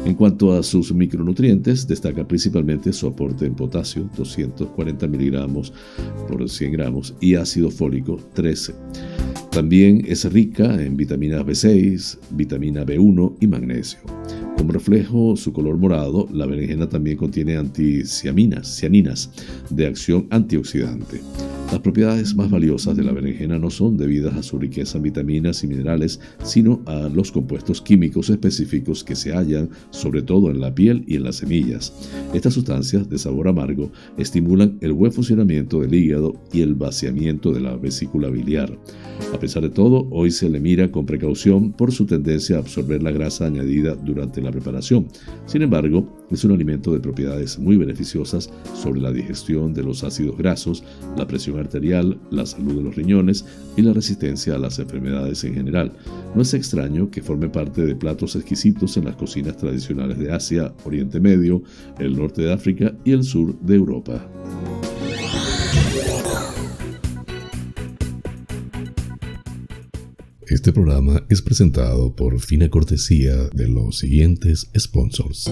En 0.06 0.16
cuanto 0.16 0.54
a 0.54 0.64
sus 0.64 0.94
micronutrientes, 0.94 1.88
destaca 1.88 2.28
principalmente 2.28 2.94
su 2.94 3.08
aporte 3.08 3.46
en 3.46 3.56
potasio, 3.56 4.08
240 4.18 5.08
miligramos 5.08 5.74
por 6.28 6.48
100 6.48 6.72
gramos, 6.74 7.16
y 7.22 7.36
ácido 7.36 7.72
fólico, 7.72 8.20
13. 8.34 8.74
También 9.56 10.04
es 10.06 10.30
rica 10.34 10.84
en 10.84 10.98
vitamina 10.98 11.42
B6, 11.42 12.18
vitamina 12.32 12.86
B1 12.86 13.38
y 13.40 13.48
magnesio. 13.48 14.00
Como 14.58 14.74
reflejo 14.74 15.38
su 15.38 15.54
color 15.54 15.78
morado, 15.78 16.28
la 16.34 16.46
berenjena 16.46 16.90
también 16.90 17.16
contiene 17.16 17.56
anticianinas, 17.56 18.68
cianinas 18.68 19.32
de 19.70 19.88
acción 19.88 20.28
antioxidante. 20.30 21.22
Las 21.72 21.82
propiedades 21.82 22.36
más 22.36 22.50
valiosas 22.50 22.96
de 22.96 23.04
la 23.04 23.12
berenjena 23.12 23.58
no 23.58 23.70
son 23.70 23.98
debidas 23.98 24.36
a 24.36 24.44
su 24.44 24.60
riqueza 24.60 24.98
en 24.98 25.04
vitaminas 25.04 25.64
y 25.64 25.68
minerales, 25.68 26.20
sino 26.44 26.82
a 26.86 27.10
los 27.10 27.32
compuestos 27.32 27.82
químicos 27.82 28.30
específicos 28.30 29.04
que 29.04 29.16
se 29.16 29.34
hallan 29.34 29.70
sobre 29.90 30.22
todo 30.22 30.52
en 30.52 30.62
la 30.62 30.74
piel 30.74 31.04
y 31.08 31.16
en 31.16 31.24
las 31.24 31.38
semillas. 31.38 31.92
Estas 32.34 32.54
sustancias 32.54 33.10
de 33.10 33.18
sabor 33.18 33.48
amargo 33.48 33.92
estimulan 34.18 34.78
el 34.82 34.94
buen 34.94 35.12
funcionamiento 35.12 35.82
del 35.82 35.96
hígado 35.96 36.36
y 36.54 36.62
el 36.62 36.76
vaciamiento 36.76 37.52
de 37.52 37.62
la 37.62 37.76
vesícula 37.76 38.30
biliar. 38.30 38.78
A 39.34 39.40
pesar 39.40 39.64
de 39.64 39.70
todo, 39.70 40.08
hoy 40.12 40.32
se 40.32 40.50
le 40.50 40.60
mira 40.60 40.92
con 40.92 41.06
precaución 41.06 41.72
por 41.72 41.92
su 41.92 42.06
tendencia 42.06 42.58
a 42.58 42.60
absorber 42.60 43.02
la 43.02 43.12
grasa 43.12 43.48
añadida 43.48 43.96
durante 43.96 44.42
la 44.42 44.52
preparación. 44.52 45.08
Sin 45.46 45.64
embargo, 45.64 46.08
es 46.30 46.44
un 46.44 46.52
alimento 46.52 46.94
de 46.94 47.00
propiedades 47.00 47.58
muy 47.58 47.76
beneficiosas 47.76 48.52
sobre 48.76 49.02
la 49.02 49.12
digestión 49.12 49.74
de 49.74 49.84
los 49.84 50.04
ácidos 50.04 50.38
grasos, 50.38 50.84
la 51.18 51.26
presión 51.28 51.56
arterial, 51.66 52.20
la 52.32 52.46
salud 52.46 52.76
de 52.76 52.84
los 52.84 52.96
riñones 52.96 53.46
y 53.76 53.82
la 53.82 53.94
resistencia 53.94 54.56
a 54.56 54.58
las 54.58 54.80
enfermedades 54.80 55.44
en 55.44 55.54
general. 55.54 55.92
No 56.34 56.42
es 56.42 56.54
extraño 56.54 57.12
que 57.12 57.22
forme 57.22 57.50
parte 57.50 57.86
de 57.86 57.96
platos 57.96 58.36
exquisitos 58.36 58.96
en 58.98 59.06
las 59.06 59.16
cocinas 59.16 59.58
tradicionales 59.58 60.18
de 60.18 60.32
Asia, 60.32 60.74
Oriente 60.86 61.20
Medio, 61.20 61.64
el 62.00 62.16
norte 62.16 62.44
de 62.44 62.54
África 62.54 62.96
y 63.04 63.12
el 63.12 63.24
sur 63.24 63.60
de 63.60 63.76
Europa. 63.76 64.26
Este 70.48 70.72
programa 70.72 71.26
es 71.30 71.42
presentado 71.42 72.16
por 72.16 72.40
fina 72.40 72.70
cortesía 72.70 73.50
de 73.54 73.68
los 73.68 73.98
siguientes 73.98 74.70
sponsors. 74.78 75.52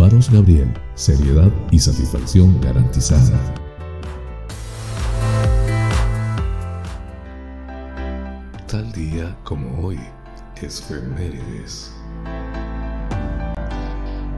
Faros 0.00 0.30
Gabriel, 0.30 0.72
seriedad 0.94 1.52
y 1.70 1.78
satisfacción 1.78 2.58
garantizada. 2.62 3.38
Tal 8.66 8.90
día 8.92 9.36
como 9.44 9.86
hoy, 9.86 10.00
es 10.62 10.80
Femérides. 10.80 11.92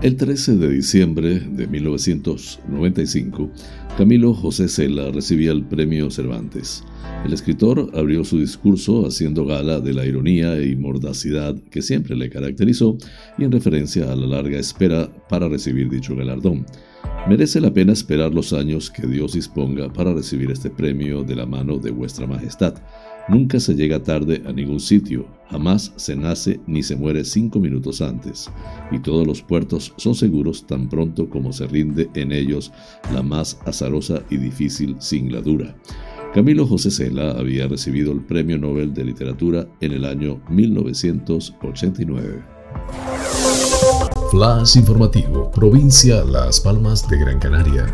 El 0.02 0.16
13 0.16 0.56
de 0.56 0.68
diciembre 0.68 1.38
de 1.38 1.68
1995, 1.68 3.48
Camilo 3.96 4.34
José 4.34 4.66
Cela 4.66 5.12
recibía 5.12 5.52
el 5.52 5.62
premio 5.62 6.10
Cervantes. 6.10 6.82
El 7.24 7.32
escritor 7.32 7.88
abrió 7.94 8.24
su 8.24 8.40
discurso 8.40 9.06
haciendo 9.06 9.46
gala 9.46 9.78
de 9.78 9.94
la 9.94 10.04
ironía 10.04 10.60
y 10.60 10.74
mordacidad 10.74 11.54
que 11.70 11.82
siempre 11.82 12.16
le 12.16 12.30
caracterizó 12.30 12.98
y 13.38 13.44
en 13.44 13.52
referencia 13.52 14.10
a 14.10 14.16
la 14.16 14.26
larga 14.26 14.58
espera 14.58 15.08
para 15.28 15.48
recibir 15.48 15.88
dicho 15.88 16.16
galardón. 16.16 16.66
Merece 17.28 17.60
la 17.60 17.72
pena 17.72 17.92
esperar 17.92 18.34
los 18.34 18.52
años 18.52 18.90
que 18.90 19.06
Dios 19.06 19.34
disponga 19.34 19.92
para 19.92 20.12
recibir 20.12 20.50
este 20.50 20.68
premio 20.68 21.22
de 21.22 21.36
la 21.36 21.46
mano 21.46 21.78
de 21.78 21.92
vuestra 21.92 22.26
majestad. 22.26 22.74
Nunca 23.28 23.60
se 23.60 23.74
llega 23.74 24.02
tarde 24.02 24.42
a 24.46 24.52
ningún 24.52 24.80
sitio, 24.80 25.26
jamás 25.48 25.92
se 25.96 26.16
nace 26.16 26.60
ni 26.66 26.82
se 26.82 26.96
muere 26.96 27.24
cinco 27.24 27.60
minutos 27.60 28.00
antes, 28.00 28.50
y 28.90 28.98
todos 28.98 29.26
los 29.26 29.42
puertos 29.42 29.94
son 29.96 30.14
seguros 30.14 30.66
tan 30.66 30.88
pronto 30.88 31.28
como 31.28 31.52
se 31.52 31.66
rinde 31.66 32.10
en 32.14 32.32
ellos 32.32 32.72
la 33.12 33.22
más 33.22 33.60
azarosa 33.64 34.22
y 34.28 34.38
difícil 34.38 34.96
singladura. 34.98 35.76
Camilo 36.34 36.66
José 36.66 36.90
Cela 36.90 37.32
había 37.32 37.68
recibido 37.68 38.10
el 38.12 38.22
Premio 38.22 38.58
Nobel 38.58 38.94
de 38.94 39.04
Literatura 39.04 39.68
en 39.80 39.92
el 39.92 40.04
año 40.06 40.40
1989. 40.48 42.42
Flash 44.30 44.76
informativo, 44.78 45.50
provincia 45.50 46.24
Las 46.24 46.58
Palmas 46.58 47.06
de 47.08 47.18
Gran 47.18 47.38
Canaria. 47.38 47.92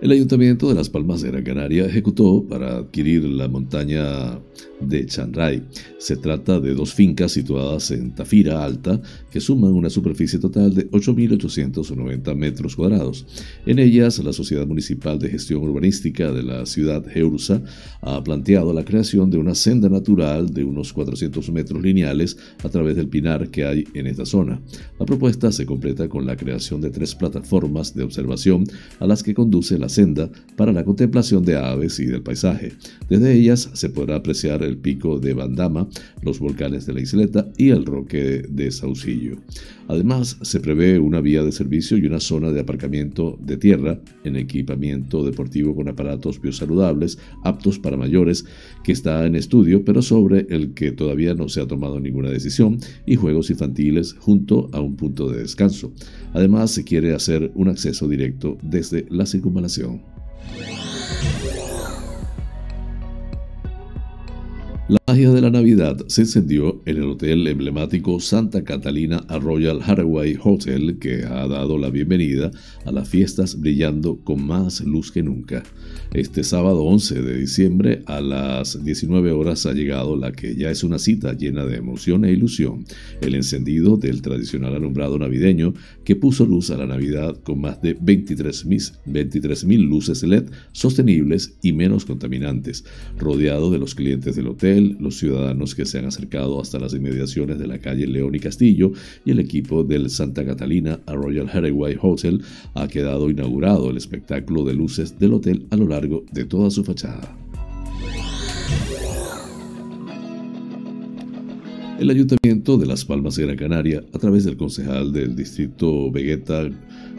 El 0.00 0.12
Ayuntamiento 0.12 0.68
de 0.68 0.76
Las 0.76 0.88
Palmas 0.88 1.22
de 1.22 1.28
Gran 1.32 1.42
Canaria 1.42 1.84
ejecutó 1.84 2.46
para 2.48 2.76
adquirir 2.76 3.24
la 3.24 3.48
montaña 3.48 4.38
de 4.80 5.06
Chandray. 5.06 5.64
Se 5.98 6.16
trata 6.16 6.60
de 6.60 6.72
dos 6.72 6.94
fincas 6.94 7.32
situadas 7.32 7.90
en 7.90 8.14
Tafira 8.14 8.64
Alta 8.64 9.00
que 9.28 9.40
suman 9.40 9.72
una 9.72 9.90
superficie 9.90 10.38
total 10.38 10.72
de 10.72 10.88
8.890 10.92 12.34
metros 12.36 12.76
cuadrados. 12.76 13.26
En 13.66 13.80
ellas, 13.80 14.22
la 14.22 14.32
Sociedad 14.32 14.68
Municipal 14.68 15.18
de 15.18 15.30
Gestión 15.30 15.62
Urbanística 15.62 16.30
de 16.30 16.44
la 16.44 16.64
ciudad 16.64 17.04
Geursa 17.04 17.60
ha 18.00 18.22
planteado 18.22 18.72
la 18.72 18.84
creación 18.84 19.30
de 19.30 19.38
una 19.38 19.56
senda 19.56 19.88
natural 19.88 20.54
de 20.54 20.62
unos 20.62 20.92
400 20.92 21.50
metros 21.50 21.82
lineales 21.82 22.36
a 22.62 22.68
través 22.68 22.94
del 22.94 23.08
pinar 23.08 23.50
que 23.50 23.64
hay 23.64 23.84
en 23.94 24.06
esta 24.06 24.24
zona. 24.24 24.60
La 25.00 25.06
propuesta 25.06 25.50
se 25.50 25.66
completa 25.66 26.08
con 26.08 26.24
la 26.24 26.36
creación 26.36 26.80
de 26.80 26.90
tres 26.90 27.16
plataformas 27.16 27.96
de 27.96 28.04
observación 28.04 28.64
a 29.00 29.06
las 29.08 29.24
que 29.24 29.34
conduce 29.34 29.76
la 29.76 29.87
senda 29.88 30.30
para 30.56 30.72
la 30.72 30.84
contemplación 30.84 31.44
de 31.44 31.56
aves 31.56 31.98
y 32.00 32.06
del 32.06 32.22
paisaje. 32.22 32.72
Desde 33.08 33.32
ellas 33.32 33.70
se 33.72 33.90
podrá 33.90 34.16
apreciar 34.16 34.62
el 34.62 34.76
pico 34.76 35.18
de 35.18 35.34
Bandama, 35.34 35.88
los 36.22 36.38
volcanes 36.38 36.86
de 36.86 36.94
la 36.94 37.00
isleta 37.00 37.48
y 37.56 37.70
el 37.70 37.84
roque 37.84 38.44
de 38.48 38.70
Saucillo. 38.70 39.36
Además, 39.88 40.38
se 40.42 40.60
prevé 40.60 40.98
una 40.98 41.20
vía 41.20 41.42
de 41.42 41.50
servicio 41.50 41.96
y 41.96 42.06
una 42.06 42.20
zona 42.20 42.52
de 42.52 42.60
aparcamiento 42.60 43.38
de 43.40 43.56
tierra 43.56 44.00
en 44.24 44.36
equipamiento 44.36 45.24
deportivo 45.24 45.74
con 45.74 45.88
aparatos 45.88 46.40
biosaludables 46.40 47.18
aptos 47.42 47.78
para 47.78 47.96
mayores 47.96 48.44
que 48.84 48.92
está 48.92 49.26
en 49.26 49.34
estudio, 49.34 49.84
pero 49.84 50.02
sobre 50.02 50.46
el 50.50 50.74
que 50.74 50.92
todavía 50.92 51.34
no 51.34 51.48
se 51.48 51.62
ha 51.62 51.66
tomado 51.66 52.00
ninguna 52.00 52.30
decisión, 52.30 52.78
y 53.06 53.16
juegos 53.16 53.50
infantiles 53.50 54.14
junto 54.18 54.68
a 54.72 54.80
un 54.80 54.96
punto 54.96 55.30
de 55.30 55.40
descanso. 55.40 55.92
Además, 56.34 56.70
se 56.70 56.84
quiere 56.84 57.14
hacer 57.14 57.50
un 57.54 57.68
acceso 57.68 58.06
directo 58.06 58.58
desde 58.62 59.06
la 59.08 59.26
circunvalación. 59.26 60.02
La 64.88 64.98
magia 65.06 65.30
de 65.32 65.42
la 65.42 65.50
Navidad 65.50 66.02
se 66.06 66.22
encendió 66.22 66.80
en 66.86 66.96
el 66.96 67.10
hotel 67.10 67.46
emblemático 67.46 68.20
Santa 68.20 68.64
Catalina 68.64 69.22
Royal 69.38 69.80
Haraway 69.82 70.38
Hotel 70.42 70.98
que 70.98 71.24
ha 71.24 71.46
dado 71.46 71.76
la 71.76 71.90
bienvenida 71.90 72.50
a 72.86 72.92
las 72.92 73.06
fiestas 73.06 73.60
brillando 73.60 74.16
con 74.24 74.46
más 74.46 74.80
luz 74.80 75.12
que 75.12 75.22
nunca. 75.22 75.62
Este 76.14 76.42
sábado 76.42 76.84
11 76.84 77.20
de 77.20 77.36
diciembre 77.36 78.02
a 78.06 78.22
las 78.22 78.82
19 78.82 79.30
horas 79.32 79.66
ha 79.66 79.74
llegado 79.74 80.16
la 80.16 80.32
que 80.32 80.56
ya 80.56 80.70
es 80.70 80.82
una 80.82 80.98
cita 80.98 81.34
llena 81.34 81.66
de 81.66 81.76
emoción 81.76 82.24
e 82.24 82.32
ilusión, 82.32 82.86
el 83.20 83.34
encendido 83.34 83.98
del 83.98 84.22
tradicional 84.22 84.74
alumbrado 84.74 85.18
navideño 85.18 85.74
que 86.02 86.16
puso 86.16 86.46
luz 86.46 86.70
a 86.70 86.78
la 86.78 86.86
Navidad 86.86 87.36
con 87.42 87.60
más 87.60 87.82
de 87.82 87.94
23.000 87.98 89.00
23 89.04 89.64
luces 89.64 90.22
LED 90.22 90.44
sostenibles 90.72 91.58
y 91.60 91.74
menos 91.74 92.06
contaminantes, 92.06 92.86
rodeado 93.18 93.70
de 93.70 93.78
los 93.78 93.94
clientes 93.94 94.34
del 94.34 94.48
hotel 94.48 94.77
los 94.80 95.18
ciudadanos 95.18 95.74
que 95.74 95.84
se 95.84 95.98
han 95.98 96.06
acercado 96.06 96.60
hasta 96.60 96.78
las 96.78 96.94
inmediaciones 96.94 97.58
de 97.58 97.66
la 97.66 97.78
calle 97.78 98.06
León 98.06 98.34
y 98.34 98.40
Castillo 98.40 98.92
y 99.24 99.30
el 99.30 99.40
equipo 99.40 99.84
del 99.84 100.10
Santa 100.10 100.44
Catalina 100.44 101.00
a 101.06 101.14
Royal 101.14 101.48
Haraway 101.48 101.96
Hotel 102.00 102.42
ha 102.74 102.88
quedado 102.88 103.30
inaugurado 103.30 103.90
el 103.90 103.96
espectáculo 103.96 104.64
de 104.64 104.74
luces 104.74 105.18
del 105.18 105.34
hotel 105.34 105.66
a 105.70 105.76
lo 105.76 105.88
largo 105.88 106.24
de 106.32 106.44
toda 106.44 106.70
su 106.70 106.84
fachada. 106.84 107.36
El 111.98 112.10
Ayuntamiento 112.10 112.78
de 112.78 112.86
Las 112.86 113.04
Palmas 113.04 113.34
de 113.34 113.42
Gran 113.42 113.56
Canaria, 113.56 114.04
a 114.12 114.18
través 114.18 114.44
del 114.44 114.56
concejal 114.56 115.12
del 115.12 115.34
distrito 115.34 116.12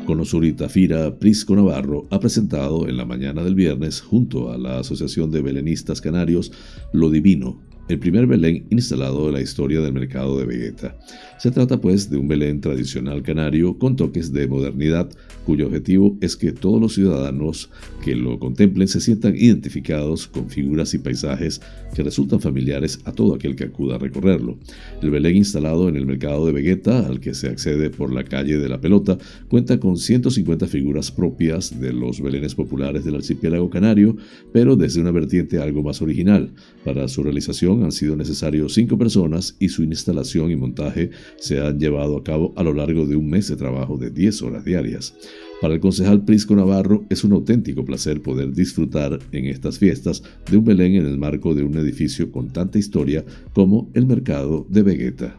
Vegueta, 0.09 0.19
Conosurita 0.19 0.69
Fira 0.69 1.19
Prisco 1.19 1.55
Navarro, 1.55 2.07
ha 2.09 2.19
presentado 2.19 2.87
en 2.87 2.97
la 2.97 3.05
mañana 3.05 3.43
del 3.43 3.53
viernes, 3.55 4.01
junto 4.01 4.51
a 4.51 4.57
la 4.57 4.79
Asociación 4.79 5.29
de 5.31 5.41
Belenistas 5.41 6.01
Canarios, 6.01 6.51
Lo 6.93 7.09
Divino, 7.09 7.61
el 7.89 7.97
primer 7.97 8.27
Belén 8.27 8.67
instalado 8.69 9.27
en 9.27 9.33
la 9.33 9.41
historia 9.41 9.81
del 9.81 9.93
mercado 9.93 10.37
de 10.37 10.45
Vegeta. 10.45 10.95
Se 11.39 11.49
trata 11.49 11.81
pues 11.81 12.09
de 12.09 12.17
un 12.17 12.27
Belén 12.27 12.61
tradicional 12.61 13.23
canario 13.23 13.77
con 13.79 13.95
toques 13.95 14.31
de 14.31 14.47
modernidad, 14.47 15.09
cuyo 15.45 15.65
objetivo 15.65 16.15
es 16.21 16.35
que 16.35 16.51
todos 16.51 16.79
los 16.79 16.93
ciudadanos 16.93 17.71
que 18.03 18.15
lo 18.15 18.37
contemplen 18.37 18.87
se 18.87 19.01
sientan 19.01 19.35
identificados 19.35 20.27
con 20.27 20.49
figuras 20.49 20.93
y 20.93 20.99
paisajes 20.99 21.61
que 21.95 22.03
resultan 22.03 22.39
familiares 22.39 22.99
a 23.05 23.11
todo 23.11 23.33
aquel 23.33 23.55
que 23.55 23.63
acuda 23.63 23.95
a 23.95 23.99
recorrerlo. 23.99 24.59
El 25.01 25.09
Belén 25.09 25.37
instalado 25.37 25.89
en 25.89 25.95
el 25.95 26.05
mercado 26.05 26.45
de 26.45 26.51
Vegeta, 26.51 27.07
al 27.07 27.19
que 27.19 27.33
se 27.33 27.47
accede 27.47 27.89
por 27.89 28.13
la 28.13 28.23
calle 28.23 28.59
de 28.59 28.69
la 28.69 28.79
Pelota, 28.79 29.17
cuenta 29.47 29.79
con 29.79 29.97
150 29.97 30.67
figuras 30.67 31.09
propias 31.09 31.79
de 31.79 31.91
los 31.91 32.21
belenes 32.21 32.53
populares 32.53 33.03
del 33.03 33.15
archipiélago 33.15 33.71
canario, 33.71 34.15
pero 34.53 34.75
desde 34.75 35.01
una 35.01 35.11
vertiente 35.11 35.57
algo 35.57 35.81
más 35.81 36.03
original. 36.03 36.51
Para 36.85 37.07
su 37.07 37.23
realización 37.23 37.78
han 37.83 37.91
sido 37.91 38.15
necesarios 38.15 38.73
cinco 38.73 38.97
personas 38.97 39.55
y 39.59 39.69
su 39.69 39.83
instalación 39.83 40.51
y 40.51 40.55
montaje 40.55 41.11
se 41.37 41.59
han 41.59 41.79
llevado 41.79 42.17
a 42.17 42.23
cabo 42.23 42.53
a 42.55 42.63
lo 42.63 42.73
largo 42.73 43.05
de 43.05 43.15
un 43.15 43.29
mes 43.29 43.47
de 43.47 43.55
trabajo 43.55 43.97
de 43.97 44.11
10 44.11 44.41
horas 44.43 44.65
diarias. 44.65 45.13
Para 45.61 45.73
el 45.73 45.81
concejal 45.81 46.23
Prisco 46.23 46.55
Navarro 46.55 47.03
es 47.09 47.25
un 47.25 47.33
auténtico 47.33 47.83
placer 47.83 48.21
poder 48.21 48.53
disfrutar 48.53 49.19
en 49.33 49.45
estas 49.45 49.77
fiestas 49.77 50.23
de 50.49 50.55
un 50.55 50.63
Belén 50.63 50.95
en 50.95 51.05
el 51.05 51.17
marco 51.17 51.53
de 51.53 51.63
un 51.63 51.77
edificio 51.77 52.31
con 52.31 52.47
tanta 52.49 52.79
historia 52.79 53.25
como 53.53 53.89
el 53.93 54.05
Mercado 54.05 54.65
de 54.69 54.83
Vegeta. 54.83 55.37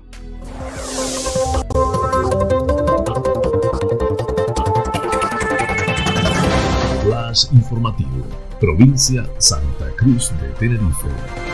Flash 7.02 7.46
informativo, 7.52 8.26
provincia 8.60 9.26
Santa 9.38 9.90
Cruz 9.96 10.32
de 10.42 10.48
Tenerife. 10.58 11.49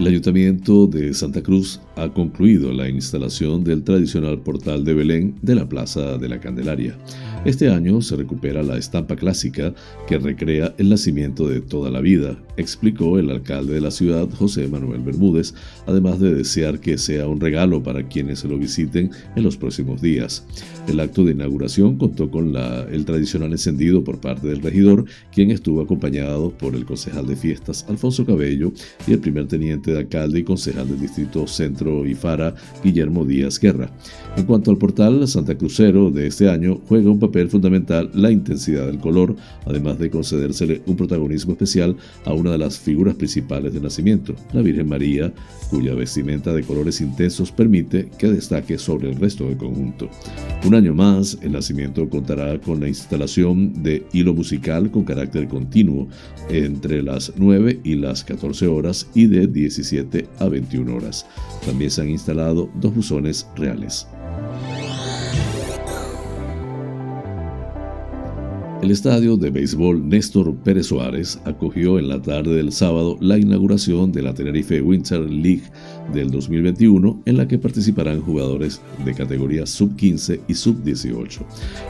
El 0.00 0.06
Ayuntamiento 0.06 0.86
de 0.86 1.12
Santa 1.12 1.42
Cruz 1.42 1.78
ha 1.94 2.08
concluido 2.08 2.72
la 2.72 2.88
instalación 2.88 3.62
del 3.64 3.84
tradicional 3.84 4.40
portal 4.40 4.82
de 4.82 4.94
Belén 4.94 5.34
de 5.42 5.54
la 5.54 5.68
Plaza 5.68 6.16
de 6.16 6.26
la 6.26 6.40
Candelaria. 6.40 6.96
Este 7.44 7.68
año 7.68 8.00
se 8.00 8.16
recupera 8.16 8.62
la 8.62 8.78
estampa 8.78 9.14
clásica 9.14 9.74
que 10.08 10.16
recrea 10.16 10.74
el 10.78 10.88
nacimiento 10.88 11.46
de 11.46 11.60
toda 11.60 11.90
la 11.90 12.00
vida, 12.00 12.42
explicó 12.60 13.18
el 13.18 13.30
alcalde 13.30 13.74
de 13.74 13.80
la 13.80 13.90
ciudad, 13.90 14.28
José 14.38 14.68
Manuel 14.68 15.00
Bermúdez, 15.00 15.54
además 15.86 16.20
de 16.20 16.34
desear 16.34 16.80
que 16.80 16.98
sea 16.98 17.26
un 17.26 17.40
regalo 17.40 17.82
para 17.82 18.06
quienes 18.06 18.40
se 18.40 18.48
lo 18.48 18.58
visiten 18.58 19.10
en 19.34 19.42
los 19.42 19.56
próximos 19.56 20.00
días. 20.00 20.44
El 20.86 21.00
acto 21.00 21.24
de 21.24 21.32
inauguración 21.32 21.96
contó 21.96 22.30
con 22.30 22.54
el 22.56 23.04
tradicional 23.04 23.52
encendido 23.52 24.02
por 24.02 24.20
parte 24.20 24.48
del 24.48 24.62
regidor, 24.62 25.04
quien 25.32 25.50
estuvo 25.50 25.80
acompañado 25.80 26.50
por 26.50 26.74
el 26.74 26.84
concejal 26.84 27.26
de 27.26 27.36
fiestas, 27.36 27.86
Alfonso 27.88 28.24
Cabello, 28.24 28.72
y 29.06 29.12
el 29.12 29.18
primer 29.18 29.46
teniente 29.46 29.92
de 29.92 29.98
alcalde 29.98 30.40
y 30.40 30.44
concejal 30.44 30.88
del 30.88 31.00
distrito 31.00 31.46
Centro 31.46 32.06
y 32.06 32.14
Fara, 32.14 32.54
Guillermo 32.82 33.24
Díaz 33.24 33.58
Guerra. 33.58 33.90
En 34.36 34.44
cuanto 34.44 34.70
al 34.70 34.78
portal 34.78 35.26
Santa 35.28 35.56
Crucero 35.56 36.10
de 36.10 36.26
este 36.26 36.48
año, 36.48 36.80
juega 36.88 37.10
un 37.10 37.18
papel 37.18 37.48
fundamental 37.48 38.10
la 38.14 38.30
intensidad 38.30 38.86
del 38.86 38.98
color, 38.98 39.36
además 39.66 39.98
de 39.98 40.10
concedérsele 40.10 40.82
un 40.86 40.96
protagonismo 40.96 41.52
especial 41.52 41.96
a 42.24 42.32
una 42.32 42.49
de 42.50 42.58
las 42.58 42.78
figuras 42.78 43.14
principales 43.14 43.72
del 43.72 43.82
nacimiento, 43.82 44.34
la 44.52 44.62
Virgen 44.62 44.88
María, 44.88 45.32
cuya 45.70 45.94
vestimenta 45.94 46.52
de 46.52 46.62
colores 46.62 47.00
intensos 47.00 47.52
permite 47.52 48.08
que 48.18 48.30
destaque 48.30 48.78
sobre 48.78 49.10
el 49.10 49.16
resto 49.16 49.44
del 49.44 49.56
conjunto. 49.56 50.10
Un 50.64 50.74
año 50.74 50.94
más, 50.94 51.38
el 51.42 51.52
nacimiento 51.52 52.08
contará 52.08 52.60
con 52.60 52.80
la 52.80 52.88
instalación 52.88 53.82
de 53.82 54.04
hilo 54.12 54.34
musical 54.34 54.90
con 54.90 55.04
carácter 55.04 55.48
continuo 55.48 56.08
entre 56.50 57.02
las 57.02 57.32
9 57.36 57.80
y 57.84 57.94
las 57.94 58.24
14 58.24 58.66
horas 58.66 59.08
y 59.14 59.26
de 59.26 59.46
17 59.46 60.26
a 60.38 60.48
21 60.48 60.94
horas. 60.94 61.26
También 61.64 61.90
se 61.90 62.02
han 62.02 62.10
instalado 62.10 62.70
dos 62.80 62.94
buzones 62.94 63.46
reales. 63.56 64.06
El 68.82 68.90
estadio 68.90 69.36
de 69.36 69.50
béisbol 69.50 70.08
Néstor 70.08 70.56
Pérez 70.56 70.86
Suárez 70.86 71.38
acogió 71.44 71.98
en 71.98 72.08
la 72.08 72.22
tarde 72.22 72.54
del 72.54 72.72
sábado 72.72 73.18
la 73.20 73.36
inauguración 73.36 74.10
de 74.10 74.22
la 74.22 74.32
Tenerife 74.32 74.80
Winter 74.80 75.20
League 75.20 75.64
del 76.14 76.30
2021, 76.30 77.22
en 77.26 77.36
la 77.36 77.46
que 77.46 77.58
participarán 77.58 78.22
jugadores 78.22 78.80
de 79.04 79.14
categorías 79.14 79.68
sub-15 79.68 80.40
y 80.48 80.54
sub-18. 80.54 81.40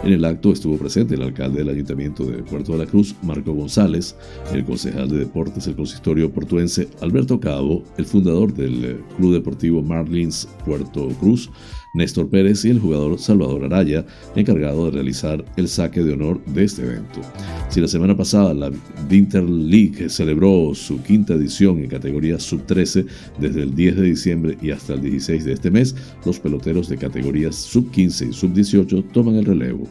En 0.03 0.13
el 0.15 0.25
acto 0.25 0.53
estuvo 0.53 0.77
presente 0.79 1.15
el 1.15 1.23
alcalde 1.23 1.59
del 1.59 1.69
Ayuntamiento 1.69 2.25
de 2.25 2.43
Puerto 2.43 2.73
de 2.73 2.79
la 2.79 2.87
Cruz, 2.87 3.15
Marco 3.23 3.53
González, 3.53 4.17
el 4.53 4.65
concejal 4.65 5.09
de 5.09 5.19
deportes 5.19 5.67
del 5.67 5.77
consistorio 5.77 6.33
portuense, 6.33 6.89
Alberto 7.01 7.39
Cabo, 7.39 7.85
el 7.99 8.05
fundador 8.05 8.53
del 8.53 9.01
Club 9.17 9.35
Deportivo 9.35 9.81
Marlins 9.81 10.49
Puerto 10.65 11.07
Cruz, 11.21 11.51
Néstor 11.93 12.29
Pérez 12.29 12.65
y 12.65 12.71
el 12.71 12.81
jugador 12.81 13.19
Salvador 13.19 13.65
Araya, 13.65 14.05
encargado 14.37 14.87
de 14.87 14.93
realizar 14.93 15.45
el 15.57 15.69
saque 15.69 16.03
de 16.03 16.13
honor 16.13 16.45
de 16.45 16.65
este 16.65 16.83
evento. 16.83 17.21
Si 17.69 17.81
la 17.81 17.89
semana 17.89 18.17
pasada 18.17 18.55
la 18.55 18.71
Winter 19.11 19.43
League 19.43 20.09
celebró 20.09 20.73
su 20.75 21.03
quinta 21.03 21.35
edición 21.35 21.79
en 21.79 21.89
categoría 21.89 22.39
sub-13 22.39 23.07
desde 23.39 23.63
el 23.63 23.75
10 23.75 23.97
de 23.97 24.03
diciembre 24.03 24.59
y 24.61 24.71
hasta 24.71 24.95
el 24.95 25.03
16 25.03 25.45
de 25.45 25.53
este 25.53 25.71
mes, 25.71 25.95
los 26.25 26.39
peloteros 26.39 26.89
de 26.89 26.97
categorías 26.97 27.57
sub-15 27.57 28.31
y 28.31 28.33
sub-18 28.33 29.13
toman 29.13 29.37
el 29.37 29.45
relevo. 29.45 29.89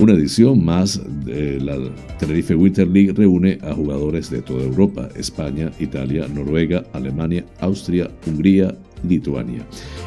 Una 0.00 0.14
edición 0.14 0.64
más 0.64 1.00
de 1.24 1.60
la 1.60 1.76
Tenerife 2.18 2.54
Winter 2.54 2.88
League 2.88 3.12
reúne 3.12 3.58
a 3.62 3.74
jugadores 3.74 4.30
de 4.30 4.42
toda 4.42 4.64
Europa, 4.64 5.08
España, 5.14 5.70
Italia, 5.78 6.26
Noruega, 6.28 6.84
Alemania, 6.92 7.44
Austria, 7.60 8.10
Hungría, 8.26 8.74
Lituania 9.08 9.66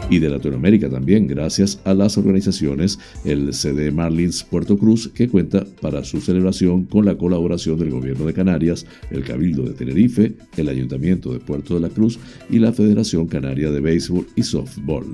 y 0.10 0.20
de 0.20 0.30
Latinoamérica 0.30 0.89
también, 0.89 1.28
gracias 1.28 1.80
a 1.86 1.94
las 1.94 2.18
organizaciones 2.18 3.00
el 3.26 3.54
CD 3.54 3.91
Marlins 3.91 4.44
Puerto 4.44 4.78
Cruz, 4.78 5.10
que 5.14 5.30
cuenta 5.30 5.66
para 5.82 6.04
su 6.04 6.22
celebración 6.22 6.86
con 6.86 7.06
la 7.06 7.18
colaboración 7.18 7.78
del 7.80 7.91
Gobierno 7.91 8.26
de 8.26 8.34
Canarias, 8.34 8.86
el 9.12 9.24
Cabildo 9.24 9.64
de 9.64 9.74
Tenerife, 9.74 10.34
el 10.58 10.70
Ayuntamiento 10.70 11.32
de 11.32 11.39
Puerto 11.39 11.76
de 11.76 11.82
la 11.82 11.89
Cruz 11.89 12.20
y 12.50 12.60
la 12.60 12.74
Federación 12.74 13.28
Canaria 13.28 13.72
de 13.72 13.80
Béisbol 13.80 14.28
y 14.36 14.44
Softball. 14.44 15.06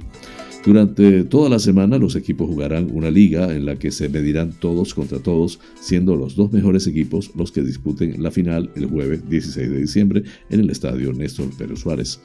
Durante 0.65 1.23
toda 1.23 1.49
la 1.49 1.57
semana 1.57 1.97
los 1.97 2.17
equipos 2.17 2.49
jugarán 2.49 2.89
una 2.91 3.09
liga 3.09 3.55
en 3.55 3.65
la 3.65 3.77
que 3.77 3.91
se 3.91 4.09
medirán 4.09 4.51
todos 4.51 4.93
contra 4.93 5.19
todos, 5.19 5.57
siendo 5.79 6.17
los 6.17 6.35
dos 6.35 6.51
mejores 6.51 6.85
equipos 6.85 7.31
los 7.35 7.53
que 7.53 7.63
disputen 7.63 8.21
la 8.21 8.29
final 8.29 8.69
el 8.75 8.87
jueves 8.87 9.27
16 9.29 9.69
de 9.69 9.79
diciembre 9.79 10.23
en 10.49 10.59
el 10.59 10.69
estadio 10.69 11.13
Néstor 11.13 11.49
Pérez 11.57 11.79
Suárez. 11.79 12.19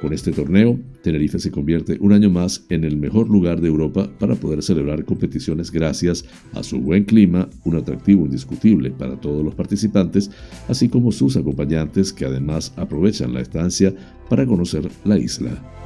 Con 0.00 0.12
este 0.12 0.30
torneo, 0.30 0.78
Tenerife 1.02 1.40
se 1.40 1.50
convierte 1.50 1.98
un 2.00 2.12
año 2.12 2.30
más 2.30 2.64
en 2.68 2.84
el 2.84 2.96
mejor 2.96 3.28
lugar 3.28 3.60
de 3.60 3.68
Europa 3.68 4.08
para 4.20 4.36
poder 4.36 4.62
celebrar 4.62 5.04
competiciones 5.04 5.72
gracias 5.72 6.24
a 6.52 6.62
su 6.62 6.78
buen 6.78 7.04
clima, 7.04 7.50
un 7.64 7.74
atractivo 7.74 8.24
indiscutible 8.24 8.92
para 8.92 9.20
todos 9.20 9.44
los 9.44 9.56
participantes, 9.56 10.30
así 10.68 10.88
como 10.88 11.10
sus 11.10 11.36
acompañantes 11.36 12.12
que 12.12 12.24
además 12.24 12.72
aprovechan 12.76 13.34
la 13.34 13.40
estancia 13.40 13.92
para 14.28 14.46
conocer 14.46 14.88
la 15.04 15.18
isla. 15.18 15.79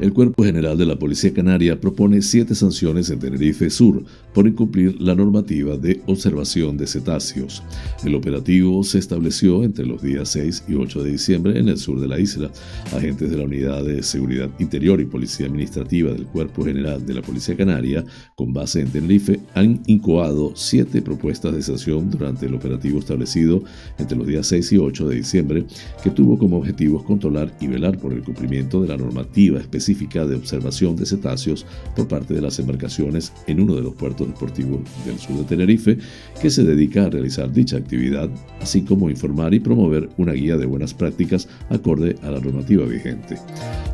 El 0.00 0.12
Cuerpo 0.12 0.42
General 0.42 0.76
de 0.76 0.86
la 0.86 0.98
Policía 0.98 1.32
Canaria 1.32 1.80
propone 1.80 2.20
siete 2.20 2.56
sanciones 2.56 3.10
en 3.10 3.20
Tenerife 3.20 3.70
Sur 3.70 4.02
por 4.32 4.48
incumplir 4.48 5.00
la 5.00 5.14
normativa 5.14 5.76
de 5.76 6.02
observación 6.06 6.76
de 6.76 6.88
cetáceos. 6.88 7.62
El 8.04 8.16
operativo 8.16 8.82
se 8.82 8.98
estableció 8.98 9.62
entre 9.62 9.86
los 9.86 10.02
días 10.02 10.30
6 10.30 10.64
y 10.66 10.74
8 10.74 11.04
de 11.04 11.12
diciembre 11.12 11.60
en 11.60 11.68
el 11.68 11.78
sur 11.78 12.00
de 12.00 12.08
la 12.08 12.18
isla. 12.18 12.50
Agentes 12.92 13.30
de 13.30 13.36
la 13.36 13.44
Unidad 13.44 13.84
de 13.84 14.02
Seguridad 14.02 14.50
Interior 14.58 15.00
y 15.00 15.04
Policía 15.04 15.46
Administrativa 15.46 16.10
del 16.10 16.26
Cuerpo 16.26 16.64
General 16.64 17.06
de 17.06 17.14
la 17.14 17.22
Policía 17.22 17.56
Canaria, 17.56 18.04
con 18.34 18.52
base 18.52 18.80
en 18.80 18.88
Tenerife, 18.88 19.38
han 19.54 19.80
incoado 19.86 20.54
siete 20.56 21.02
propuestas 21.02 21.54
de 21.54 21.62
sanción 21.62 22.10
durante 22.10 22.46
el 22.46 22.54
operativo 22.54 22.98
establecido 22.98 23.62
entre 23.96 24.18
los 24.18 24.26
días 24.26 24.48
6 24.48 24.72
y 24.72 24.78
8 24.78 25.08
de 25.08 25.14
diciembre, 25.14 25.66
que 26.02 26.10
tuvo 26.10 26.36
como 26.36 26.58
objetivo 26.58 27.04
controlar 27.04 27.56
y 27.60 27.68
velar 27.68 27.96
por 27.96 28.12
el 28.12 28.24
cumplimiento 28.24 28.82
de 28.82 28.88
la 28.88 28.96
normativa 28.96 29.60
específica 29.60 29.83
de 29.84 30.34
observación 30.34 30.96
de 30.96 31.04
cetáceos 31.04 31.66
por 31.94 32.08
parte 32.08 32.32
de 32.32 32.40
las 32.40 32.58
embarcaciones 32.58 33.32
en 33.46 33.60
uno 33.60 33.74
de 33.74 33.82
los 33.82 33.94
puertos 33.94 34.26
deportivos 34.26 34.80
del 35.04 35.18
sur 35.18 35.36
de 35.36 35.44
Tenerife 35.44 35.98
que 36.40 36.50
se 36.50 36.64
dedica 36.64 37.04
a 37.04 37.10
realizar 37.10 37.52
dicha 37.52 37.76
actividad, 37.76 38.30
así 38.60 38.82
como 38.82 39.10
informar 39.10 39.52
y 39.52 39.60
promover 39.60 40.08
una 40.16 40.32
guía 40.32 40.56
de 40.56 40.66
buenas 40.66 40.94
prácticas 40.94 41.48
acorde 41.68 42.16
a 42.22 42.30
la 42.30 42.40
normativa 42.40 42.86
vigente. 42.86 43.36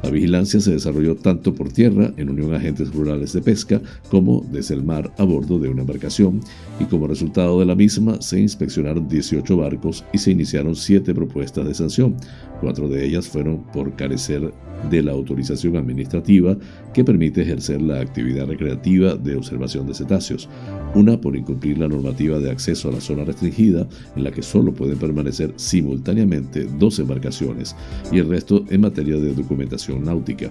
La 0.03 0.11
vigilancia 0.11 0.61
se 0.61 0.73
desarrolló 0.73 1.17
tanto 1.17 1.55
por 1.55 1.73
tierra 1.73 2.13
en 2.17 2.31
unión 2.31 2.55
a 2.55 2.57
agentes 2.57 2.93
rurales 2.93 3.33
de 3.33 3.43
pesca 3.43 3.81
como 4.09 4.47
desde 4.51 4.75
el 4.75 4.83
mar 4.83 5.13
a 5.19 5.25
bordo 5.25 5.59
de 5.59 5.69
una 5.69 5.83
embarcación 5.83 6.41
y 6.79 6.85
como 6.85 7.07
resultado 7.07 7.59
de 7.59 7.67
la 7.67 7.75
misma 7.75 8.21
se 8.23 8.41
inspeccionaron 8.41 9.09
18 9.09 9.57
barcos 9.57 10.05
y 10.13 10.19
se 10.19 10.31
iniciaron 10.31 10.77
7 10.77 11.15
propuestas 11.15 11.67
de 11.67 11.75
sanción. 11.75 12.17
Cuatro 12.61 12.89
de 12.89 13.05
ellas 13.07 13.27
fueron 13.27 13.65
por 13.73 13.95
carecer 13.97 14.53
de 14.89 15.03
la 15.03 15.13
autorización 15.13 15.77
administrativa 15.77 16.57
que 16.95 17.05
permite 17.05 17.43
ejercer 17.43 17.81
la 17.83 18.01
actividad 18.01 18.47
recreativa 18.47 19.15
de 19.15 19.37
observación 19.37 19.87
de 19.87 19.95
cetáceos, 19.95 20.49
una 20.95 21.21
por 21.21 21.37
incumplir 21.37 21.79
la 21.79 21.89
normativa 21.89 22.39
de 22.39 22.51
acceso 22.51 22.89
a 22.89 22.93
la 22.93 23.01
zona 23.01 23.25
restringida 23.25 23.87
en 24.17 24.25
la 24.25 24.31
que 24.31 24.43
solo 24.43 24.73
pueden 24.73 24.99
permanecer 24.99 25.53
simultáneamente 25.57 26.69
dos 26.79 26.99
embarcaciones 26.99 27.77
y 28.11 28.19
el 28.19 28.29
resto 28.29 28.65
en 28.71 28.81
materia 28.81 29.17
de 29.17 29.35
documentación 29.35 30.05
náutica. 30.05 30.51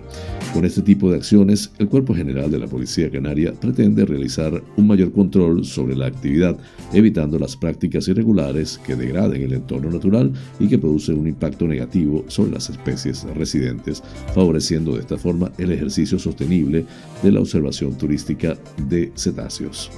Con 0.53 0.65
este 0.65 0.81
tipo 0.81 1.09
de 1.09 1.17
acciones, 1.17 1.71
el 1.79 1.87
Cuerpo 1.87 2.13
General 2.13 2.49
de 2.49 2.59
la 2.59 2.67
Policía 2.67 3.09
Canaria 3.09 3.53
pretende 3.53 4.05
realizar 4.05 4.61
un 4.77 4.87
mayor 4.87 5.11
control 5.11 5.65
sobre 5.65 5.95
la 5.95 6.07
actividad, 6.07 6.57
evitando 6.93 7.37
las 7.37 7.55
prácticas 7.55 8.07
irregulares 8.07 8.79
que 8.85 8.95
degraden 8.95 9.41
el 9.41 9.53
entorno 9.53 9.91
natural 9.91 10.31
y 10.59 10.67
que 10.67 10.77
producen 10.77 11.19
un 11.19 11.27
impacto 11.27 11.67
negativo 11.67 12.25
sobre 12.27 12.51
las 12.51 12.69
especies 12.69 13.23
residentes, 13.35 14.03
favoreciendo 14.33 14.93
de 14.93 15.01
esta 15.01 15.17
forma 15.17 15.51
el 15.57 15.71
ejercicio 15.71 16.19
sostenible 16.19 16.85
de 17.21 17.31
la 17.31 17.39
observación 17.39 17.97
turística 17.97 18.57
de 18.87 19.11
cetáceos. 19.15 19.91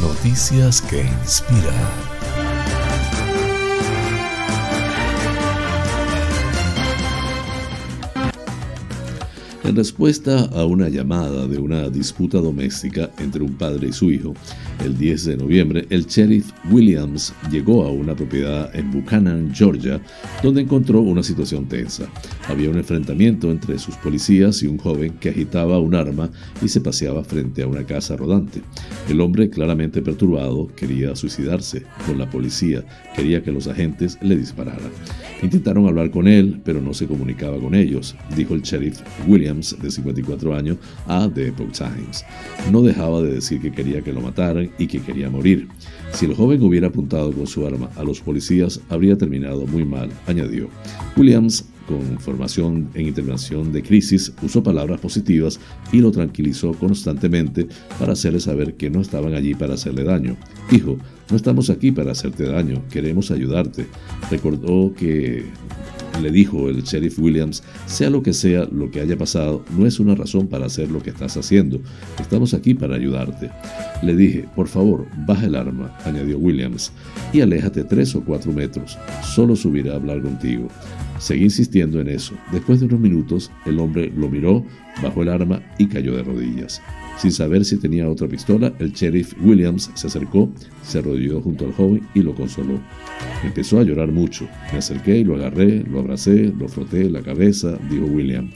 Noticias 0.00 0.80
que 0.82 1.02
inspiran. 1.22 2.12
En 9.64 9.76
respuesta 9.76 10.50
a 10.52 10.66
una 10.66 10.88
llamada 10.90 11.46
de 11.46 11.58
una 11.58 11.88
disputa 11.88 12.38
doméstica 12.38 13.10
entre 13.18 13.42
un 13.42 13.54
padre 13.54 13.88
y 13.88 13.92
su 13.92 14.10
hijo, 14.10 14.34
el 14.84 14.98
10 14.98 15.24
de 15.24 15.36
noviembre, 15.36 15.86
el 15.90 16.06
sheriff 16.06 16.52
Williams 16.70 17.32
llegó 17.50 17.84
a 17.84 17.90
una 17.90 18.14
propiedad 18.16 18.74
en 18.74 18.90
Buchanan, 18.90 19.54
Georgia, 19.54 20.00
donde 20.42 20.62
encontró 20.62 21.00
una 21.00 21.22
situación 21.22 21.66
tensa. 21.66 22.08
Había 22.48 22.70
un 22.70 22.76
enfrentamiento 22.76 23.50
entre 23.50 23.78
sus 23.78 23.96
policías 23.96 24.62
y 24.62 24.66
un 24.66 24.78
joven 24.78 25.14
que 25.20 25.30
agitaba 25.30 25.78
un 25.78 25.94
arma 25.94 26.30
y 26.60 26.68
se 26.68 26.80
paseaba 26.80 27.22
frente 27.22 27.62
a 27.62 27.68
una 27.68 27.84
casa 27.84 28.16
rodante. 28.16 28.62
El 29.08 29.20
hombre, 29.20 29.50
claramente 29.50 30.02
perturbado, 30.02 30.68
quería 30.74 31.14
suicidarse 31.14 31.84
con 32.06 32.18
la 32.18 32.28
policía, 32.28 32.84
quería 33.14 33.42
que 33.42 33.52
los 33.52 33.68
agentes 33.68 34.18
le 34.20 34.36
dispararan. 34.36 34.90
Intentaron 35.42 35.86
hablar 35.86 36.10
con 36.10 36.28
él, 36.28 36.60
pero 36.64 36.80
no 36.80 36.94
se 36.94 37.06
comunicaba 37.06 37.58
con 37.58 37.74
ellos, 37.74 38.16
dijo 38.36 38.54
el 38.54 38.62
sheriff 38.62 39.00
Williams, 39.26 39.76
de 39.80 39.90
54 39.90 40.54
años, 40.54 40.78
a 41.06 41.28
The 41.32 41.48
Epoch 41.48 41.72
Times. 41.72 42.24
No 42.70 42.82
dejaba 42.82 43.22
de 43.22 43.34
decir 43.34 43.60
que 43.60 43.72
quería 43.72 44.02
que 44.02 44.12
lo 44.12 44.20
mataran 44.20 44.71
y 44.78 44.86
que 44.86 45.00
quería 45.00 45.30
morir. 45.30 45.68
Si 46.12 46.26
el 46.26 46.34
joven 46.34 46.62
hubiera 46.62 46.88
apuntado 46.88 47.32
con 47.32 47.46
su 47.46 47.66
arma 47.66 47.90
a 47.96 48.04
los 48.04 48.20
policías, 48.20 48.80
habría 48.88 49.16
terminado 49.16 49.66
muy 49.66 49.84
mal, 49.84 50.10
añadió. 50.26 50.68
Williams 51.16 51.64
con 51.86 52.18
formación 52.18 52.88
en 52.94 53.06
intervención 53.06 53.72
de 53.72 53.82
crisis, 53.82 54.32
usó 54.42 54.62
palabras 54.62 55.00
positivas 55.00 55.60
y 55.92 55.98
lo 55.98 56.10
tranquilizó 56.10 56.72
constantemente 56.72 57.66
para 57.98 58.12
hacerle 58.12 58.40
saber 58.40 58.74
que 58.74 58.90
no 58.90 59.00
estaban 59.00 59.34
allí 59.34 59.54
para 59.54 59.74
hacerle 59.74 60.04
daño. 60.04 60.36
Dijo, 60.70 60.96
no 61.30 61.36
estamos 61.36 61.70
aquí 61.70 61.92
para 61.92 62.12
hacerte 62.12 62.44
daño, 62.44 62.82
queremos 62.90 63.30
ayudarte. 63.30 63.86
Recordó 64.30 64.94
que 64.94 65.44
le 66.20 66.30
dijo 66.30 66.68
el 66.68 66.82
sheriff 66.82 67.18
Williams, 67.18 67.62
sea 67.86 68.10
lo 68.10 68.22
que 68.22 68.32
sea 68.32 68.66
lo 68.70 68.90
que 68.90 69.00
haya 69.00 69.16
pasado, 69.16 69.64
no 69.76 69.86
es 69.86 70.00
una 70.00 70.14
razón 70.14 70.46
para 70.46 70.66
hacer 70.66 70.90
lo 70.90 71.02
que 71.02 71.10
estás 71.10 71.36
haciendo. 71.36 71.80
Estamos 72.20 72.54
aquí 72.54 72.74
para 72.74 72.96
ayudarte. 72.96 73.50
Le 74.02 74.16
dije, 74.16 74.46
por 74.54 74.68
favor, 74.68 75.06
baja 75.26 75.46
el 75.46 75.54
arma, 75.54 75.96
añadió 76.04 76.38
Williams, 76.38 76.92
y 77.32 77.40
aléjate 77.40 77.84
tres 77.84 78.14
o 78.14 78.22
cuatro 78.22 78.52
metros. 78.52 78.98
Solo 79.34 79.56
subirá 79.56 79.92
a 79.92 79.96
hablar 79.96 80.22
contigo. 80.22 80.68
Seguí 81.18 81.44
insistiendo 81.44 82.00
en 82.00 82.08
eso. 82.08 82.34
Después 82.50 82.80
de 82.80 82.86
unos 82.86 83.00
minutos, 83.00 83.50
el 83.64 83.78
hombre 83.78 84.12
lo 84.16 84.28
miró, 84.28 84.64
bajó 85.02 85.22
el 85.22 85.28
arma 85.28 85.62
y 85.78 85.86
cayó 85.86 86.16
de 86.16 86.24
rodillas. 86.24 86.82
Sin 87.18 87.30
saber 87.30 87.64
si 87.64 87.76
tenía 87.76 88.08
otra 88.08 88.26
pistola, 88.26 88.72
el 88.78 88.92
sheriff 88.92 89.34
Williams 89.40 89.90
se 89.94 90.06
acercó, 90.06 90.50
se 90.82 90.98
arrodilló 90.98 91.40
junto 91.40 91.66
al 91.66 91.72
joven 91.72 92.06
y 92.14 92.20
lo 92.20 92.34
consoló. 92.34 92.80
Empezó 93.44 93.78
a 93.78 93.84
llorar 93.84 94.10
mucho. 94.10 94.48
Me 94.72 94.78
acerqué 94.78 95.18
y 95.18 95.24
lo 95.24 95.36
agarré, 95.36 95.84
lo 95.84 96.00
abracé, 96.00 96.52
lo 96.58 96.68
froté 96.68 97.08
la 97.10 97.22
cabeza, 97.22 97.78
dijo 97.90 98.06
William. 98.06 98.50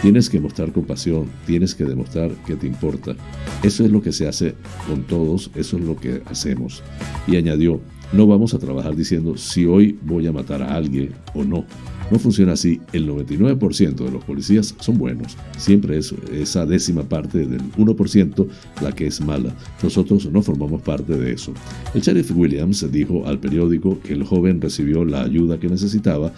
Tienes 0.00 0.30
que 0.30 0.40
mostrar 0.40 0.72
compasión, 0.72 1.26
tienes 1.44 1.74
que 1.74 1.84
demostrar 1.84 2.30
que 2.46 2.54
te 2.54 2.66
importa. 2.66 3.16
Eso 3.62 3.84
es 3.84 3.90
lo 3.90 4.00
que 4.00 4.12
se 4.12 4.28
hace 4.28 4.54
con 4.86 5.02
todos, 5.02 5.50
eso 5.56 5.76
es 5.76 5.84
lo 5.84 5.96
que 5.96 6.22
hacemos. 6.26 6.84
Y 7.26 7.36
añadió, 7.36 7.80
no 8.12 8.26
vamos 8.26 8.54
a 8.54 8.58
trabajar 8.58 8.94
diciendo 8.94 9.36
si 9.36 9.66
hoy 9.66 9.98
voy 10.02 10.26
a 10.28 10.32
matar 10.32 10.62
a 10.62 10.74
alguien 10.74 11.12
o 11.34 11.42
no. 11.42 11.64
No 12.10 12.18
funciona 12.18 12.52
así. 12.52 12.80
El 12.92 13.08
99% 13.08 13.96
de 13.96 14.10
los 14.10 14.24
policías 14.24 14.74
son 14.80 14.98
buenos. 14.98 15.36
Siempre 15.56 15.98
es 15.98 16.14
esa 16.32 16.64
décima 16.64 17.02
parte 17.02 17.46
del 17.46 17.62
1% 17.72 18.46
la 18.80 18.92
que 18.92 19.06
es 19.06 19.20
mala. 19.20 19.54
Nosotros 19.82 20.26
no 20.26 20.42
formamos 20.42 20.82
parte 20.82 21.16
de 21.16 21.32
eso. 21.32 21.52
El 21.94 22.00
sheriff 22.00 22.30
Williams 22.34 22.90
dijo 22.90 23.26
al 23.26 23.38
periódico 23.38 23.98
que 24.00 24.14
el 24.14 24.24
joven 24.24 24.60
recibió 24.60 25.04
la 25.04 25.22
ayuda 25.22 25.58
que 25.58 25.68
necesitaba, 25.68 26.32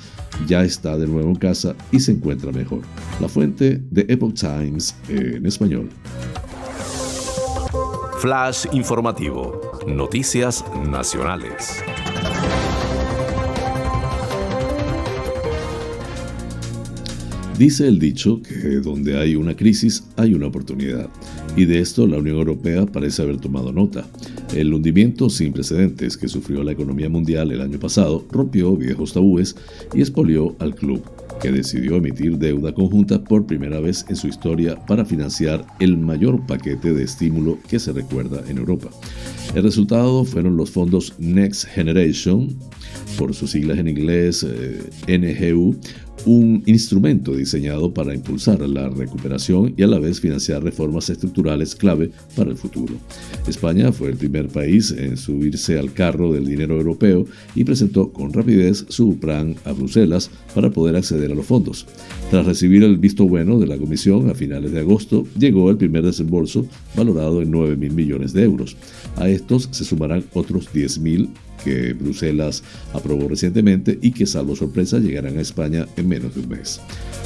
ya 0.47 0.64
está 0.64 0.97
de 0.97 1.07
nuevo 1.07 1.29
en 1.29 1.37
casa 1.37 1.75
y 1.93 2.01
se 2.01 2.12
encuentra 2.12 2.53
mejor. 2.53 2.81
La 3.21 3.29
fuente 3.29 3.81
de 3.91 4.07
Epoch 4.09 4.35
Times 4.35 4.97
en 5.09 5.47
español. 5.47 5.89
Flash 8.18 8.66
informativo. 8.73 9.61
Noticias 9.87 10.64
nacionales. 10.87 11.83
Dice 17.61 17.86
el 17.86 17.98
dicho 17.98 18.40
que 18.40 18.80
donde 18.80 19.18
hay 19.18 19.36
una 19.36 19.54
crisis 19.54 20.04
hay 20.16 20.32
una 20.32 20.46
oportunidad, 20.46 21.11
y 21.58 21.66
de 21.66 21.80
esto 21.80 22.06
la 22.06 22.16
Unión 22.16 22.38
Europea 22.38 22.86
parece 22.86 23.20
haber 23.20 23.36
tomado 23.36 23.70
nota. 23.70 24.08
El 24.54 24.72
hundimiento 24.72 25.28
sin 25.28 25.52
precedentes 25.52 26.16
que 26.16 26.26
sufrió 26.26 26.64
la 26.64 26.72
economía 26.72 27.11
mundial 27.11 27.52
el 27.52 27.61
año 27.61 27.78
pasado 27.78 28.24
rompió 28.30 28.74
viejos 28.76 29.12
tabúes 29.12 29.56
y 29.92 30.00
expolió 30.00 30.56
al 30.58 30.74
club, 30.74 31.02
que 31.42 31.52
decidió 31.52 31.96
emitir 31.96 32.38
deuda 32.38 32.72
conjunta 32.72 33.22
por 33.22 33.44
primera 33.44 33.78
vez 33.78 34.06
en 34.08 34.16
su 34.16 34.28
historia 34.28 34.76
para 34.86 35.04
financiar 35.04 35.66
el 35.80 35.98
mayor 35.98 36.46
paquete 36.46 36.94
de 36.94 37.04
estímulo 37.04 37.58
que 37.68 37.78
se 37.78 37.92
recuerda 37.92 38.42
en 38.48 38.56
Europa. 38.56 38.88
El 39.54 39.64
resultado 39.64 40.24
fueron 40.24 40.56
los 40.56 40.70
fondos 40.70 41.12
Next 41.18 41.66
Generation, 41.66 42.56
por 43.18 43.34
sus 43.34 43.50
siglas 43.50 43.78
en 43.78 43.88
inglés 43.88 44.46
eh, 44.48 44.80
NGU, 45.08 45.76
un 46.27 46.62
instrumento 46.66 47.35
diseñado 47.35 47.93
para 47.93 48.14
impulsar 48.14 48.61
la 48.61 48.89
recuperación 48.89 49.75
y 49.77 49.83
a 49.83 49.87
la 49.87 49.99
vez 49.99 50.21
financiar 50.21 50.62
reformas 50.62 51.11
estructurales 51.11 51.75
clave 51.75 52.11
para 52.37 52.51
el 52.51 52.57
futuro. 52.57 52.95
España 53.47 53.93
fue 53.93 54.11
el 54.11 54.16
primer 54.16 54.49
país 54.49 54.91
en 54.91 55.16
subirse 55.16 55.79
al 55.79 55.93
carro 55.93 56.33
del 56.33 56.47
dinero 56.47 56.77
europeo 56.77 57.27
y 57.55 57.64
presentó 57.64 58.12
con 58.12 58.33
rapidez 58.33 58.85
su 58.89 59.18
plan 59.18 59.57
a 59.64 59.73
Bruselas 59.73 60.31
para 60.55 60.71
poder 60.71 60.97
acceder 60.97 61.33
a 61.33 61.35
los 61.35 61.47
fondos. 61.47 61.87
Tras 62.31 62.47
recibir 62.47 62.85
el 62.85 62.97
visto 62.97 63.27
bueno 63.27 63.59
de 63.59 63.66
la 63.66 63.79
Comisión 63.79 64.31
a 64.31 64.35
finales 64.35 64.73
de 64.73 64.81
agosto, 64.81 65.27
llegó 65.39 65.71
el 65.71 65.77
primer 65.77 66.05
desembolso 66.05 66.66
valorado 66.97 67.43
en 67.43 67.51
9 67.51 67.77
mil 67.77 67.93
millones 67.93 68.33
de 68.33 68.45
euros. 68.45 68.77
A 69.16 69.29
estos 69.29 69.68
se 69.71 69.85
sumarán 69.85 70.25
otros 70.33 70.73
10 70.73 70.99
mil 71.01 71.31
que 71.64 71.92
Bruselas 71.92 72.62
aprobó 72.92 73.28
recientemente 73.28 73.98
y 74.00 74.12
que, 74.12 74.26
salvo 74.26 74.56
sorpresa, 74.56 74.98
llegarán 74.98 75.38
a 75.38 75.42
España 75.42 75.86
en 75.96 76.08
menos 76.08 76.34
de 76.34 76.40
un 76.40 76.48
mes. 76.48 76.80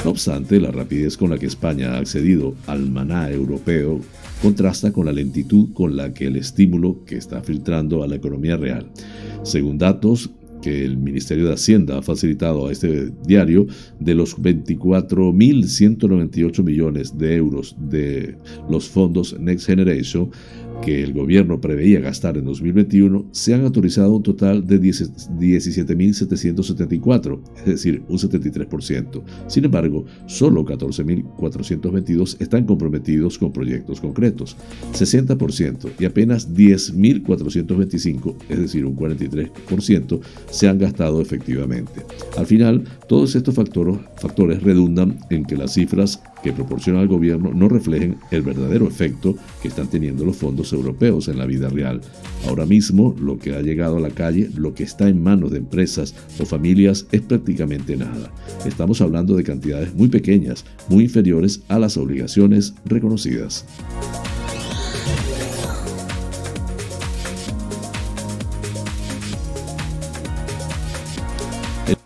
No 0.04 0.10
obstante, 0.10 0.60
la 0.60 0.70
rapidez 0.70 1.16
con 1.16 1.30
la 1.30 1.38
que 1.38 1.46
España 1.46 1.94
ha 1.94 1.98
accedido 1.98 2.54
al 2.66 2.90
maná 2.90 3.30
europeo 3.30 4.00
contrasta 4.42 4.92
con 4.92 5.06
la 5.06 5.12
lentitud 5.12 5.72
con 5.72 5.96
la 5.96 6.12
que 6.12 6.26
el 6.26 6.36
estímulo 6.36 7.04
que 7.06 7.16
está 7.16 7.42
filtrando 7.42 8.02
a 8.02 8.06
la 8.06 8.16
economía 8.16 8.58
real. 8.58 8.90
Según 9.42 9.78
datos 9.78 10.30
que 10.64 10.84
el 10.84 10.96
Ministerio 10.96 11.46
de 11.46 11.52
Hacienda 11.52 11.98
ha 11.98 12.02
facilitado 12.02 12.66
a 12.66 12.72
este 12.72 13.12
diario, 13.26 13.66
de 14.00 14.14
los 14.14 14.38
24.198 14.38 16.62
millones 16.62 17.18
de 17.18 17.36
euros 17.36 17.76
de 17.78 18.38
los 18.70 18.88
fondos 18.88 19.38
Next 19.38 19.66
Generation, 19.66 20.30
que 20.84 21.02
el 21.02 21.14
gobierno 21.14 21.60
preveía 21.60 21.98
gastar 22.00 22.36
en 22.36 22.44
2021, 22.44 23.28
se 23.32 23.54
han 23.54 23.64
autorizado 23.64 24.14
un 24.14 24.22
total 24.22 24.64
de 24.66 24.78
17.774, 24.80 27.40
es 27.58 27.64
decir, 27.64 28.02
un 28.08 28.18
73%. 28.18 29.22
Sin 29.46 29.64
embargo, 29.64 30.04
solo 30.26 30.62
14.422 30.64 32.36
están 32.40 32.66
comprometidos 32.66 33.38
con 33.38 33.52
proyectos 33.52 34.00
concretos, 34.00 34.56
60%, 34.92 35.92
y 35.98 36.04
apenas 36.04 36.54
10.425, 36.54 38.36
es 38.48 38.58
decir, 38.58 38.84
un 38.84 38.96
43%, 38.96 40.20
se 40.50 40.68
han 40.68 40.78
gastado 40.78 41.22
efectivamente. 41.22 42.02
Al 42.36 42.46
final, 42.46 42.84
todos 43.08 43.36
estos 43.36 43.54
factores, 43.54 44.62
redundan 44.62 45.18
en 45.30 45.44
que 45.44 45.56
las 45.56 45.72
cifras 45.74 46.20
que 46.44 46.52
proporciona 46.52 47.00
el 47.00 47.08
gobierno 47.08 47.52
no 47.54 47.70
reflejen 47.70 48.18
el 48.30 48.42
verdadero 48.42 48.86
efecto 48.86 49.34
que 49.62 49.68
están 49.68 49.88
teniendo 49.88 50.26
los 50.26 50.36
fondos 50.36 50.74
europeos 50.74 51.28
en 51.28 51.38
la 51.38 51.46
vida 51.46 51.70
real. 51.70 52.02
Ahora 52.46 52.66
mismo, 52.66 53.16
lo 53.18 53.38
que 53.38 53.54
ha 53.54 53.62
llegado 53.62 53.96
a 53.96 54.00
la 54.00 54.10
calle, 54.10 54.50
lo 54.54 54.74
que 54.74 54.82
está 54.82 55.08
en 55.08 55.22
manos 55.22 55.52
de 55.52 55.58
empresas 55.58 56.14
o 56.38 56.44
familias 56.44 57.06
es 57.12 57.22
prácticamente 57.22 57.96
nada. 57.96 58.30
Estamos 58.66 59.00
hablando 59.00 59.36
de 59.36 59.42
cantidades 59.42 59.94
muy 59.94 60.08
pequeñas, 60.08 60.66
muy 60.90 61.04
inferiores 61.04 61.62
a 61.68 61.78
las 61.78 61.96
obligaciones 61.96 62.74
reconocidas. 62.84 63.64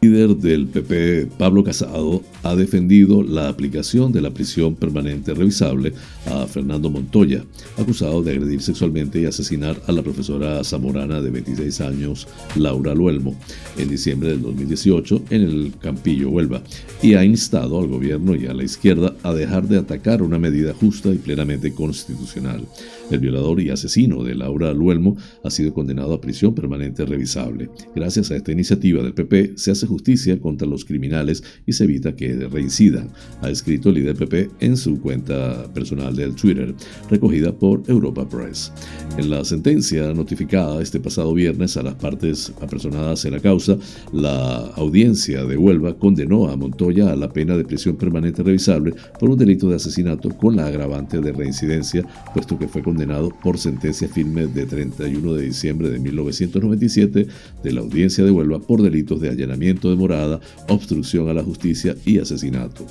Líder 0.08 0.36
del 0.36 0.68
PP, 0.68 1.26
Pablo 1.36 1.62
Casado, 1.62 2.22
ha 2.42 2.56
defendido 2.56 3.22
la 3.22 3.50
aplicación 3.50 4.10
de 4.10 4.22
la 4.22 4.30
prisión 4.30 4.74
permanente 4.74 5.34
revisable 5.34 5.92
a 6.24 6.46
Fernando 6.46 6.88
Montoya, 6.88 7.44
acusado 7.76 8.22
de 8.22 8.30
agredir 8.30 8.62
sexualmente 8.62 9.20
y 9.20 9.26
asesinar 9.26 9.78
a 9.86 9.92
la 9.92 10.02
profesora 10.02 10.64
zamorana 10.64 11.20
de 11.20 11.28
26 11.28 11.82
años, 11.82 12.26
Laura 12.56 12.94
Luelmo, 12.94 13.36
en 13.76 13.90
diciembre 13.90 14.30
del 14.30 14.40
2018 14.40 15.24
en 15.28 15.42
el 15.42 15.72
Campillo 15.78 16.30
Huelva, 16.30 16.62
y 17.02 17.12
ha 17.12 17.22
instado 17.22 17.78
al 17.78 17.88
gobierno 17.88 18.34
y 18.34 18.46
a 18.46 18.54
la 18.54 18.64
izquierda 18.64 19.14
a 19.22 19.34
dejar 19.34 19.68
de 19.68 19.76
atacar 19.76 20.22
una 20.22 20.38
medida 20.38 20.72
justa 20.72 21.10
y 21.10 21.18
plenamente 21.18 21.74
constitucional. 21.74 22.62
El 23.10 23.20
violador 23.20 23.60
y 23.60 23.70
asesino 23.70 24.22
de 24.22 24.34
Laura 24.34 24.72
Luelmo 24.72 25.16
ha 25.42 25.50
sido 25.50 25.72
condenado 25.72 26.14
a 26.14 26.20
prisión 26.20 26.54
permanente 26.54 27.04
revisable. 27.04 27.70
Gracias 27.94 28.30
a 28.30 28.36
esta 28.36 28.52
iniciativa 28.52 29.02
del 29.02 29.14
PP 29.14 29.52
se 29.56 29.70
hace 29.70 29.86
justicia 29.86 29.97
contra 30.40 30.66
los 30.66 30.84
criminales 30.84 31.42
y 31.66 31.72
se 31.72 31.84
evita 31.84 32.14
que 32.14 32.34
reincidan, 32.48 33.10
ha 33.42 33.50
escrito 33.50 33.90
el 33.90 33.96
líder 33.96 34.16
PP 34.16 34.50
en 34.60 34.76
su 34.76 35.00
cuenta 35.00 35.72
personal 35.74 36.14
del 36.16 36.34
Twitter, 36.34 36.74
recogida 37.10 37.52
por 37.52 37.82
Europa 37.88 38.28
Press. 38.28 38.72
En 39.16 39.30
la 39.30 39.44
sentencia 39.44 40.12
notificada 40.14 40.80
este 40.82 41.00
pasado 41.00 41.34
viernes 41.34 41.76
a 41.76 41.82
las 41.82 41.94
partes 41.94 42.52
apersonadas 42.60 43.24
en 43.24 43.32
la 43.32 43.40
causa, 43.40 43.76
la 44.12 44.66
audiencia 44.76 45.44
de 45.44 45.56
Huelva 45.56 45.94
condenó 45.98 46.48
a 46.48 46.56
Montoya 46.56 47.12
a 47.12 47.16
la 47.16 47.28
pena 47.28 47.56
de 47.56 47.64
prisión 47.64 47.96
permanente 47.96 48.42
revisable 48.42 48.94
por 49.18 49.30
un 49.30 49.38
delito 49.38 49.68
de 49.68 49.76
asesinato 49.76 50.30
con 50.30 50.56
la 50.56 50.66
agravante 50.66 51.20
de 51.20 51.32
reincidencia, 51.32 52.04
puesto 52.32 52.58
que 52.58 52.68
fue 52.68 52.82
condenado 52.82 53.30
por 53.42 53.58
sentencia 53.58 54.08
firme 54.08 54.46
de 54.46 54.66
31 54.66 55.34
de 55.34 55.42
diciembre 55.44 55.90
de 55.90 55.98
1997 55.98 57.26
de 57.62 57.72
la 57.72 57.80
audiencia 57.80 58.24
de 58.24 58.30
Huelva 58.30 58.58
por 58.58 58.82
delitos 58.82 59.20
de 59.20 59.28
allanamiento 59.28 59.87
de 59.90 59.96
morada, 59.96 60.40
obstrucción 60.68 61.28
a 61.28 61.34
la 61.34 61.42
justicia 61.42 61.96
y 62.04 62.18
asesinato, 62.18 62.86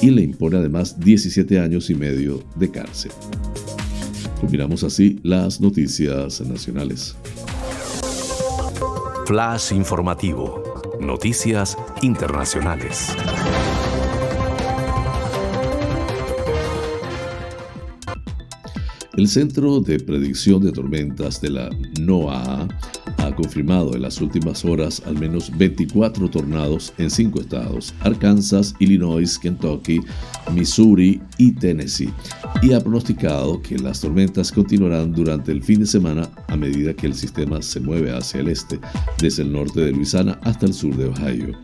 y 0.00 0.10
le 0.10 0.22
impone 0.22 0.58
además 0.58 0.98
17 1.00 1.58
años 1.58 1.90
y 1.90 1.94
medio 1.94 2.42
de 2.56 2.70
cárcel. 2.70 3.12
Combinamos 4.40 4.82
así 4.82 5.20
las 5.22 5.60
noticias 5.60 6.40
nacionales. 6.40 7.14
Flash 9.26 9.72
informativo. 9.72 10.62
Noticias 11.00 11.76
internacionales. 12.02 13.14
El 19.14 19.28
Centro 19.28 19.78
de 19.80 20.00
Predicción 20.00 20.62
de 20.62 20.72
Tormentas 20.72 21.38
de 21.42 21.50
la 21.50 21.68
NOAA 22.00 22.66
ha 23.18 23.34
confirmado 23.34 23.94
en 23.94 24.00
las 24.00 24.22
últimas 24.22 24.64
horas 24.64 25.02
al 25.04 25.18
menos 25.18 25.50
24 25.56 26.30
tornados 26.30 26.94
en 26.96 27.10
cinco 27.10 27.42
estados, 27.42 27.92
Arkansas, 28.00 28.74
Illinois, 28.78 29.38
Kentucky, 29.38 30.00
Missouri 30.54 31.20
y 31.36 31.52
Tennessee, 31.52 32.10
y 32.62 32.72
ha 32.72 32.80
pronosticado 32.80 33.60
que 33.60 33.78
las 33.78 34.00
tormentas 34.00 34.50
continuarán 34.50 35.12
durante 35.12 35.52
el 35.52 35.62
fin 35.62 35.80
de 35.80 35.86
semana 35.86 36.30
a 36.48 36.56
medida 36.56 36.94
que 36.94 37.06
el 37.06 37.14
sistema 37.14 37.60
se 37.60 37.80
mueve 37.80 38.16
hacia 38.16 38.40
el 38.40 38.48
este, 38.48 38.80
desde 39.20 39.42
el 39.42 39.52
norte 39.52 39.82
de 39.82 39.92
Luisiana 39.92 40.38
hasta 40.42 40.64
el 40.64 40.72
sur 40.72 40.96
de 40.96 41.06
Ohio. 41.06 41.54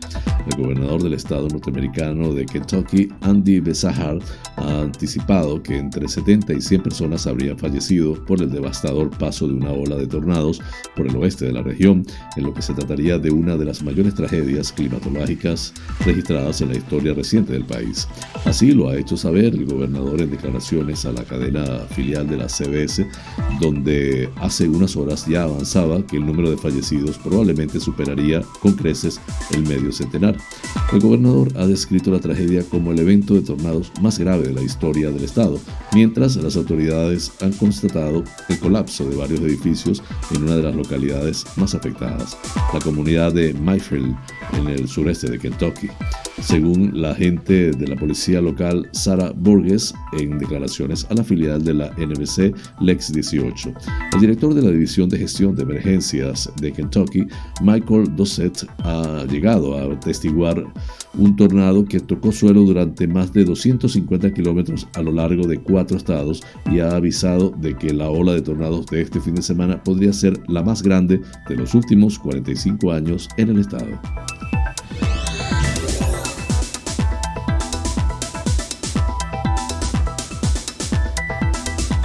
El 0.49 0.57
gobernador 0.57 1.03
del 1.03 1.13
estado 1.13 1.47
norteamericano 1.47 2.33
de 2.33 2.45
Kentucky, 2.45 3.09
Andy 3.21 3.59
Besahar, 3.59 4.19
ha 4.55 4.81
anticipado 4.81 5.61
que 5.61 5.77
entre 5.77 6.07
70 6.07 6.53
y 6.53 6.61
100 6.61 6.83
personas 6.83 7.27
habrían 7.27 7.48
fallecido 7.57 8.13
por 8.25 8.41
el 8.41 8.51
devastador 8.51 9.09
paso 9.09 9.47
de 9.47 9.53
una 9.53 9.71
ola 9.71 9.95
de 9.95 10.07
tornados 10.07 10.61
por 10.95 11.07
el 11.07 11.15
oeste 11.15 11.45
de 11.45 11.53
la 11.53 11.61
región, 11.61 12.05
en 12.35 12.43
lo 12.43 12.53
que 12.53 12.61
se 12.61 12.73
trataría 12.73 13.17
de 13.17 13.31
una 13.31 13.57
de 13.57 13.65
las 13.65 13.83
mayores 13.83 14.15
tragedias 14.15 14.71
climatológicas 14.71 15.73
registradas 16.05 16.61
en 16.61 16.69
la 16.69 16.77
historia 16.77 17.13
reciente 17.13 17.53
del 17.53 17.65
país. 17.65 18.07
Así 18.45 18.71
lo 18.71 18.89
ha 18.89 18.97
hecho 18.97 19.17
saber 19.17 19.55
el 19.55 19.65
gobernador 19.65 20.21
en 20.21 20.31
declaraciones 20.31 21.05
a 21.05 21.11
la 21.11 21.23
cadena 21.23 21.65
filial 21.91 22.27
de 22.27 22.37
la 22.37 22.47
CBS, 22.47 23.07
donde 23.59 24.29
hace 24.37 24.67
unas 24.67 24.95
horas 24.95 25.25
ya 25.25 25.43
avanzaba 25.43 26.05
que 26.05 26.17
el 26.17 26.25
número 26.25 26.49
de 26.49 26.57
fallecidos 26.57 27.17
probablemente 27.17 27.79
superaría 27.79 28.41
con 28.61 28.73
creces 28.73 29.19
el 29.53 29.63
medio 29.63 29.91
centenar. 29.91 30.37
El 30.93 30.99
gobernador 30.99 31.49
ha 31.57 31.67
descrito 31.67 32.11
la 32.11 32.19
tragedia 32.19 32.63
como 32.63 32.91
el 32.91 32.99
evento 32.99 33.33
de 33.33 33.41
tornados 33.41 33.91
más 34.01 34.19
grave 34.19 34.47
de 34.47 34.53
la 34.53 34.61
historia 34.61 35.11
del 35.11 35.23
estado, 35.23 35.59
mientras 35.93 36.35
las 36.37 36.55
autoridades 36.55 37.28
han 37.41 37.51
constatado 37.53 38.23
el 38.47 38.59
colapso 38.59 39.09
de 39.09 39.15
varios 39.15 39.39
edificios 39.41 40.03
en 40.35 40.43
una 40.43 40.55
de 40.55 40.63
las 40.63 40.75
localidades 40.75 41.45
más 41.55 41.75
afectadas, 41.75 42.37
la 42.73 42.79
comunidad 42.79 43.33
de 43.33 43.53
Mayfield, 43.53 44.15
en 44.53 44.67
el 44.67 44.87
sureste 44.87 45.29
de 45.29 45.39
Kentucky. 45.39 45.87
Según 46.41 47.01
la 47.01 47.11
agente 47.11 47.71
de 47.71 47.87
la 47.87 47.97
policía 47.97 48.39
local 48.39 48.87
Sarah 48.93 49.33
Borges, 49.35 49.93
en 50.13 50.39
declaraciones 50.39 51.05
a 51.09 51.13
la 51.13 51.23
filial 51.23 51.63
de 51.63 51.73
la 51.73 51.91
NBC 51.97 52.55
Lex 52.79 53.11
18. 53.11 53.73
El 54.13 54.21
director 54.21 54.53
de 54.53 54.61
la 54.61 54.71
División 54.71 55.09
de 55.09 55.17
Gestión 55.17 55.55
de 55.55 55.63
Emergencias 55.63 56.49
de 56.61 56.71
Kentucky, 56.71 57.27
Michael 57.61 58.15
Dossett, 58.15 58.65
ha 58.79 59.25
llegado 59.29 59.77
a 59.77 59.93
atestiguar 59.93 60.63
un 61.17 61.35
tornado 61.35 61.83
que 61.85 61.99
tocó 61.99 62.31
suelo 62.31 62.61
durante 62.61 63.07
más 63.07 63.33
de 63.33 63.43
250 63.43 64.33
kilómetros 64.33 64.87
a 64.93 65.01
lo 65.01 65.11
largo 65.11 65.47
de 65.47 65.59
cuatro 65.59 65.97
estados 65.97 66.41
y 66.71 66.79
ha 66.79 66.95
avisado 66.95 67.18
de 67.23 67.75
que 67.77 67.93
la 67.93 68.09
ola 68.09 68.31
de 68.31 68.41
tornados 68.41 68.85
de 68.85 69.01
este 69.01 69.19
fin 69.19 69.35
de 69.35 69.41
semana 69.41 69.83
podría 69.83 70.13
ser 70.13 70.39
la 70.47 70.63
más 70.63 70.81
grande 70.81 71.19
de 71.49 71.55
los 71.55 71.75
últimos 71.75 72.17
45 72.17 72.91
años 72.93 73.27
en 73.35 73.49
el 73.49 73.59
estado. 73.59 73.99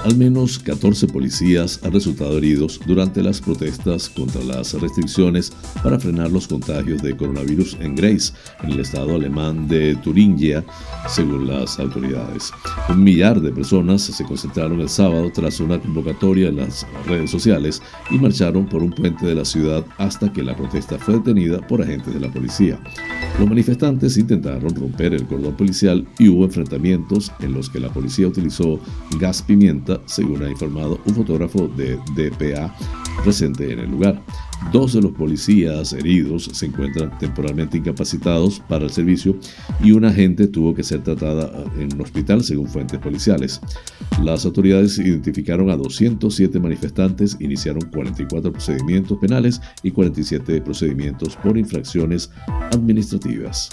Al 0.04 0.18
menos 0.18 0.58
14 0.58 1.06
policías 1.06 1.80
han 1.82 1.92
resultado 1.92 2.36
heridos 2.36 2.78
durante 2.86 3.22
las 3.22 3.40
protestas 3.40 4.10
contra 4.10 4.44
las 4.44 4.74
restricciones 4.74 5.50
para 5.82 5.98
frenar 5.98 6.30
los 6.30 6.46
contagios 6.46 7.00
de 7.00 7.16
coronavirus 7.16 7.78
en 7.80 7.94
Grace, 7.94 8.34
en 8.62 8.72
el 8.72 8.80
estado 8.80 9.14
alemán 9.14 9.66
de 9.66 9.96
Turingia, 9.96 10.62
según 11.08 11.48
las 11.48 11.78
autoridades. 11.78 12.52
Un 12.90 13.02
millar 13.02 13.40
de 13.40 13.50
personas 13.50 14.02
se 14.02 14.24
concentraron 14.24 14.78
el 14.82 14.90
sábado 14.90 15.32
tras 15.32 15.58
una 15.60 15.80
convocatoria 15.80 16.48
en 16.48 16.56
las 16.56 16.86
redes 17.06 17.30
sociales 17.30 17.80
y 18.10 18.18
marcharon 18.18 18.66
por 18.66 18.82
un 18.82 18.90
puente 18.90 19.24
de 19.24 19.34
la 19.34 19.46
ciudad 19.46 19.86
hasta 19.96 20.30
que 20.30 20.42
la 20.42 20.54
protesta 20.54 20.98
fue 20.98 21.14
detenida 21.14 21.66
por 21.66 21.80
agentes 21.80 22.12
de 22.12 22.20
la 22.20 22.30
policía. 22.30 22.78
Los 23.38 23.48
manifestantes 23.48 24.18
intentaron 24.18 24.74
romper 24.74 25.14
el 25.14 25.26
cordón 25.26 25.56
policial 25.56 26.06
y 26.18 26.28
hubo 26.28 26.44
enfrentamientos 26.44 27.32
en 27.40 27.54
los 27.54 27.70
que 27.70 27.80
la 27.80 27.88
policía 27.88 28.28
utilizó 28.28 28.78
gas 29.18 29.40
pimienta 29.40 29.93
según 30.06 30.42
ha 30.42 30.50
informado 30.50 31.00
un 31.06 31.14
fotógrafo 31.14 31.68
de 31.68 31.96
DPA 32.14 32.74
presente 33.22 33.72
en 33.72 33.80
el 33.80 33.90
lugar. 33.90 34.22
Dos 34.72 34.94
de 34.94 35.02
los 35.02 35.12
policías 35.12 35.92
heridos 35.92 36.48
se 36.52 36.66
encuentran 36.66 37.16
temporalmente 37.18 37.76
incapacitados 37.76 38.60
para 38.60 38.84
el 38.84 38.90
servicio 38.90 39.36
y 39.82 39.92
una 39.92 40.08
agente 40.08 40.46
tuvo 40.46 40.74
que 40.74 40.82
ser 40.82 41.02
tratada 41.02 41.64
en 41.78 41.94
un 41.94 42.00
hospital 42.00 42.42
según 42.42 42.66
fuentes 42.66 42.98
policiales. 42.98 43.60
Las 44.22 44.44
autoridades 44.44 44.98
identificaron 44.98 45.70
a 45.70 45.76
207 45.76 46.58
manifestantes, 46.60 47.36
iniciaron 47.40 47.82
44 47.90 48.52
procedimientos 48.52 49.18
penales 49.18 49.60
y 49.82 49.90
47 49.90 50.60
procedimientos 50.62 51.36
por 51.36 51.58
infracciones 51.58 52.30
administrativas. 52.72 53.70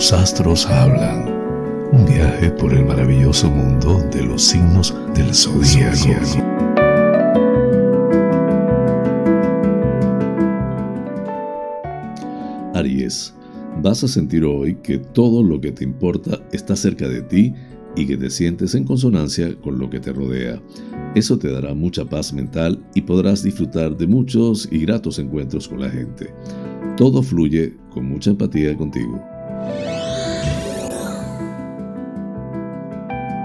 Los 0.00 0.14
astros 0.14 0.64
hablan. 0.64 1.28
Un 1.92 2.06
viaje 2.06 2.50
por 2.52 2.72
el 2.72 2.86
maravilloso 2.86 3.50
mundo 3.50 4.02
de 4.10 4.22
los 4.22 4.40
signos 4.40 4.96
del 5.14 5.34
zodíaco. 5.34 6.42
Aries, 12.72 13.34
vas 13.82 14.02
a 14.02 14.08
sentir 14.08 14.42
hoy 14.42 14.76
que 14.76 14.96
todo 14.96 15.42
lo 15.42 15.60
que 15.60 15.70
te 15.70 15.84
importa 15.84 16.40
está 16.50 16.76
cerca 16.76 17.06
de 17.06 17.20
ti 17.20 17.52
y 17.94 18.06
que 18.06 18.16
te 18.16 18.30
sientes 18.30 18.74
en 18.74 18.84
consonancia 18.84 19.54
con 19.60 19.78
lo 19.78 19.90
que 19.90 20.00
te 20.00 20.14
rodea. 20.14 20.62
Eso 21.14 21.38
te 21.38 21.52
dará 21.52 21.74
mucha 21.74 22.06
paz 22.06 22.32
mental 22.32 22.82
y 22.94 23.02
podrás 23.02 23.42
disfrutar 23.42 23.94
de 23.98 24.06
muchos 24.06 24.66
y 24.72 24.78
gratos 24.78 25.18
encuentros 25.18 25.68
con 25.68 25.78
la 25.78 25.90
gente. 25.90 26.32
Todo 26.96 27.22
fluye 27.22 27.76
con 27.90 28.06
mucha 28.06 28.30
empatía 28.30 28.74
contigo. 28.78 29.29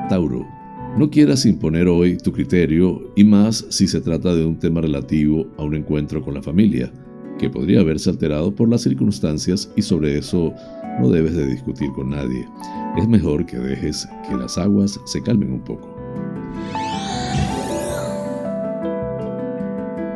Tauro, 0.09 0.45
no 0.97 1.09
quieras 1.09 1.45
imponer 1.45 1.87
hoy 1.87 2.15
tu 2.17 2.31
criterio 2.31 3.11
y 3.15 3.23
más 3.23 3.65
si 3.69 3.87
se 3.87 3.99
trata 3.99 4.33
de 4.35 4.45
un 4.45 4.57
tema 4.59 4.81
relativo 4.81 5.47
a 5.57 5.63
un 5.63 5.75
encuentro 5.75 6.21
con 6.21 6.35
la 6.35 6.41
familia, 6.41 6.91
que 7.37 7.49
podría 7.49 7.81
haberse 7.81 8.09
alterado 8.09 8.53
por 8.53 8.69
las 8.69 8.83
circunstancias 8.83 9.69
y 9.75 9.81
sobre 9.81 10.17
eso 10.17 10.53
no 11.01 11.09
debes 11.09 11.35
de 11.35 11.47
discutir 11.47 11.91
con 11.91 12.11
nadie. 12.11 12.47
Es 12.97 13.07
mejor 13.07 13.45
que 13.45 13.57
dejes 13.57 14.07
que 14.29 14.35
las 14.35 14.57
aguas 14.57 14.99
se 15.05 15.21
calmen 15.21 15.51
un 15.51 15.63
poco. 15.63 15.93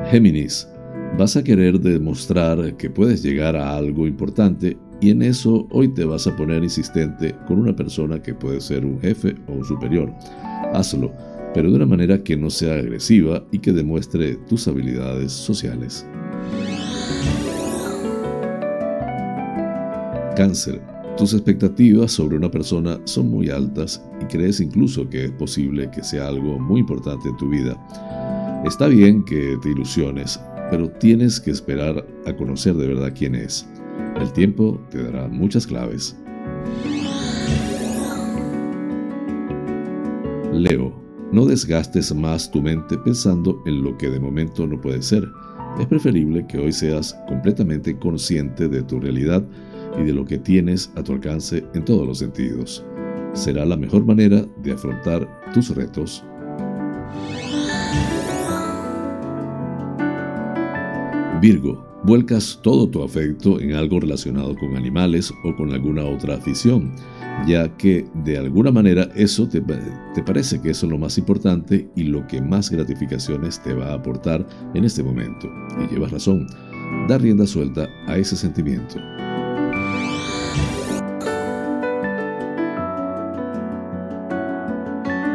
Géminis, 0.09 0.67
vas 1.17 1.35
a 1.35 1.43
querer 1.43 1.79
demostrar 1.79 2.77
que 2.77 2.89
puedes 2.89 3.21
llegar 3.21 3.55
a 3.55 3.75
algo 3.75 4.07
importante 4.07 4.77
y 5.01 5.11
en 5.11 5.21
eso 5.21 5.67
hoy 5.71 5.87
te 5.89 6.03
vas 6.03 6.27
a 6.27 6.35
poner 6.35 6.63
insistente 6.63 7.35
con 7.47 7.59
una 7.59 7.75
persona 7.75 8.21
que 8.21 8.33
puede 8.33 8.59
ser 8.59 8.85
un 8.85 8.99
jefe 8.99 9.35
o 9.47 9.53
un 9.53 9.65
superior. 9.65 10.13
Hazlo, 10.73 11.11
pero 11.53 11.69
de 11.69 11.75
una 11.77 11.85
manera 11.85 12.21
que 12.23 12.35
no 12.35 12.49
sea 12.49 12.75
agresiva 12.75 13.43
y 13.51 13.59
que 13.59 13.71
demuestre 13.71 14.35
tus 14.47 14.67
habilidades 14.67 15.31
sociales. 15.31 16.05
Cáncer. 20.35 20.81
Tus 21.17 21.33
expectativas 21.33 22.13
sobre 22.13 22.37
una 22.37 22.49
persona 22.49 22.97
son 23.03 23.29
muy 23.29 23.49
altas 23.49 24.01
y 24.21 24.25
crees 24.25 24.61
incluso 24.61 25.09
que 25.09 25.25
es 25.25 25.31
posible 25.31 25.89
que 25.91 26.01
sea 26.01 26.27
algo 26.29 26.57
muy 26.59 26.79
importante 26.79 27.27
en 27.27 27.35
tu 27.35 27.49
vida. 27.49 27.77
Está 28.65 28.87
bien 28.87 29.25
que 29.25 29.57
te 29.61 29.69
ilusiones, 29.69 30.39
pero 30.71 30.89
tienes 30.89 31.41
que 31.41 31.51
esperar 31.51 32.05
a 32.25 32.33
conocer 32.33 32.75
de 32.75 32.87
verdad 32.87 33.13
quién 33.13 33.35
es. 33.35 33.67
El 34.19 34.31
tiempo 34.33 34.79
te 34.89 35.03
dará 35.03 35.27
muchas 35.27 35.65
claves. 35.65 36.15
Leo, 40.51 40.93
no 41.31 41.45
desgastes 41.45 42.13
más 42.13 42.51
tu 42.51 42.61
mente 42.61 42.97
pensando 42.97 43.61
en 43.65 43.83
lo 43.83 43.97
que 43.97 44.09
de 44.09 44.19
momento 44.19 44.67
no 44.67 44.79
puede 44.81 45.01
ser. 45.01 45.29
Es 45.79 45.87
preferible 45.87 46.45
que 46.47 46.57
hoy 46.57 46.71
seas 46.71 47.17
completamente 47.27 47.97
consciente 47.97 48.67
de 48.67 48.81
tu 48.83 48.99
realidad 48.99 49.47
y 49.97 50.03
de 50.03 50.13
lo 50.13 50.25
que 50.25 50.37
tienes 50.37 50.91
a 50.95 51.03
tu 51.03 51.13
alcance 51.13 51.63
en 51.73 51.85
todos 51.85 52.05
los 52.05 52.17
sentidos. 52.17 52.83
Será 53.33 53.65
la 53.65 53.77
mejor 53.77 54.05
manera 54.05 54.45
de 54.63 54.73
afrontar 54.73 55.27
tus 55.53 55.73
retos. 55.75 56.25
Virgo, 61.41 61.81
vuelcas 62.03 62.59
todo 62.61 62.89
tu 62.89 63.01
afecto 63.01 63.61
en 63.61 63.73
algo 63.73 64.01
relacionado 64.01 64.57
con 64.57 64.75
animales 64.75 65.31
o 65.45 65.55
con 65.55 65.71
alguna 65.71 66.03
otra 66.03 66.35
afición, 66.35 66.91
ya 67.47 67.69
que 67.77 68.05
de 68.25 68.37
alguna 68.37 68.71
manera 68.71 69.09
eso 69.15 69.47
te, 69.47 69.61
parece 70.21 70.61
que 70.61 70.71
eso 70.71 70.85
es 70.85 70.91
lo 70.91 70.97
más 70.97 71.17
importante 71.17 71.89
y 71.95 72.03
lo 72.03 72.27
que 72.27 72.41
más 72.41 72.69
gratificaciones 72.69 73.63
te 73.63 73.73
va 73.73 73.91
a 73.91 73.93
aportar 73.93 74.45
en 74.73 74.83
este 74.83 75.01
momento. 75.01 75.49
Y 75.81 75.93
llevas 75.93 76.11
razón, 76.11 76.45
da 77.07 77.17
rienda 77.17 77.47
suelta 77.47 77.87
a 78.07 78.17
ese 78.17 78.35
sentimiento. 78.35 78.97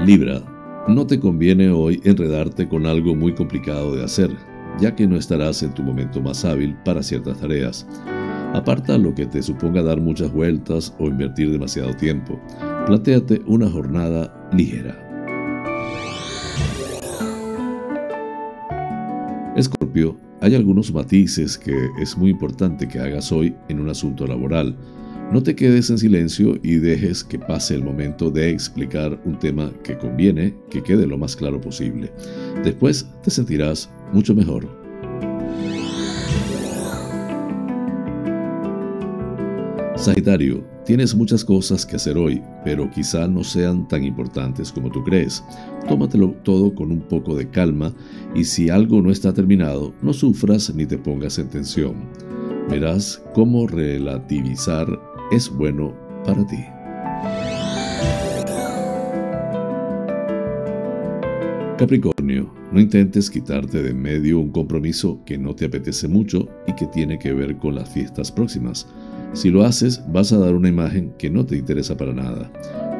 Libra, 0.05 0.43
no 0.87 1.07
te 1.07 1.19
conviene 1.19 1.71
hoy 1.71 1.99
enredarte 2.05 2.69
con 2.69 2.85
algo 2.85 3.15
muy 3.15 3.33
complicado 3.33 3.97
de 3.97 4.05
hacer 4.05 4.54
ya 4.81 4.95
que 4.95 5.07
no 5.07 5.17
estarás 5.17 5.63
en 5.63 5.73
tu 5.73 5.83
momento 5.83 6.21
más 6.21 6.45
hábil 6.45 6.75
para 6.85 7.03
ciertas 7.03 7.39
tareas. 7.39 7.87
Aparta 8.55 8.97
lo 8.99 9.15
que 9.15 9.27
te 9.27 9.43
suponga 9.43 9.83
dar 9.83 10.01
muchas 10.01 10.33
vueltas 10.33 10.95
o 10.99 11.09
invertir 11.09 11.51
demasiado 11.51 11.95
tiempo. 11.95 12.41
Plantéate 12.87 13.43
una 13.47 13.69
jornada 13.69 14.49
ligera. 14.53 15.01
Escorpio, 19.57 20.17
hay 20.41 20.55
algunos 20.55 20.93
matices 20.93 21.57
que 21.57 21.75
es 22.01 22.17
muy 22.17 22.31
importante 22.31 22.87
que 22.87 22.99
hagas 22.99 23.33
hoy 23.33 23.55
en 23.69 23.81
un 23.81 23.89
asunto 23.89 24.27
laboral. 24.27 24.77
No 25.33 25.43
te 25.43 25.57
quedes 25.57 25.91
en 25.91 25.99
silencio 25.99 26.59
y 26.63 26.75
dejes 26.77 27.25
que 27.25 27.39
pase 27.39 27.75
el 27.75 27.83
momento 27.83 28.31
de 28.31 28.51
explicar 28.51 29.19
un 29.25 29.39
tema 29.39 29.73
que 29.83 29.97
conviene 29.97 30.55
que 30.71 30.83
quede 30.83 31.07
lo 31.07 31.17
más 31.17 31.35
claro 31.35 31.61
posible. 31.61 32.13
Después 32.63 33.09
te 33.23 33.31
sentirás 33.31 33.91
mucho 34.15 34.35
mejor. 34.35 34.69
Sagitario, 39.97 40.63
tienes 40.85 41.15
muchas 41.15 41.45
cosas 41.45 41.87
que 41.87 41.97
hacer 41.97 42.19
hoy, 42.19 42.43
pero 42.63 42.91
quizá 42.91 43.27
no 43.27 43.43
sean 43.43 43.89
tan 43.89 44.05
importantes 44.05 44.71
como 44.71 44.91
tú 44.91 45.03
crees. 45.03 45.43
Tómatelo 45.89 46.33
todo 46.43 46.75
con 46.75 46.93
un 46.93 47.01
poco 47.01 47.35
de 47.35 47.49
calma 47.49 47.93
y 48.35 48.45
si 48.45 48.69
algo 48.69 49.01
no 49.01 49.11
está 49.11 49.33
terminado, 49.33 49.95
no 50.03 50.13
sufras 50.13 50.75
ni 50.75 50.85
te 50.85 50.99
pongas 50.99 51.39
en 51.39 51.49
tensión. 51.49 51.95
Verás 52.69 53.23
cómo 53.35 53.67
relativizar 53.67 54.87
es 55.33 55.49
bueno 55.49 55.95
para 56.25 56.47
ti. 56.47 56.65
Capricornio, 61.79 62.53
no 62.75 62.81
intentes 62.81 63.31
quitarte 63.31 63.85
de 63.85 63.91
en 63.91 64.03
medio 64.03 64.41
un 64.41 64.51
compromiso 64.51 65.21
que 65.25 65.39
no 65.39 65.55
te 65.55 65.67
apetece 65.67 66.09
mucho 66.09 66.49
y 66.67 66.75
que 66.75 66.87
tiene 66.89 67.21
que 67.21 67.33
ver 67.33 67.57
con 67.57 67.77
las 67.77 67.89
fiestas 67.89 68.33
próximas. 68.33 68.89
Si 69.33 69.49
lo 69.49 69.65
haces, 69.65 70.03
vas 70.13 70.33
a 70.33 70.39
dar 70.39 70.55
una 70.55 70.69
imagen 70.69 71.13
que 71.17 71.31
no 71.31 71.47
te 71.47 71.57
interesa 71.57 71.97
para 71.97 72.13
nada. 72.13 72.51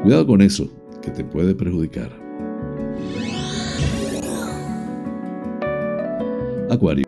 Cuidado 0.05 0.29
con 0.29 0.43
eso, 0.43 0.73
que 1.03 1.11
te 1.11 1.25
puede 1.25 1.57
perjudicar. 1.57 2.13
Acuario, 6.71 7.05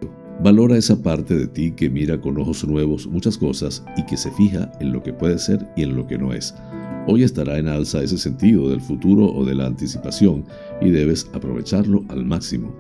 valora 0.47 0.77
esa 0.77 1.03
parte 1.03 1.37
de 1.37 1.49
ti 1.49 1.73
que 1.73 1.91
mira 1.91 2.21
con 2.21 2.39
ojos 2.39 2.65
nuevos 2.65 3.09
muchas 3.09 3.37
cosas 3.37 3.85
y 3.97 4.07
que 4.07 4.17
se 4.17 4.31
fija 4.31 4.71
en 4.79 4.93
lo 4.93 5.03
que 5.03 5.13
puede 5.13 5.41
ser 5.41 5.67
y 5.75 5.83
en 5.83 5.97
lo 5.97 6.07
que 6.07 6.17
no 6.17 6.33
es. 6.33 6.55
Hoy 7.09 7.25
estará 7.25 7.59
en 7.59 7.67
alza 7.67 8.01
ese 8.01 8.17
sentido 8.17 8.71
del 8.71 8.81
futuro 8.81 9.27
o 9.27 9.45
de 9.45 9.57
la 9.57 9.67
anticipación 9.67 10.45
y 10.81 10.91
debes 10.91 11.29
aprovecharlo 11.33 12.05
al 12.11 12.25
máximo. 12.25 12.73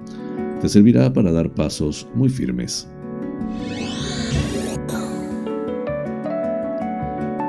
Te 0.60 0.68
servirá 0.68 1.12
para 1.12 1.32
dar 1.32 1.50
pasos 1.50 2.06
muy 2.14 2.28
firmes. 2.28 2.86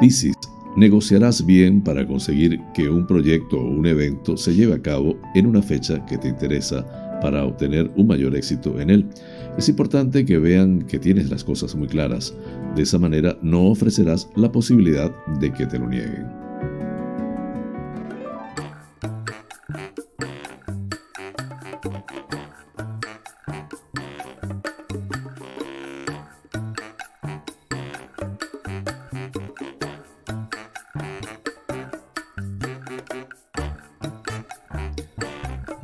Piscis, 0.01 0.33
negociarás 0.77 1.45
bien 1.45 1.83
para 1.83 2.07
conseguir 2.07 2.59
que 2.73 2.89
un 2.89 3.05
proyecto 3.05 3.59
o 3.59 3.69
un 3.69 3.85
evento 3.85 4.35
se 4.35 4.55
lleve 4.55 4.73
a 4.73 4.81
cabo 4.81 5.15
en 5.35 5.45
una 5.45 5.61
fecha 5.61 6.03
que 6.07 6.17
te 6.17 6.27
interesa 6.27 6.83
para 7.21 7.45
obtener 7.45 7.91
un 7.95 8.07
mayor 8.07 8.35
éxito 8.35 8.79
en 8.79 8.89
él. 8.89 9.09
Es 9.57 9.69
importante 9.69 10.23
que 10.23 10.37
vean 10.37 10.83
que 10.83 10.99
tienes 10.99 11.31
las 11.31 11.43
cosas 11.43 11.75
muy 11.75 11.87
claras. 11.87 12.35
De 12.75 12.83
esa 12.83 12.99
manera 12.99 13.37
no 13.41 13.65
ofrecerás 13.65 14.29
la 14.35 14.51
posibilidad 14.51 15.11
de 15.39 15.51
que 15.51 15.65
te 15.65 15.79
lo 15.79 15.87
nieguen. 15.87 16.46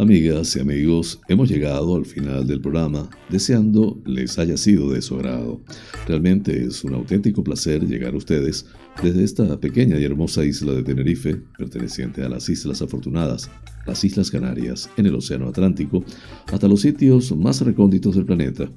Amigas 0.04 0.54
y 0.58 0.60
amigos, 0.60 1.22
hemos 1.30 1.49
llegado 1.49 1.95
al 1.95 2.06
final 2.06 2.45
del 2.45 2.60
programa, 2.60 3.10
deseando 3.30 4.01
les 4.06 4.38
haya 4.38 4.58
sido 4.58 4.91
de 4.91 5.01
su 5.01 5.16
agrado. 5.16 5.62
Realmente 6.06 6.66
es 6.66 6.84
un 6.84 6.93
auténtico 6.93 7.41
placer 7.41 7.88
llegar 7.88 8.14
a 8.14 8.18
ustedes 8.18 8.66
desde 9.01 9.24
esta 9.24 9.58
pequeña 9.62 9.97
y 9.97 10.04
hermosa 10.04 10.43
isla 10.43 10.74
de 10.74 10.84
Tenerife, 10.84 11.38
perteneciente 11.58 12.22
a 12.22 12.28
las 12.28 12.49
Islas 12.49 12.82
Afortunadas, 12.82 13.49
las 13.86 14.03
Islas 14.03 14.31
Canarias, 14.31 14.89
en 14.97 15.05
el 15.05 15.15
Océano 15.15 15.47
Atlántico, 15.47 16.03
hasta 16.51 16.67
los 16.67 16.81
sitios 16.81 17.36
más 17.36 17.61
recónditos 17.61 18.15
del 18.15 18.25
planeta. 18.25 18.69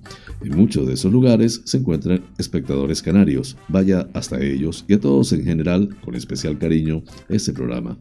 En 0.42 0.57
muchos 0.57 0.86
de 0.86 0.94
esos 0.94 1.12
lugares 1.12 1.62
se 1.64 1.78
encuentran 1.78 2.22
espectadores 2.38 3.02
canarios. 3.02 3.57
Vaya 3.68 4.09
hasta 4.14 4.40
ellos 4.40 4.84
y 4.88 4.94
a 4.94 5.00
todos 5.00 5.32
en 5.32 5.44
general, 5.44 5.96
con 6.04 6.14
especial 6.14 6.59
cariño, 6.59 7.02
este 7.28 7.52
programa. 7.52 7.96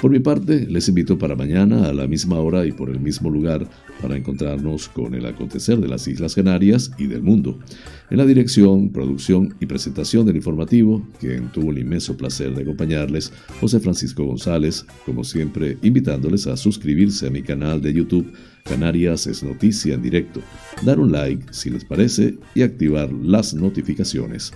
Por 0.00 0.10
mi 0.10 0.20
parte, 0.20 0.66
les 0.66 0.88
invito 0.88 1.18
para 1.18 1.36
mañana 1.36 1.88
a 1.88 1.92
la 1.92 2.06
misma 2.06 2.38
hora 2.38 2.66
y 2.66 2.72
por 2.72 2.90
el 2.90 3.00
mismo 3.00 3.30
lugar 3.30 3.68
para 4.00 4.16
encontrarnos 4.16 4.88
con 4.88 5.14
el 5.14 5.26
acontecer 5.26 5.80
de 5.80 5.88
las 5.88 6.06
Islas 6.06 6.34
Canarias 6.34 6.90
y 6.98 7.06
del 7.06 7.22
mundo. 7.22 7.58
En 8.10 8.18
la 8.18 8.26
dirección, 8.26 8.90
producción 8.90 9.54
y 9.58 9.66
presentación 9.66 10.26
del 10.26 10.36
informativo, 10.36 11.04
quien 11.18 11.50
tuvo 11.50 11.72
el 11.72 11.78
inmenso 11.78 12.16
placer 12.16 12.54
de 12.54 12.62
acompañarles, 12.62 13.32
José 13.60 13.80
Francisco 13.80 14.24
González, 14.24 14.86
como 15.04 15.24
siempre 15.24 15.76
a 16.46 16.56
suscribirse 16.56 17.26
a 17.26 17.30
mi 17.30 17.42
canal 17.42 17.80
de 17.80 17.94
YouTube 17.94 18.32
Canarias 18.66 19.26
es 19.26 19.42
noticia 19.42 19.94
en 19.94 20.02
directo, 20.02 20.40
dar 20.82 20.98
un 20.98 21.12
like 21.12 21.46
si 21.52 21.70
les 21.70 21.84
parece 21.84 22.36
y 22.54 22.62
activar 22.62 23.10
las 23.12 23.54
notificaciones. 23.54 24.52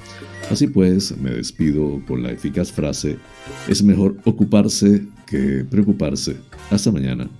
Así 0.51 0.67
pues, 0.67 1.17
me 1.17 1.31
despido 1.31 2.03
con 2.07 2.23
la 2.23 2.33
eficaz 2.33 2.73
frase, 2.73 3.17
es 3.69 3.83
mejor 3.83 4.17
ocuparse 4.25 5.07
que 5.27 5.65
preocuparse. 5.65 6.37
Hasta 6.71 6.91
mañana. 6.91 7.31